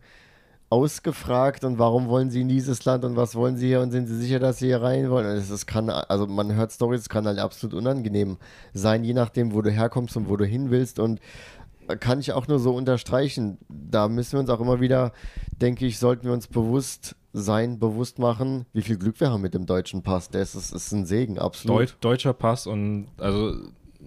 [0.71, 4.07] ausgefragt und warum wollen sie in dieses Land und was wollen sie hier und sind
[4.07, 5.27] sie sicher, dass sie hier rein wollen.
[5.27, 8.39] Und es es kann, also man hört Stories, es kann halt absolut unangenehm
[8.73, 10.99] sein, je nachdem, wo du herkommst und wo du hin willst.
[10.99, 11.21] Und
[11.89, 13.59] äh, kann ich auch nur so unterstreichen.
[13.69, 15.13] Da müssen wir uns auch immer wieder,
[15.61, 19.55] denke ich, sollten wir uns bewusst sein, bewusst machen, wie viel Glück wir haben mit
[19.55, 20.31] dem deutschen Pass.
[20.31, 21.81] Das ist, ist ein Segen, absolut.
[21.81, 23.53] Deut deutscher Pass und also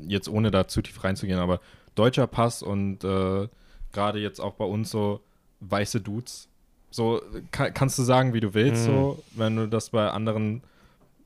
[0.08, 1.60] jetzt ohne da zu tief reinzugehen, aber
[1.96, 3.48] deutscher Pass und äh,
[3.92, 5.22] gerade jetzt auch bei uns so
[5.62, 6.48] weiße Dudes.
[6.92, 7.22] So
[7.52, 8.92] ka kannst du sagen, wie du willst, Mhm.
[8.92, 10.62] so, wenn du das bei anderen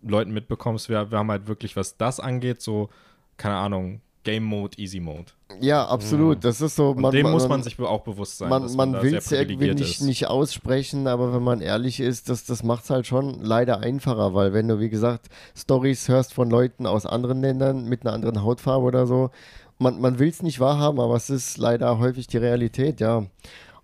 [0.02, 0.90] Leuten mitbekommst.
[0.90, 2.90] Wir, wir haben halt wirklich, was das angeht, so,
[3.38, 5.32] keine Ahnung, Game Mode, Easy Mode.
[5.62, 6.44] Ja, absolut.
[6.44, 6.92] Das ist so.
[6.92, 8.50] Und dem muss man sich auch bewusst sein.
[8.50, 10.02] man, man da will es irgendwie nicht, ist.
[10.02, 14.34] nicht aussprechen, aber wenn man ehrlich ist, das, das macht es halt schon leider einfacher,
[14.34, 15.28] weil wenn du, wie gesagt,
[15.58, 19.32] Stories hörst von Leuten aus anderen Ländern mit einer anderen Hautfarbe oder so,
[19.80, 23.26] man, man will es nicht wahrhaben, aber es ist leider häufig die Realität, ja.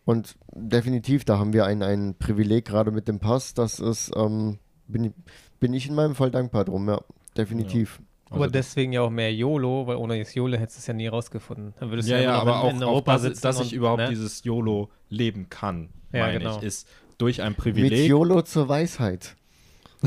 [0.06, 4.60] Und definitiv, da haben wir ein, ein Privileg gerade mit dem Pass, das ist, ähm,
[4.88, 5.14] bin, ich-
[5.60, 7.02] bin ich in meinem Fall dankbar drum, ja,
[7.36, 8.00] definitiv.
[8.30, 10.94] Aber Also deswegen ja auch mehr YOLO, weil ohne das YOLO hättest du es ja
[10.94, 11.74] nie rausgefunden.
[11.80, 13.60] Dann würdest ja, du ja, noch aber in, in auch, auch Europa dass, sitzen dass
[13.60, 14.10] und, ich überhaupt ne?
[14.10, 16.58] dieses YOLO leben kann, Ja, meine genau.
[16.58, 18.08] ich, ist durch ein Mit Privileg.
[18.10, 19.36] YOLO zur Weisheit.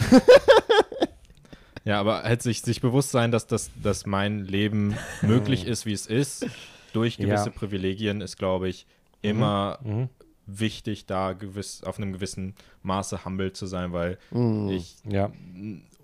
[1.89, 5.95] Ja, aber halt sich, sich bewusst sein, dass, das, dass mein Leben möglich ist, wie
[5.95, 6.47] es ist,
[6.93, 7.55] durch gewisse Ja.
[7.55, 8.87] Privilegien, ist, glaube ich,
[9.23, 10.11] immer Mhm.
[10.45, 14.69] wichtig, da gewiss, auf einem gewissen Maße humble zu sein, weil Mhm.
[14.69, 15.31] ich Ja.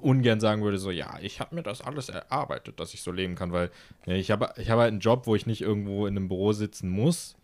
[0.01, 3.35] ungern sagen würde, so, ja, ich habe mir das alles erarbeitet, dass ich so leben
[3.35, 3.71] kann, weil
[4.07, 6.53] ja, ich habe ich habe halt einen Job, wo ich nicht irgendwo in einem Büro
[6.53, 7.37] sitzen muss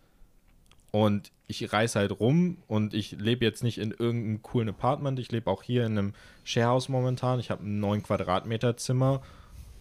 [0.91, 5.19] Und ich reise halt rum und ich lebe jetzt nicht in irgendeinem coolen Apartment.
[5.19, 6.13] Ich lebe auch hier in einem
[6.43, 7.39] Sharehouse momentan.
[7.39, 9.21] Ich habe ein 9 Quadratmeter Zimmer,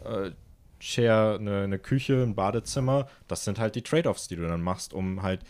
[0.05, 0.31] äh,
[0.78, 3.09] Share, eine, eine Küche, ein Badezimmer.
[3.28, 5.41] Das sind halt die Trade-offs, die du dann machst, um halt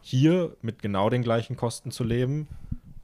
[0.00, 2.46] hier mit genau den gleichen Kosten zu leben,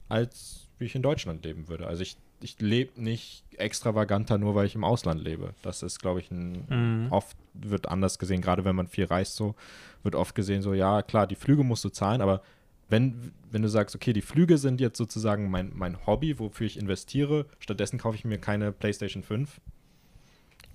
[0.07, 1.87] als wie ich in Deutschland leben würde.
[1.87, 5.53] Also ich, ich lebe nicht extravaganter, nur weil ich im Ausland lebe.
[5.61, 7.07] Das ist, glaube ich, ein, Mhm.
[7.11, 9.55] oft wird anders gesehen, gerade wenn man viel reist, so
[10.03, 12.41] wird oft gesehen, so ja, klar, die Flüge musst du zahlen, aber
[12.89, 16.77] wenn, wenn du sagst, okay, die Flüge sind jetzt sozusagen mein, mein Hobby, wofür ich
[16.77, 19.59] investiere, stattdessen kaufe ich mir keine PlayStation 5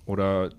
[0.05, 0.49] oder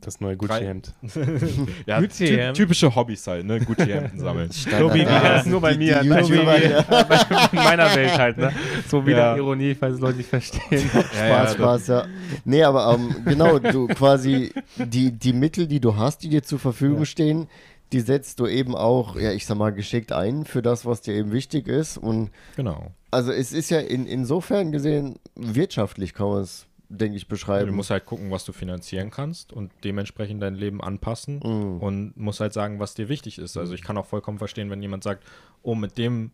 [0.00, 0.94] Das neue Gucci-Hemd.
[1.86, 2.52] ja, Gucci, ty ja.
[2.52, 3.60] typische Hobbys halt, ne?
[3.60, 4.50] Gucci-Hemden sammeln.
[4.78, 6.00] So wie Ah, das nur bei mir.
[6.02, 7.48] die bei, YouTuber, mir ja.
[7.52, 8.52] in meiner Welt halt, ne?
[8.88, 9.36] So wieder Ja.
[9.36, 10.88] Ironie, falls Leute nicht verstehen.
[11.12, 12.06] Spaß, Spaß, ja.
[12.44, 16.58] Nee, aber ähm, genau, du quasi die, die Mittel, die du hast, die dir zur
[16.58, 17.04] Verfügung Ja.
[17.06, 17.48] stehen,
[17.92, 21.14] die setzt du eben auch, ja, ich sag mal, geschickt ein für das, was dir
[21.14, 21.98] eben wichtig ist.
[21.98, 22.92] Und Genau.
[23.10, 27.74] also es ist ja in, insofern gesehen wirtschaftlich, kann man es, denke ich, Du beschreiben.
[27.74, 31.78] musst halt gucken, was du finanzieren kannst und dementsprechend dein Leben anpassen Mhm.
[31.80, 33.56] und musst halt sagen, was dir wichtig ist.
[33.56, 35.24] Also ich kann auch vollkommen verstehen, wenn jemand sagt,
[35.62, 36.32] oh, mit dem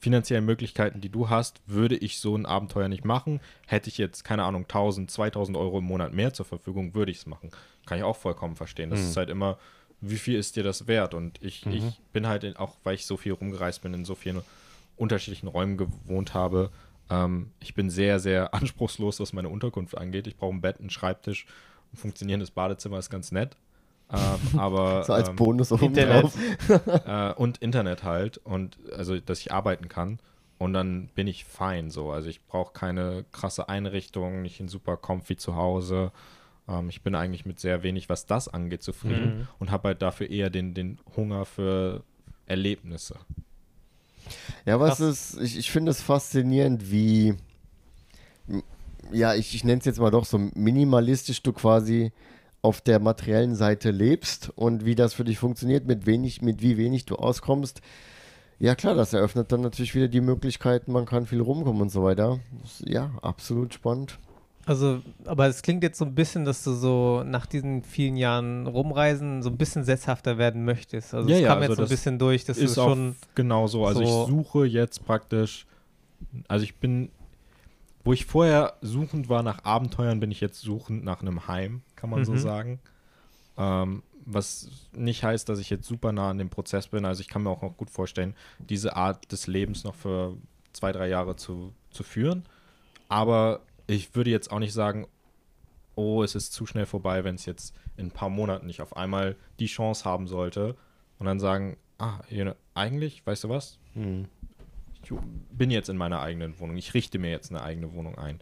[0.00, 3.40] finanziellen Möglichkeiten, die du hast, würde ich so ein Abenteuer nicht machen.
[3.66, 7.18] Hätte ich jetzt, keine Ahnung, 1000, 2000 Euro im Monat mehr zur Verfügung, würde ich
[7.18, 7.50] es machen.
[7.84, 8.90] Kann ich auch vollkommen verstehen.
[8.90, 9.06] Das Mhm.
[9.08, 9.58] ist halt immer,
[10.00, 11.14] wie viel ist dir das wert?
[11.14, 11.72] Und ich, Mhm.
[11.72, 14.42] ich bin halt, in, auch weil ich so viel rumgereist bin, in so vielen
[14.96, 16.70] unterschiedlichen Räumen gewohnt habe,
[17.10, 20.26] ähm, ich bin sehr, sehr anspruchslos, was meine Unterkunft angeht.
[20.26, 21.46] Ich brauche ein Bett, einen Schreibtisch,
[21.92, 23.56] ein funktionierendes Badezimmer ist ganz nett.
[24.10, 26.22] Ähm, aber so als ähm, Bonus oben Internet.
[26.22, 26.38] drauf.
[27.06, 30.18] äh, und Internet halt und also dass ich arbeiten kann
[30.56, 34.96] und dann bin ich fein so also ich brauche keine krasse Einrichtung nicht ein super
[34.96, 36.10] comfy zu Hause
[36.70, 39.48] ähm, ich bin eigentlich mit sehr wenig was das angeht zufrieden Mhm.
[39.58, 42.02] und habe halt dafür eher den den Hunger für
[42.46, 43.16] Erlebnisse
[44.66, 45.34] Ja, was Krass.
[45.34, 47.34] ist, ich, ich finde es faszinierend, wie,
[49.12, 52.12] ja, ich, ich nenne es jetzt mal doch so minimalistisch du quasi
[52.62, 56.76] auf der materiellen Seite lebst und wie das für dich funktioniert, mit wenig, mit wie
[56.76, 57.80] wenig du auskommst.
[58.58, 62.02] Ja, klar, das eröffnet dann natürlich wieder die Möglichkeiten, man kann viel rumkommen und so
[62.02, 62.40] weiter.
[62.84, 64.18] Ja, absolut spannend.
[64.68, 68.66] Also, aber es klingt jetzt so ein bisschen, dass du so nach diesen vielen Jahren
[68.66, 71.14] rumreisen so ein bisschen sesshafter werden möchtest.
[71.14, 72.88] Also Ja, es ja, kam also jetzt so ein bisschen durch, dass ist du auch
[72.90, 75.66] schon genau so also so- ich suche jetzt praktisch
[76.48, 77.10] also ich bin
[78.04, 82.10] wo ich vorher suchend war nach Abenteuern bin ich jetzt suchend nach einem Heim kann
[82.10, 82.38] man so Mhm.
[82.38, 82.80] sagen
[83.56, 87.06] ähm, was nicht heißt, dass ich jetzt super nah an dem Prozess bin.
[87.06, 90.36] Also ich kann mir auch noch gut vorstellen, diese Art des Lebens noch für
[90.74, 92.44] zwei, drei Jahre zu, zu führen.
[93.08, 95.08] Aber ich würde jetzt auch nicht sagen,
[95.96, 98.96] oh, es ist zu schnell vorbei, wenn es jetzt in ein paar Monaten nicht auf
[98.96, 100.76] einmal die Chance haben sollte
[101.18, 102.20] und dann sagen, ah,
[102.74, 103.80] eigentlich, weißt du was?
[105.02, 105.10] Ich
[105.50, 106.76] bin jetzt in meiner eigenen Wohnung.
[106.76, 108.40] Ich richte mir jetzt eine eigene Wohnung ein.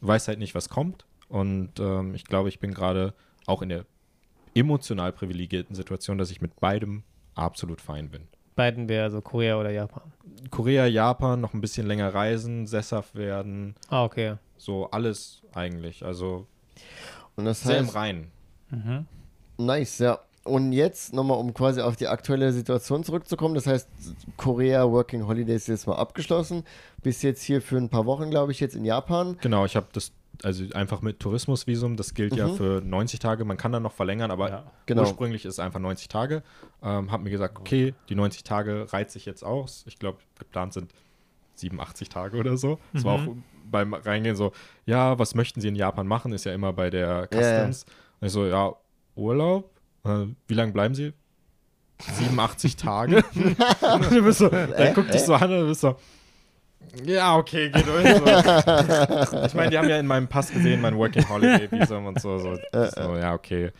[0.00, 1.04] Weiß halt nicht, was kommt.
[1.28, 3.12] Und ähm, ich glaube, ich bin gerade
[3.44, 3.84] auch in der
[4.54, 7.02] emotional privilegierten Situation, dass ich mit beidem
[7.34, 8.28] absolut fein bin.
[8.54, 10.12] beiden wäre so Korea oder Japan.
[10.50, 14.36] Korea, Japan, noch ein bisschen länger reisen, sesshaft werden, Ah, okay.
[14.58, 16.04] So alles eigentlich.
[16.04, 16.46] Also
[17.36, 18.30] Und das sehr im heißt, Reinen.
[19.58, 20.18] nice, ja.
[20.44, 23.56] Und jetzt nochmal, um quasi auf die aktuelle Situation zurückzukommen.
[23.56, 23.88] Das heißt,
[24.36, 26.62] Korea Working Holidays ist jetzt mal abgeschlossen.
[27.02, 29.36] Bis jetzt hier für ein paar Wochen, glaube ich, jetzt in Japan.
[29.40, 30.12] Genau, ich habe das,
[30.44, 32.54] also einfach mit Tourismusvisum, das gilt ja Mhm.
[32.56, 33.44] für 90 Tage.
[33.44, 34.72] Man kann dann noch verlängern, aber Ja.
[34.86, 35.02] Genau.
[35.02, 36.44] ursprünglich ist es einfach 90 Tage.
[36.80, 39.82] Ähm, hab mir gesagt, okay, die 90 Tage reizt sich jetzt aus.
[39.88, 40.92] Ich glaube, geplant sind
[41.56, 42.78] 87 Tage oder so.
[42.92, 43.42] Das war auch Mhm.
[43.70, 44.52] beim Reingehen so,
[44.84, 46.32] ja, was möchten Sie in Japan machen?
[46.32, 47.28] Ist ja immer bei der.
[47.32, 47.84] Customs.
[48.20, 48.72] Und ich so, ja,
[49.14, 49.70] Urlaub?
[50.04, 51.12] Äh, wie lange bleiben Sie?
[51.98, 53.16] 87 Tage?
[53.34, 55.96] und du bist so, dann guck dich so an und du bist so,
[57.04, 58.06] ja, okay, geht durch.
[58.06, 59.44] So.
[59.46, 62.38] Ich meine, die haben ja in meinem Pass gesehen, mein Working Holiday Visum und so.
[62.38, 63.66] So, so ja, okay.
[63.66, 63.70] Äh,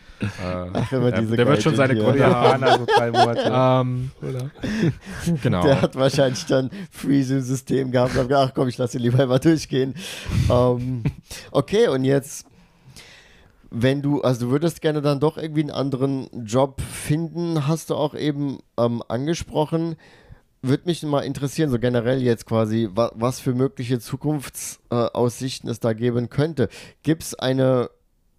[0.72, 2.62] Ach, immer der, diese der wird schon seine Gründe haben.
[2.62, 3.52] Japaner, so drei Monate.
[3.52, 4.50] Ähm, oder?
[5.42, 5.62] genau.
[5.62, 8.98] Der hat wahrscheinlich dann Freeze im System gehabt und hat gedacht, ach komm, ich lasse
[8.98, 9.94] lieber mal durchgehen.
[10.50, 11.04] ähm,
[11.50, 12.46] okay, und jetzt,
[13.70, 17.94] wenn du, also du würdest gerne dann doch irgendwie einen anderen Job finden, hast du
[17.94, 19.96] auch eben ähm, angesprochen.
[20.62, 25.92] Würde mich mal interessieren, so generell jetzt quasi, wa was für mögliche Zukunftsaussichten es da
[25.92, 26.68] geben könnte.
[27.02, 27.90] Gibt es eine,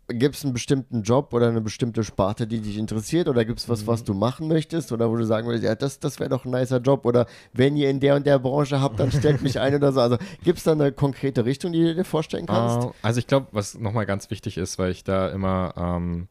[0.08, 3.28] gibt es einen bestimmten Job oder eine bestimmte Sparte, die dich interessiert?
[3.28, 4.92] Oder gibt es was, was du machen möchtest?
[4.92, 7.06] Oder wo du sagen würdest, ja, das, das wäre doch ein nicer Job?
[7.06, 10.02] Oder wenn ihr in der und der Branche habt, dann stellt mich ein oder so.
[10.02, 12.88] Also gibt es da eine konkrete Richtung, die du dir vorstellen kannst?
[12.88, 16.28] Äh, also ich glaube, was nochmal ganz wichtig ist, weil ich da immer, ähm,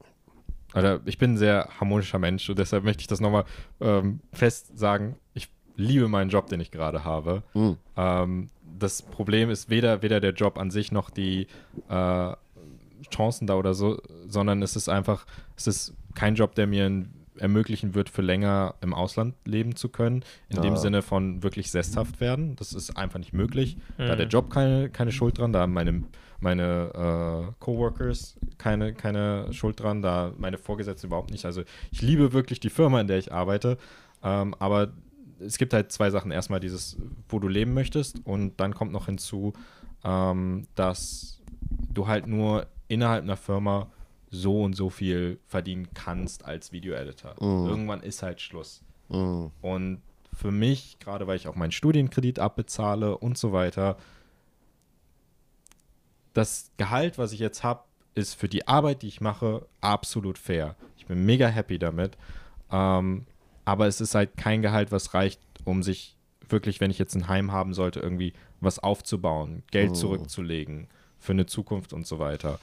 [0.75, 3.45] oder ich bin ein sehr harmonischer Mensch und deshalb möchte ich das nochmal
[3.81, 5.17] ähm, fest sagen.
[5.33, 7.43] Ich liebe meinen Job, den ich gerade habe.
[7.55, 7.77] Mhm.
[7.97, 8.49] Ähm,
[8.79, 11.47] das Problem ist weder, weder der Job an sich noch die
[11.89, 12.33] äh,
[13.11, 15.27] Chancen da oder so, sondern es ist einfach,
[15.57, 17.05] es ist kein Job, der mir
[17.39, 20.25] ermöglichen wird, für länger im Ausland leben zu können.
[20.49, 20.77] In dem Ja.
[20.81, 22.57] Sinne von wirklich sesshaft werden.
[22.57, 23.77] Das ist einfach nicht möglich.
[23.99, 24.17] Da hat Mhm.
[24.19, 26.05] der Job keine, keine Schuld dran, da haben meine,
[26.41, 31.45] meine äh, Coworkers keine, keine Schuld dran, da meine Vorgesetzten überhaupt nicht.
[31.45, 33.77] Also ich liebe wirklich die Firma, in der ich arbeite.
[34.23, 34.89] Ähm, aber
[35.41, 36.31] es gibt halt zwei Sachen.
[36.31, 36.97] Erstmal dieses,
[37.29, 39.53] wo du leben möchtest und dann kommt noch hinzu,
[40.05, 41.41] ähm, dass
[41.93, 43.91] du halt nur innerhalb einer Firma
[44.31, 47.35] so und so viel verdienen kannst als Video-Editor.
[47.41, 47.69] Mhm.
[47.69, 48.83] Irgendwann ist halt Schluss.
[49.09, 49.51] Mhm.
[49.63, 50.03] Und
[50.33, 53.97] für mich, gerade weil ich auch meinen Studienkredit abbezahle und so weiter,
[56.35, 57.85] das Gehalt, was ich jetzt habe,
[58.15, 60.77] ist für die Arbeit, die ich mache, absolut fair.
[60.99, 62.17] Ich bin mega happy damit.
[62.71, 63.27] Ähm,
[63.67, 66.17] aber es ist halt kein Gehalt, was reicht, um sich
[66.49, 69.95] wirklich, wenn ich jetzt ein Heim haben sollte, irgendwie was aufzubauen, Geld Oh.
[69.95, 70.87] zurückzulegen
[71.19, 72.59] für eine Zukunft und so weiter.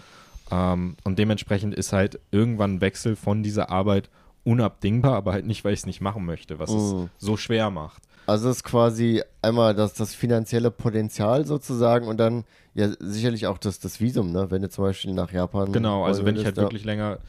[0.49, 4.09] Ähm, und dementsprechend ist halt irgendwann ein Wechsel von dieser Arbeit
[4.45, 7.09] unabdingbar, aber halt nicht, weil ich es nicht machen möchte, was Mhm.
[7.17, 8.01] es so schwer macht.
[8.25, 13.57] Also es ist quasi einmal das, das finanzielle Potenzial sozusagen und dann ja sicherlich auch
[13.57, 14.49] das, das Visum, ne?
[14.49, 15.71] wenn du zum Beispiel nach Japan.
[15.71, 16.63] Genau, also wenn ich halt ja.
[16.63, 17.19] wirklich länger.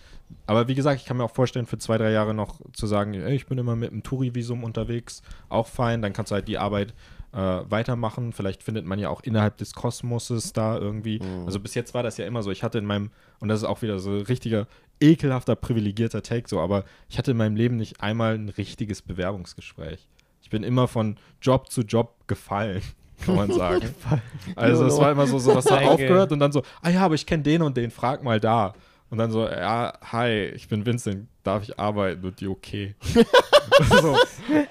[0.46, 3.14] Aber wie gesagt, ich kann mir auch vorstellen, für zwei, drei Jahre noch zu sagen,
[3.14, 6.58] ey, ich bin immer mit einem Touri-Visum unterwegs, auch fein, dann kannst du halt die
[6.58, 6.94] Arbeit
[7.32, 8.32] äh, weitermachen.
[8.32, 11.20] Vielleicht findet man ja auch innerhalb des Kosmoses da irgendwie.
[11.20, 11.46] Mhm.
[11.46, 12.50] Also bis jetzt war das ja immer so.
[12.50, 13.10] Ich hatte in meinem,
[13.40, 14.66] und das ist auch wieder so ein richtiger,
[15.00, 20.08] ekelhafter, privilegierter Take so, aber ich hatte in meinem Leben nicht einmal ein richtiges Bewerbungsgespräch.
[20.40, 22.82] Ich bin immer von Job zu Job gefallen,
[23.24, 23.94] kann man sagen.
[24.56, 25.90] also es war immer so, so was Danke.
[25.90, 28.74] aufgehört und dann so, ah ja, aber ich kenne den und den, frag mal da.
[29.10, 32.24] Und dann so, ja, hi, ich bin Vincent, darf ich arbeiten?
[32.24, 32.94] Und die, okay.
[34.00, 34.16] so.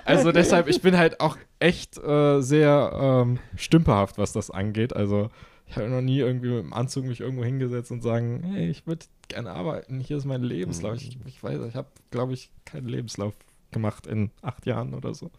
[0.04, 4.96] Also deshalb, ich bin halt auch echt äh, sehr ähm, stümperhaft, was das angeht.
[4.96, 5.30] Also
[5.68, 8.86] ich habe noch nie irgendwie mit dem Anzug mich irgendwo hingesetzt und sagen, hey, ich
[8.86, 10.98] würde gerne arbeiten, hier ist mein Lebenslauf.
[10.98, 13.34] Ich, ich weiß, ich habe, glaube ich, keinen Lebenslauf
[13.72, 15.32] gemacht in acht Jahren oder so.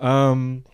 [0.00, 0.64] Ähm,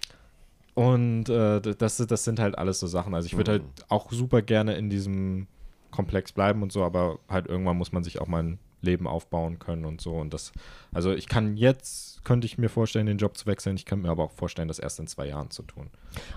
[0.74, 3.14] und äh, das, das sind halt alles so Sachen.
[3.14, 5.46] Also ich würde halt auch super gerne in diesem
[5.90, 9.59] Komplex bleiben und so, aber halt irgendwann muss man sich auch mal ein Leben aufbauen
[9.59, 10.12] können und so.
[10.14, 10.52] Und das,
[10.92, 13.76] also ich kann jetzt, könnte ich mir vorstellen, den Job zu wechseln.
[13.76, 15.88] Ich könnte mir aber auch vorstellen, das erst in zwei Jahren zu tun.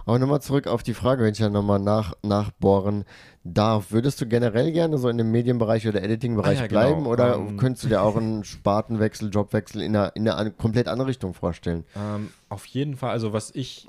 [0.05, 3.03] Aber nochmal zurück auf die Frage, wenn ich ja nochmal nach, nachbohren
[3.43, 3.91] darf.
[3.91, 6.79] Würdest du generell gerne so in dem Medienbereich oder Editingbereich Ah ja, genau.
[6.81, 10.57] bleiben oder Ähm, könntest du dir auch einen Spartenwechsel, Jobwechsel in eine, in eine an-
[10.57, 11.83] komplett andere Richtung vorstellen?
[11.97, 13.87] Ähm, auf jeden Fall, also was ich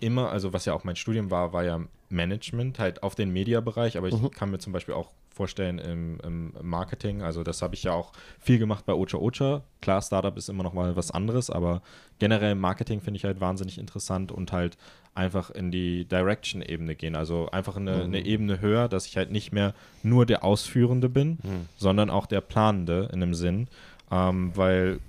[0.00, 1.80] immer, also was ja auch mein Studium war, war ja
[2.10, 6.52] Management, halt auf den Mediabereich, aber ich kann mir zum Beispiel auch vorstellen im, im
[6.62, 9.62] Marketing, also das habe ich ja auch viel gemacht bei Ocha Ocha.
[9.80, 11.82] Klar, Startup ist immer noch mal was anderes, aber
[12.18, 14.76] generell Marketing finde ich halt wahnsinnig interessant und halt
[15.14, 19.52] einfach in die Direction-Ebene gehen, also einfach eine, eine Ebene höher, dass ich halt nicht
[19.52, 21.38] mehr nur der Ausführende bin,
[21.76, 23.68] sondern auch der Planende in dem Sinn,
[24.10, 25.00] ähm, weil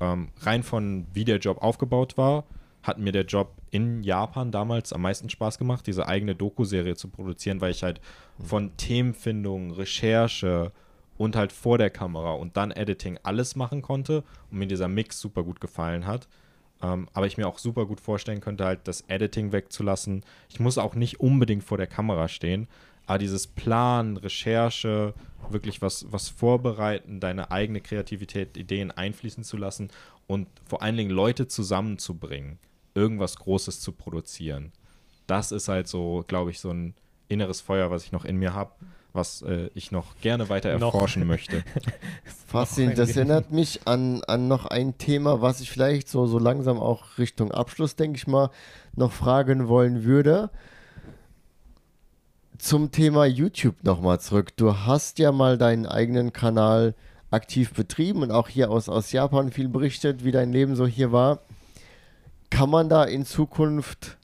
[0.00, 2.44] ähm, rein von wie der Job aufgebaut war,
[2.82, 7.08] hat mir der Job in Japan damals am meisten Spaß gemacht, diese eigene Doku-Serie zu
[7.08, 8.00] produzieren, weil ich halt
[8.38, 10.72] von Themenfindung, Recherche
[11.16, 15.20] und halt vor der Kamera und dann Editing alles machen konnte und mir dieser Mix
[15.20, 16.28] super gut gefallen hat.
[16.80, 20.24] Ähm, aber ich mir auch super gut vorstellen könnte, halt das Editing wegzulassen.
[20.48, 22.68] Ich muss auch nicht unbedingt vor der Kamera stehen,
[23.06, 25.14] aber dieses Plan, Recherche,
[25.50, 29.90] wirklich was, was vorbereiten, deine eigene Kreativität, Ideen einfließen zu lassen
[30.26, 32.58] und vor allen Dingen Leute zusammenzubringen,
[32.98, 34.72] irgendwas Großes zu produzieren.
[35.26, 36.94] Das ist halt so, glaube ich, so ein
[37.28, 38.72] inneres Feuer, was ich noch in mir habe,
[39.12, 40.94] was äh, ich noch gerne weiter Noch.
[40.94, 41.62] erforschen möchte.
[42.46, 42.98] Faszinierend.
[42.98, 47.18] Das erinnert mich an, an noch ein Thema, was ich vielleicht so, so langsam auch
[47.18, 48.50] Richtung Abschluss, denke ich mal,
[48.96, 50.50] noch fragen wollen würde.
[52.58, 54.56] Zum Thema YouTube nochmal zurück.
[54.56, 56.94] Du hast ja mal deinen eigenen Kanal
[57.30, 61.12] aktiv betrieben und auch hier aus, aus Japan viel berichtet, wie dein Leben so hier
[61.12, 61.40] war.
[62.50, 64.18] Kann man da in Zukunft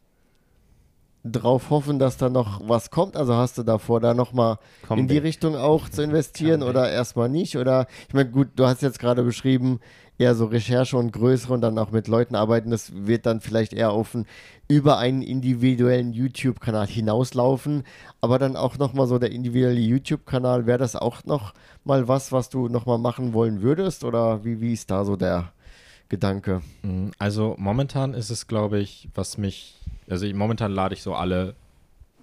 [1.24, 3.16] drauf hoffen, dass da noch was kommt?
[3.16, 4.58] Also hast du davor, da nochmal
[4.94, 5.18] in die.
[5.18, 6.82] Richtung auch zu investieren Comeback.
[6.82, 7.56] oder erstmal nicht?
[7.56, 9.80] Oder ich meine, gut, du hast jetzt gerade beschrieben,
[10.18, 12.70] eher so Recherche und größere und dann auch mit Leuten arbeiten.
[12.70, 14.26] Das wird dann vielleicht eher auf ein,
[14.68, 17.84] über einen individuellen YouTube-Kanal hinauslaufen.
[18.20, 22.50] Aber dann auch nochmal so der individuelle YouTube-Kanal, wäre das auch noch mal was, was
[22.50, 24.04] du nochmal machen wollen würdest?
[24.04, 25.52] Oder wie, wie ist da so der
[26.08, 26.62] Gedanke?
[26.82, 31.14] Mm, Also momentan ist es, glaube ich, was mich, also ich, momentan lade ich so
[31.14, 31.54] alle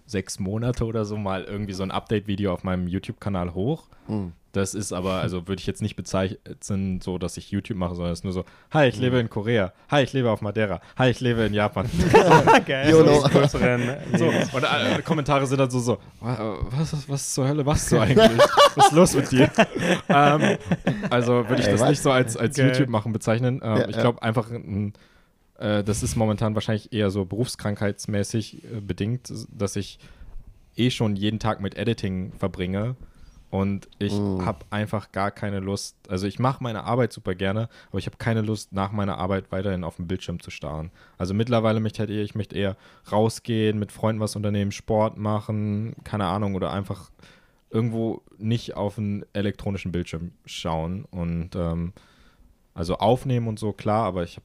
[0.05, 3.87] sechs Monate oder so mal irgendwie so ein Update-Video auf meinem YouTube-Kanal hoch.
[4.07, 4.33] Hm.
[4.53, 8.11] Das ist aber, also würde ich jetzt nicht bezeichnen, so dass ich YouTube mache, sondern
[8.13, 11.09] es ist nur so, hi, ich lebe in Korea, hi, ich lebe auf Madeira, hi,
[11.09, 11.89] ich lebe in Japan.
[12.65, 12.91] Geil.
[12.91, 13.81] Größeren
[14.17, 17.91] so, und äh, Kommentare sind dann so, so, "Wa- was, was, was zur Hölle machst
[17.91, 18.39] du eigentlich?
[18.75, 19.49] Was ist los mit dir?
[20.09, 20.57] ähm,
[21.09, 22.67] also würde ich das nicht so als, als Geil.
[22.67, 23.61] YouTube machen bezeichnen.
[23.63, 24.93] Ähm, Ja, ich glaube einfach, ein,
[25.59, 29.99] äh, das ist momentan wahrscheinlich eher so berufskrankheitsmäßig äh, bedingt, dass ich
[30.75, 32.95] eh schon jeden Tag mit Editing verbringe
[33.51, 34.43] und ich Mm.
[34.45, 35.95] habe einfach gar keine Lust.
[36.09, 39.51] Also ich mache meine Arbeit super gerne, aber ich habe keine Lust, nach meiner Arbeit
[39.51, 40.89] weiterhin auf dem Bildschirm zu starren.
[41.19, 42.77] Also mittlerweile möchte ich halt eher, ich möchte eher
[43.11, 47.11] rausgehen, mit Freunden was unternehmen, Sport machen, keine Ahnung, oder einfach
[47.69, 51.93] irgendwo nicht auf einen elektronischen Bildschirm schauen und ähm,
[52.73, 54.37] also aufnehmen und so, klar, aber ich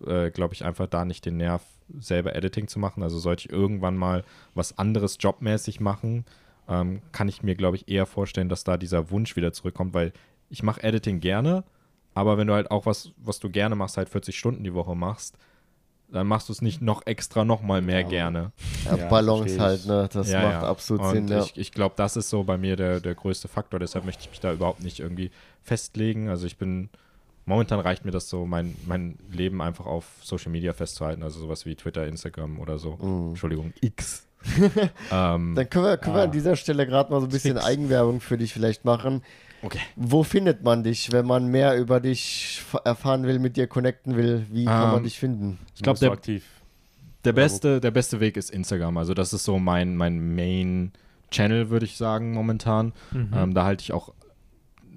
[0.00, 1.62] habe, äh, glaube ich, einfach da nicht den Nerv,
[1.98, 3.02] selber Editing zu machen.
[3.02, 4.24] Also sollte ich irgendwann mal
[4.54, 6.24] was anderes jobmäßig machen,
[6.68, 10.12] ähm, kann ich mir, glaube ich, eher vorstellen, dass da dieser Wunsch wieder zurückkommt, weil
[10.50, 11.64] ich mache Editing gerne,
[12.14, 14.94] aber wenn du halt auch was, was du gerne machst, halt 40 Stunden die Woche
[14.94, 15.36] machst,
[16.10, 18.08] dann machst du es nicht noch extra noch mal mehr Ja.
[18.08, 18.52] gerne.
[18.84, 20.10] Ja, Ja, Balance halt, ne?
[20.12, 20.68] Das Ja, macht ja.
[20.68, 21.42] absolut Und Sinn, ja.
[21.42, 23.80] ich, ich glaube, das ist so bei mir der, der größte Faktor.
[23.80, 25.30] Deshalb möchte ich mich da überhaupt nicht irgendwie
[25.62, 26.28] festlegen.
[26.28, 26.90] Also ich bin,
[27.46, 31.22] momentan reicht mir das so, mein, mein Leben einfach auf Social Media festzuhalten.
[31.22, 32.96] Also sowas wie Twitter, Instagram oder so.
[33.00, 33.28] Mhm.
[33.30, 34.26] Entschuldigung, X.
[35.10, 36.24] ähm, Dann können wir, können wir Ah.
[36.24, 37.66] an dieser Stelle gerade mal so ein bisschen Fix.
[37.66, 39.22] Eigenwerbung für dich vielleicht machen.
[39.62, 39.78] okay.
[39.96, 44.46] Wo findet man dich, wenn man mehr über dich erfahren will, mit dir connecten will?
[44.50, 45.58] Wie kann man Ähm, dich finden?
[45.76, 46.44] Ich glaube, der, aktiv.
[47.24, 48.96] der, beste, der beste Weg ist Instagram.
[48.96, 52.92] Also das ist so mein, mein Main-Channel, würde ich sagen, momentan.
[53.12, 53.30] Mhm.
[53.34, 54.12] Ähm, da halte ich auch,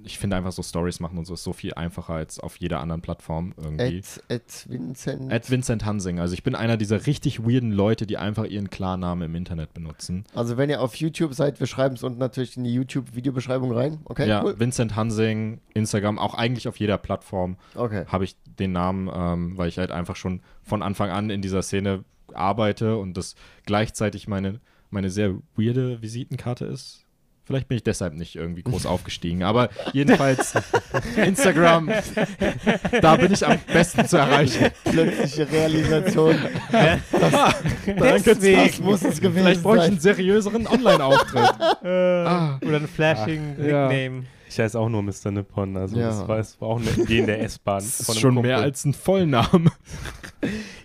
[0.06, 2.80] ich finde einfach so Stories machen und so ist so viel einfacher als auf jeder
[2.80, 3.98] anderen Plattform irgendwie.
[3.98, 5.32] Ed, Ed Vincent.
[5.32, 6.20] At Vincent Hansing.
[6.20, 10.24] Also ich bin einer dieser richtig weirden Leute, die einfach ihren Klarnamen im Internet benutzen.
[10.34, 13.98] Also wenn ihr auf YouTube seid, wir schreiben es unten natürlich in die YouTube-Videobeschreibung rein.
[14.04, 14.58] Okay, ja, cool.
[14.58, 18.04] Vincent Hansing, Instagram, auch eigentlich auf jeder Plattform Okay.
[18.06, 21.62] habe ich den Namen, ähm, weil ich halt einfach schon von Anfang an in dieser
[21.62, 23.34] Szene arbeite und das
[23.64, 24.60] gleichzeitig meine,
[24.90, 27.05] meine sehr weirde Visitenkarte ist.
[27.46, 30.54] Vielleicht bin ich deshalb nicht irgendwie groß aufgestiegen, aber jedenfalls
[31.16, 31.88] Instagram,
[33.00, 34.66] da bin ich am besten zu erreichen.
[34.84, 36.34] Plötzliche Realisation.
[37.86, 38.66] Deswegen.
[38.66, 41.50] Das muss es gewesen Vielleicht brauche ich einen seriöseren Online-Auftritt.
[41.84, 42.58] Äh, Ah.
[42.66, 43.86] Oder ein flashing ja.
[43.88, 44.24] Nickname.
[44.48, 45.30] Ich heiße auch nur Mr.
[45.30, 45.76] Nippon.
[45.76, 46.08] Also Ja.
[46.08, 47.78] das war, das war auch eine Idee in der S-Bahn.
[47.78, 48.50] Das ist schon Kumpel.
[48.50, 49.70] mehr als ein Vollname.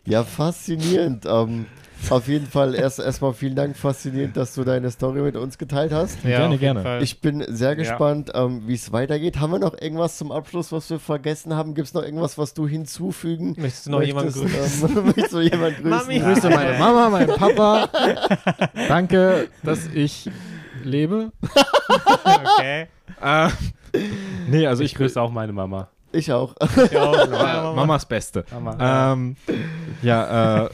[0.06, 1.26] Ja, faszinierend.
[1.28, 1.66] Ähm,
[2.10, 5.92] auf jeden Fall erst erstmal vielen Dank, faszinierend, dass du deine Story mit uns geteilt
[5.94, 6.24] hast.
[6.24, 6.82] Ja, Gerne, gerne.
[6.82, 7.04] Fall.
[7.04, 9.40] Ich bin sehr gespannt, ähm, wie es weitergeht.
[9.40, 11.74] Haben wir noch irgendwas zum Abschluss, was wir vergessen haben?
[11.76, 14.82] Gibt es noch irgendwas, was du hinzufügen Möchtest du noch jemanden möchtest?
[14.82, 14.98] grüßen?
[14.98, 15.90] Ähm, möchtest du jemanden grüßen?
[15.90, 16.20] Mami.
[16.20, 17.90] Grüße meine Mama, meinen Papa.
[18.88, 20.30] Danke, dass ich
[20.84, 21.32] lebe.
[22.24, 22.88] Okay.
[23.22, 23.50] Äh,
[24.48, 25.90] nee, also Ich ich grüße auch meine Mama.
[26.14, 26.56] Ich auch.
[26.92, 27.30] Ja, auch.
[27.30, 28.44] Mama, Mamas Beste.
[28.52, 29.14] Mama.
[29.14, 29.36] Ähm,
[30.02, 30.70] ja, äh,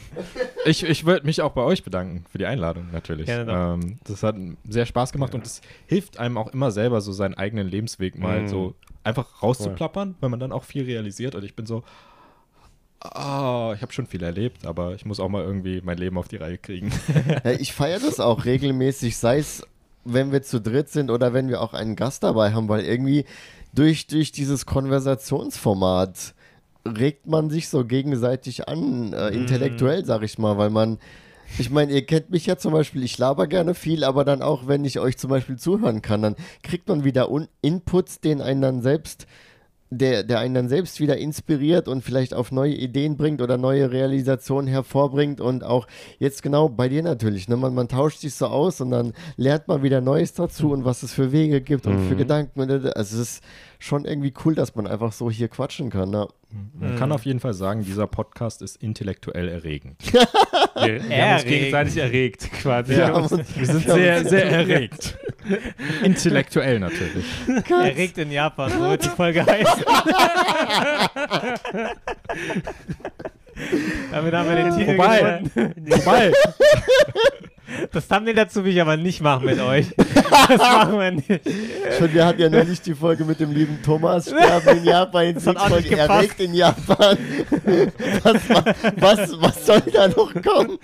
[0.64, 3.28] ich, ich würde mich auch bei euch bedanken für die Einladung natürlich.
[3.28, 4.36] Ähm, das hat
[4.68, 8.42] sehr Spaß gemacht und es hilft einem auch immer selber so seinen eigenen Lebensweg mal
[8.42, 8.48] Mhm.
[8.48, 8.74] so
[9.04, 11.82] einfach rauszuplappern, weil man dann auch viel realisiert und ich bin so,
[13.00, 16.28] ah, ich habe schon viel erlebt, aber ich muss auch mal irgendwie mein Leben auf
[16.28, 16.90] die Reihe kriegen.
[17.44, 19.64] Ja, ich feiere das auch regelmäßig, sei es,
[20.04, 23.24] wenn wir zu dritt sind oder wenn wir auch einen Gast dabei haben, weil irgendwie
[23.78, 26.34] durch, durch dieses Konversationsformat
[26.84, 30.98] regt man sich so gegenseitig an, äh, intellektuell, sag ich mal, weil man,
[31.58, 34.66] ich meine, ihr kennt mich ja zum Beispiel, ich laber gerne viel, aber dann auch,
[34.66, 36.34] wenn ich euch zum Beispiel zuhören kann, dann
[36.64, 39.26] kriegt man wieder Un Inputs, den einen dann selbst
[39.90, 43.90] der, der einen dann selbst wieder inspiriert und vielleicht auf neue Ideen bringt oder neue
[43.90, 45.86] Realisationen hervorbringt und auch
[46.18, 47.56] jetzt genau bei dir natürlich, ne?
[47.56, 51.02] man, man tauscht sich so aus und dann lernt man wieder Neues dazu und was
[51.02, 52.60] es für Wege gibt und für Gedanken.
[52.60, 53.42] Und, also es ist
[53.78, 56.10] schon irgendwie cool, dass man einfach so hier quatschen kann.
[56.10, 56.28] Ne?
[56.74, 60.00] Man kann auf jeden Fall sagen, dieser Podcast ist intellektuell erregend.
[60.80, 61.48] Wir, wir haben uns Erregt.
[61.48, 62.96] gegenseitig erregt, quasi.
[62.96, 65.18] Wir uns- Wir sind sehr, sehr erregt.
[66.04, 67.24] Intellektuell natürlich.
[67.68, 69.84] Erregt in Japan, so wird die Folge heißen.
[74.12, 75.40] Damit haben wir den Titel Vorbei.
[75.42, 75.90] gefunden.
[75.92, 76.32] Vorbei.
[77.92, 79.86] Das Thumbnail dazu will ich aber nicht machen mit euch.
[80.48, 81.28] Das machen wir nicht.
[81.98, 85.46] Schon, wir hatten ja neulich die Folge mit dem lieben Thomas Sterben in Japan, Das
[85.46, 87.18] hat auch nicht erregt in Japan.
[88.22, 88.64] Was, wa-
[88.96, 90.78] was, was soll da noch kommen?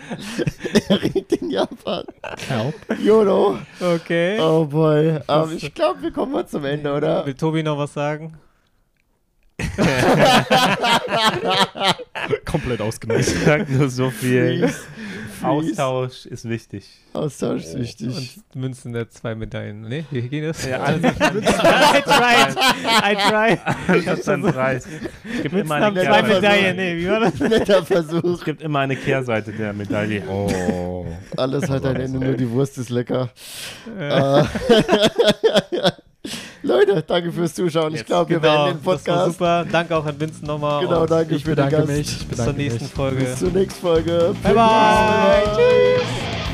[0.89, 2.05] Erregt in Japan.
[2.49, 2.75] Help.
[3.03, 3.59] YOLO.
[3.81, 4.39] Okay.
[4.41, 5.19] Oh boy.
[5.27, 7.25] Ähm, ich glaube, wir kommen mal zum Ende, oder?
[7.25, 8.35] Will Tobi noch was sagen?
[12.45, 13.35] Komplett ausgenutzt.
[13.35, 14.69] Ich sag nur so viel.
[14.69, 14.85] Freeze.
[15.45, 16.85] Austausch ist wichtig.
[17.13, 18.39] Austausch ist wichtig.
[18.55, 19.83] Und Münzen der zwei Medaillen.
[19.83, 20.65] Ne, wie geht das?
[20.67, 22.57] Ja, alles I tried.
[23.03, 23.61] I tried.
[23.89, 24.87] alles hat seinen Preis.
[24.87, 26.35] Es gibt immer eine zwei Kehrseite.
[26.35, 26.77] Medaillen.
[26.77, 27.39] Nee, wie war das?
[27.39, 28.25] Netter Versuch.
[28.25, 30.23] Es gibt immer eine Kehrseite der Medaille.
[30.29, 31.07] Oh.
[31.37, 33.31] Alles hat ein Ende, nur die Wurst ist lecker.
[33.99, 34.45] Äh.
[36.63, 37.93] Leute, danke fürs Zuschauen.
[37.93, 39.33] Ich Jetzt, glaube, wir Genau, beenden den das war Podcast.
[39.33, 39.67] super.
[39.71, 40.85] Danke auch an Vincent nochmal.
[40.85, 41.89] Genau, und danke Ich für den bedanke Gast.
[41.89, 42.17] mich.
[42.21, 42.93] Ich Bis zur nächsten mich.
[42.93, 43.17] Folge.
[43.25, 44.35] Bis zur nächsten Folge.
[44.43, 45.43] Bye, bye.
[45.55, 46.54] Tschüss.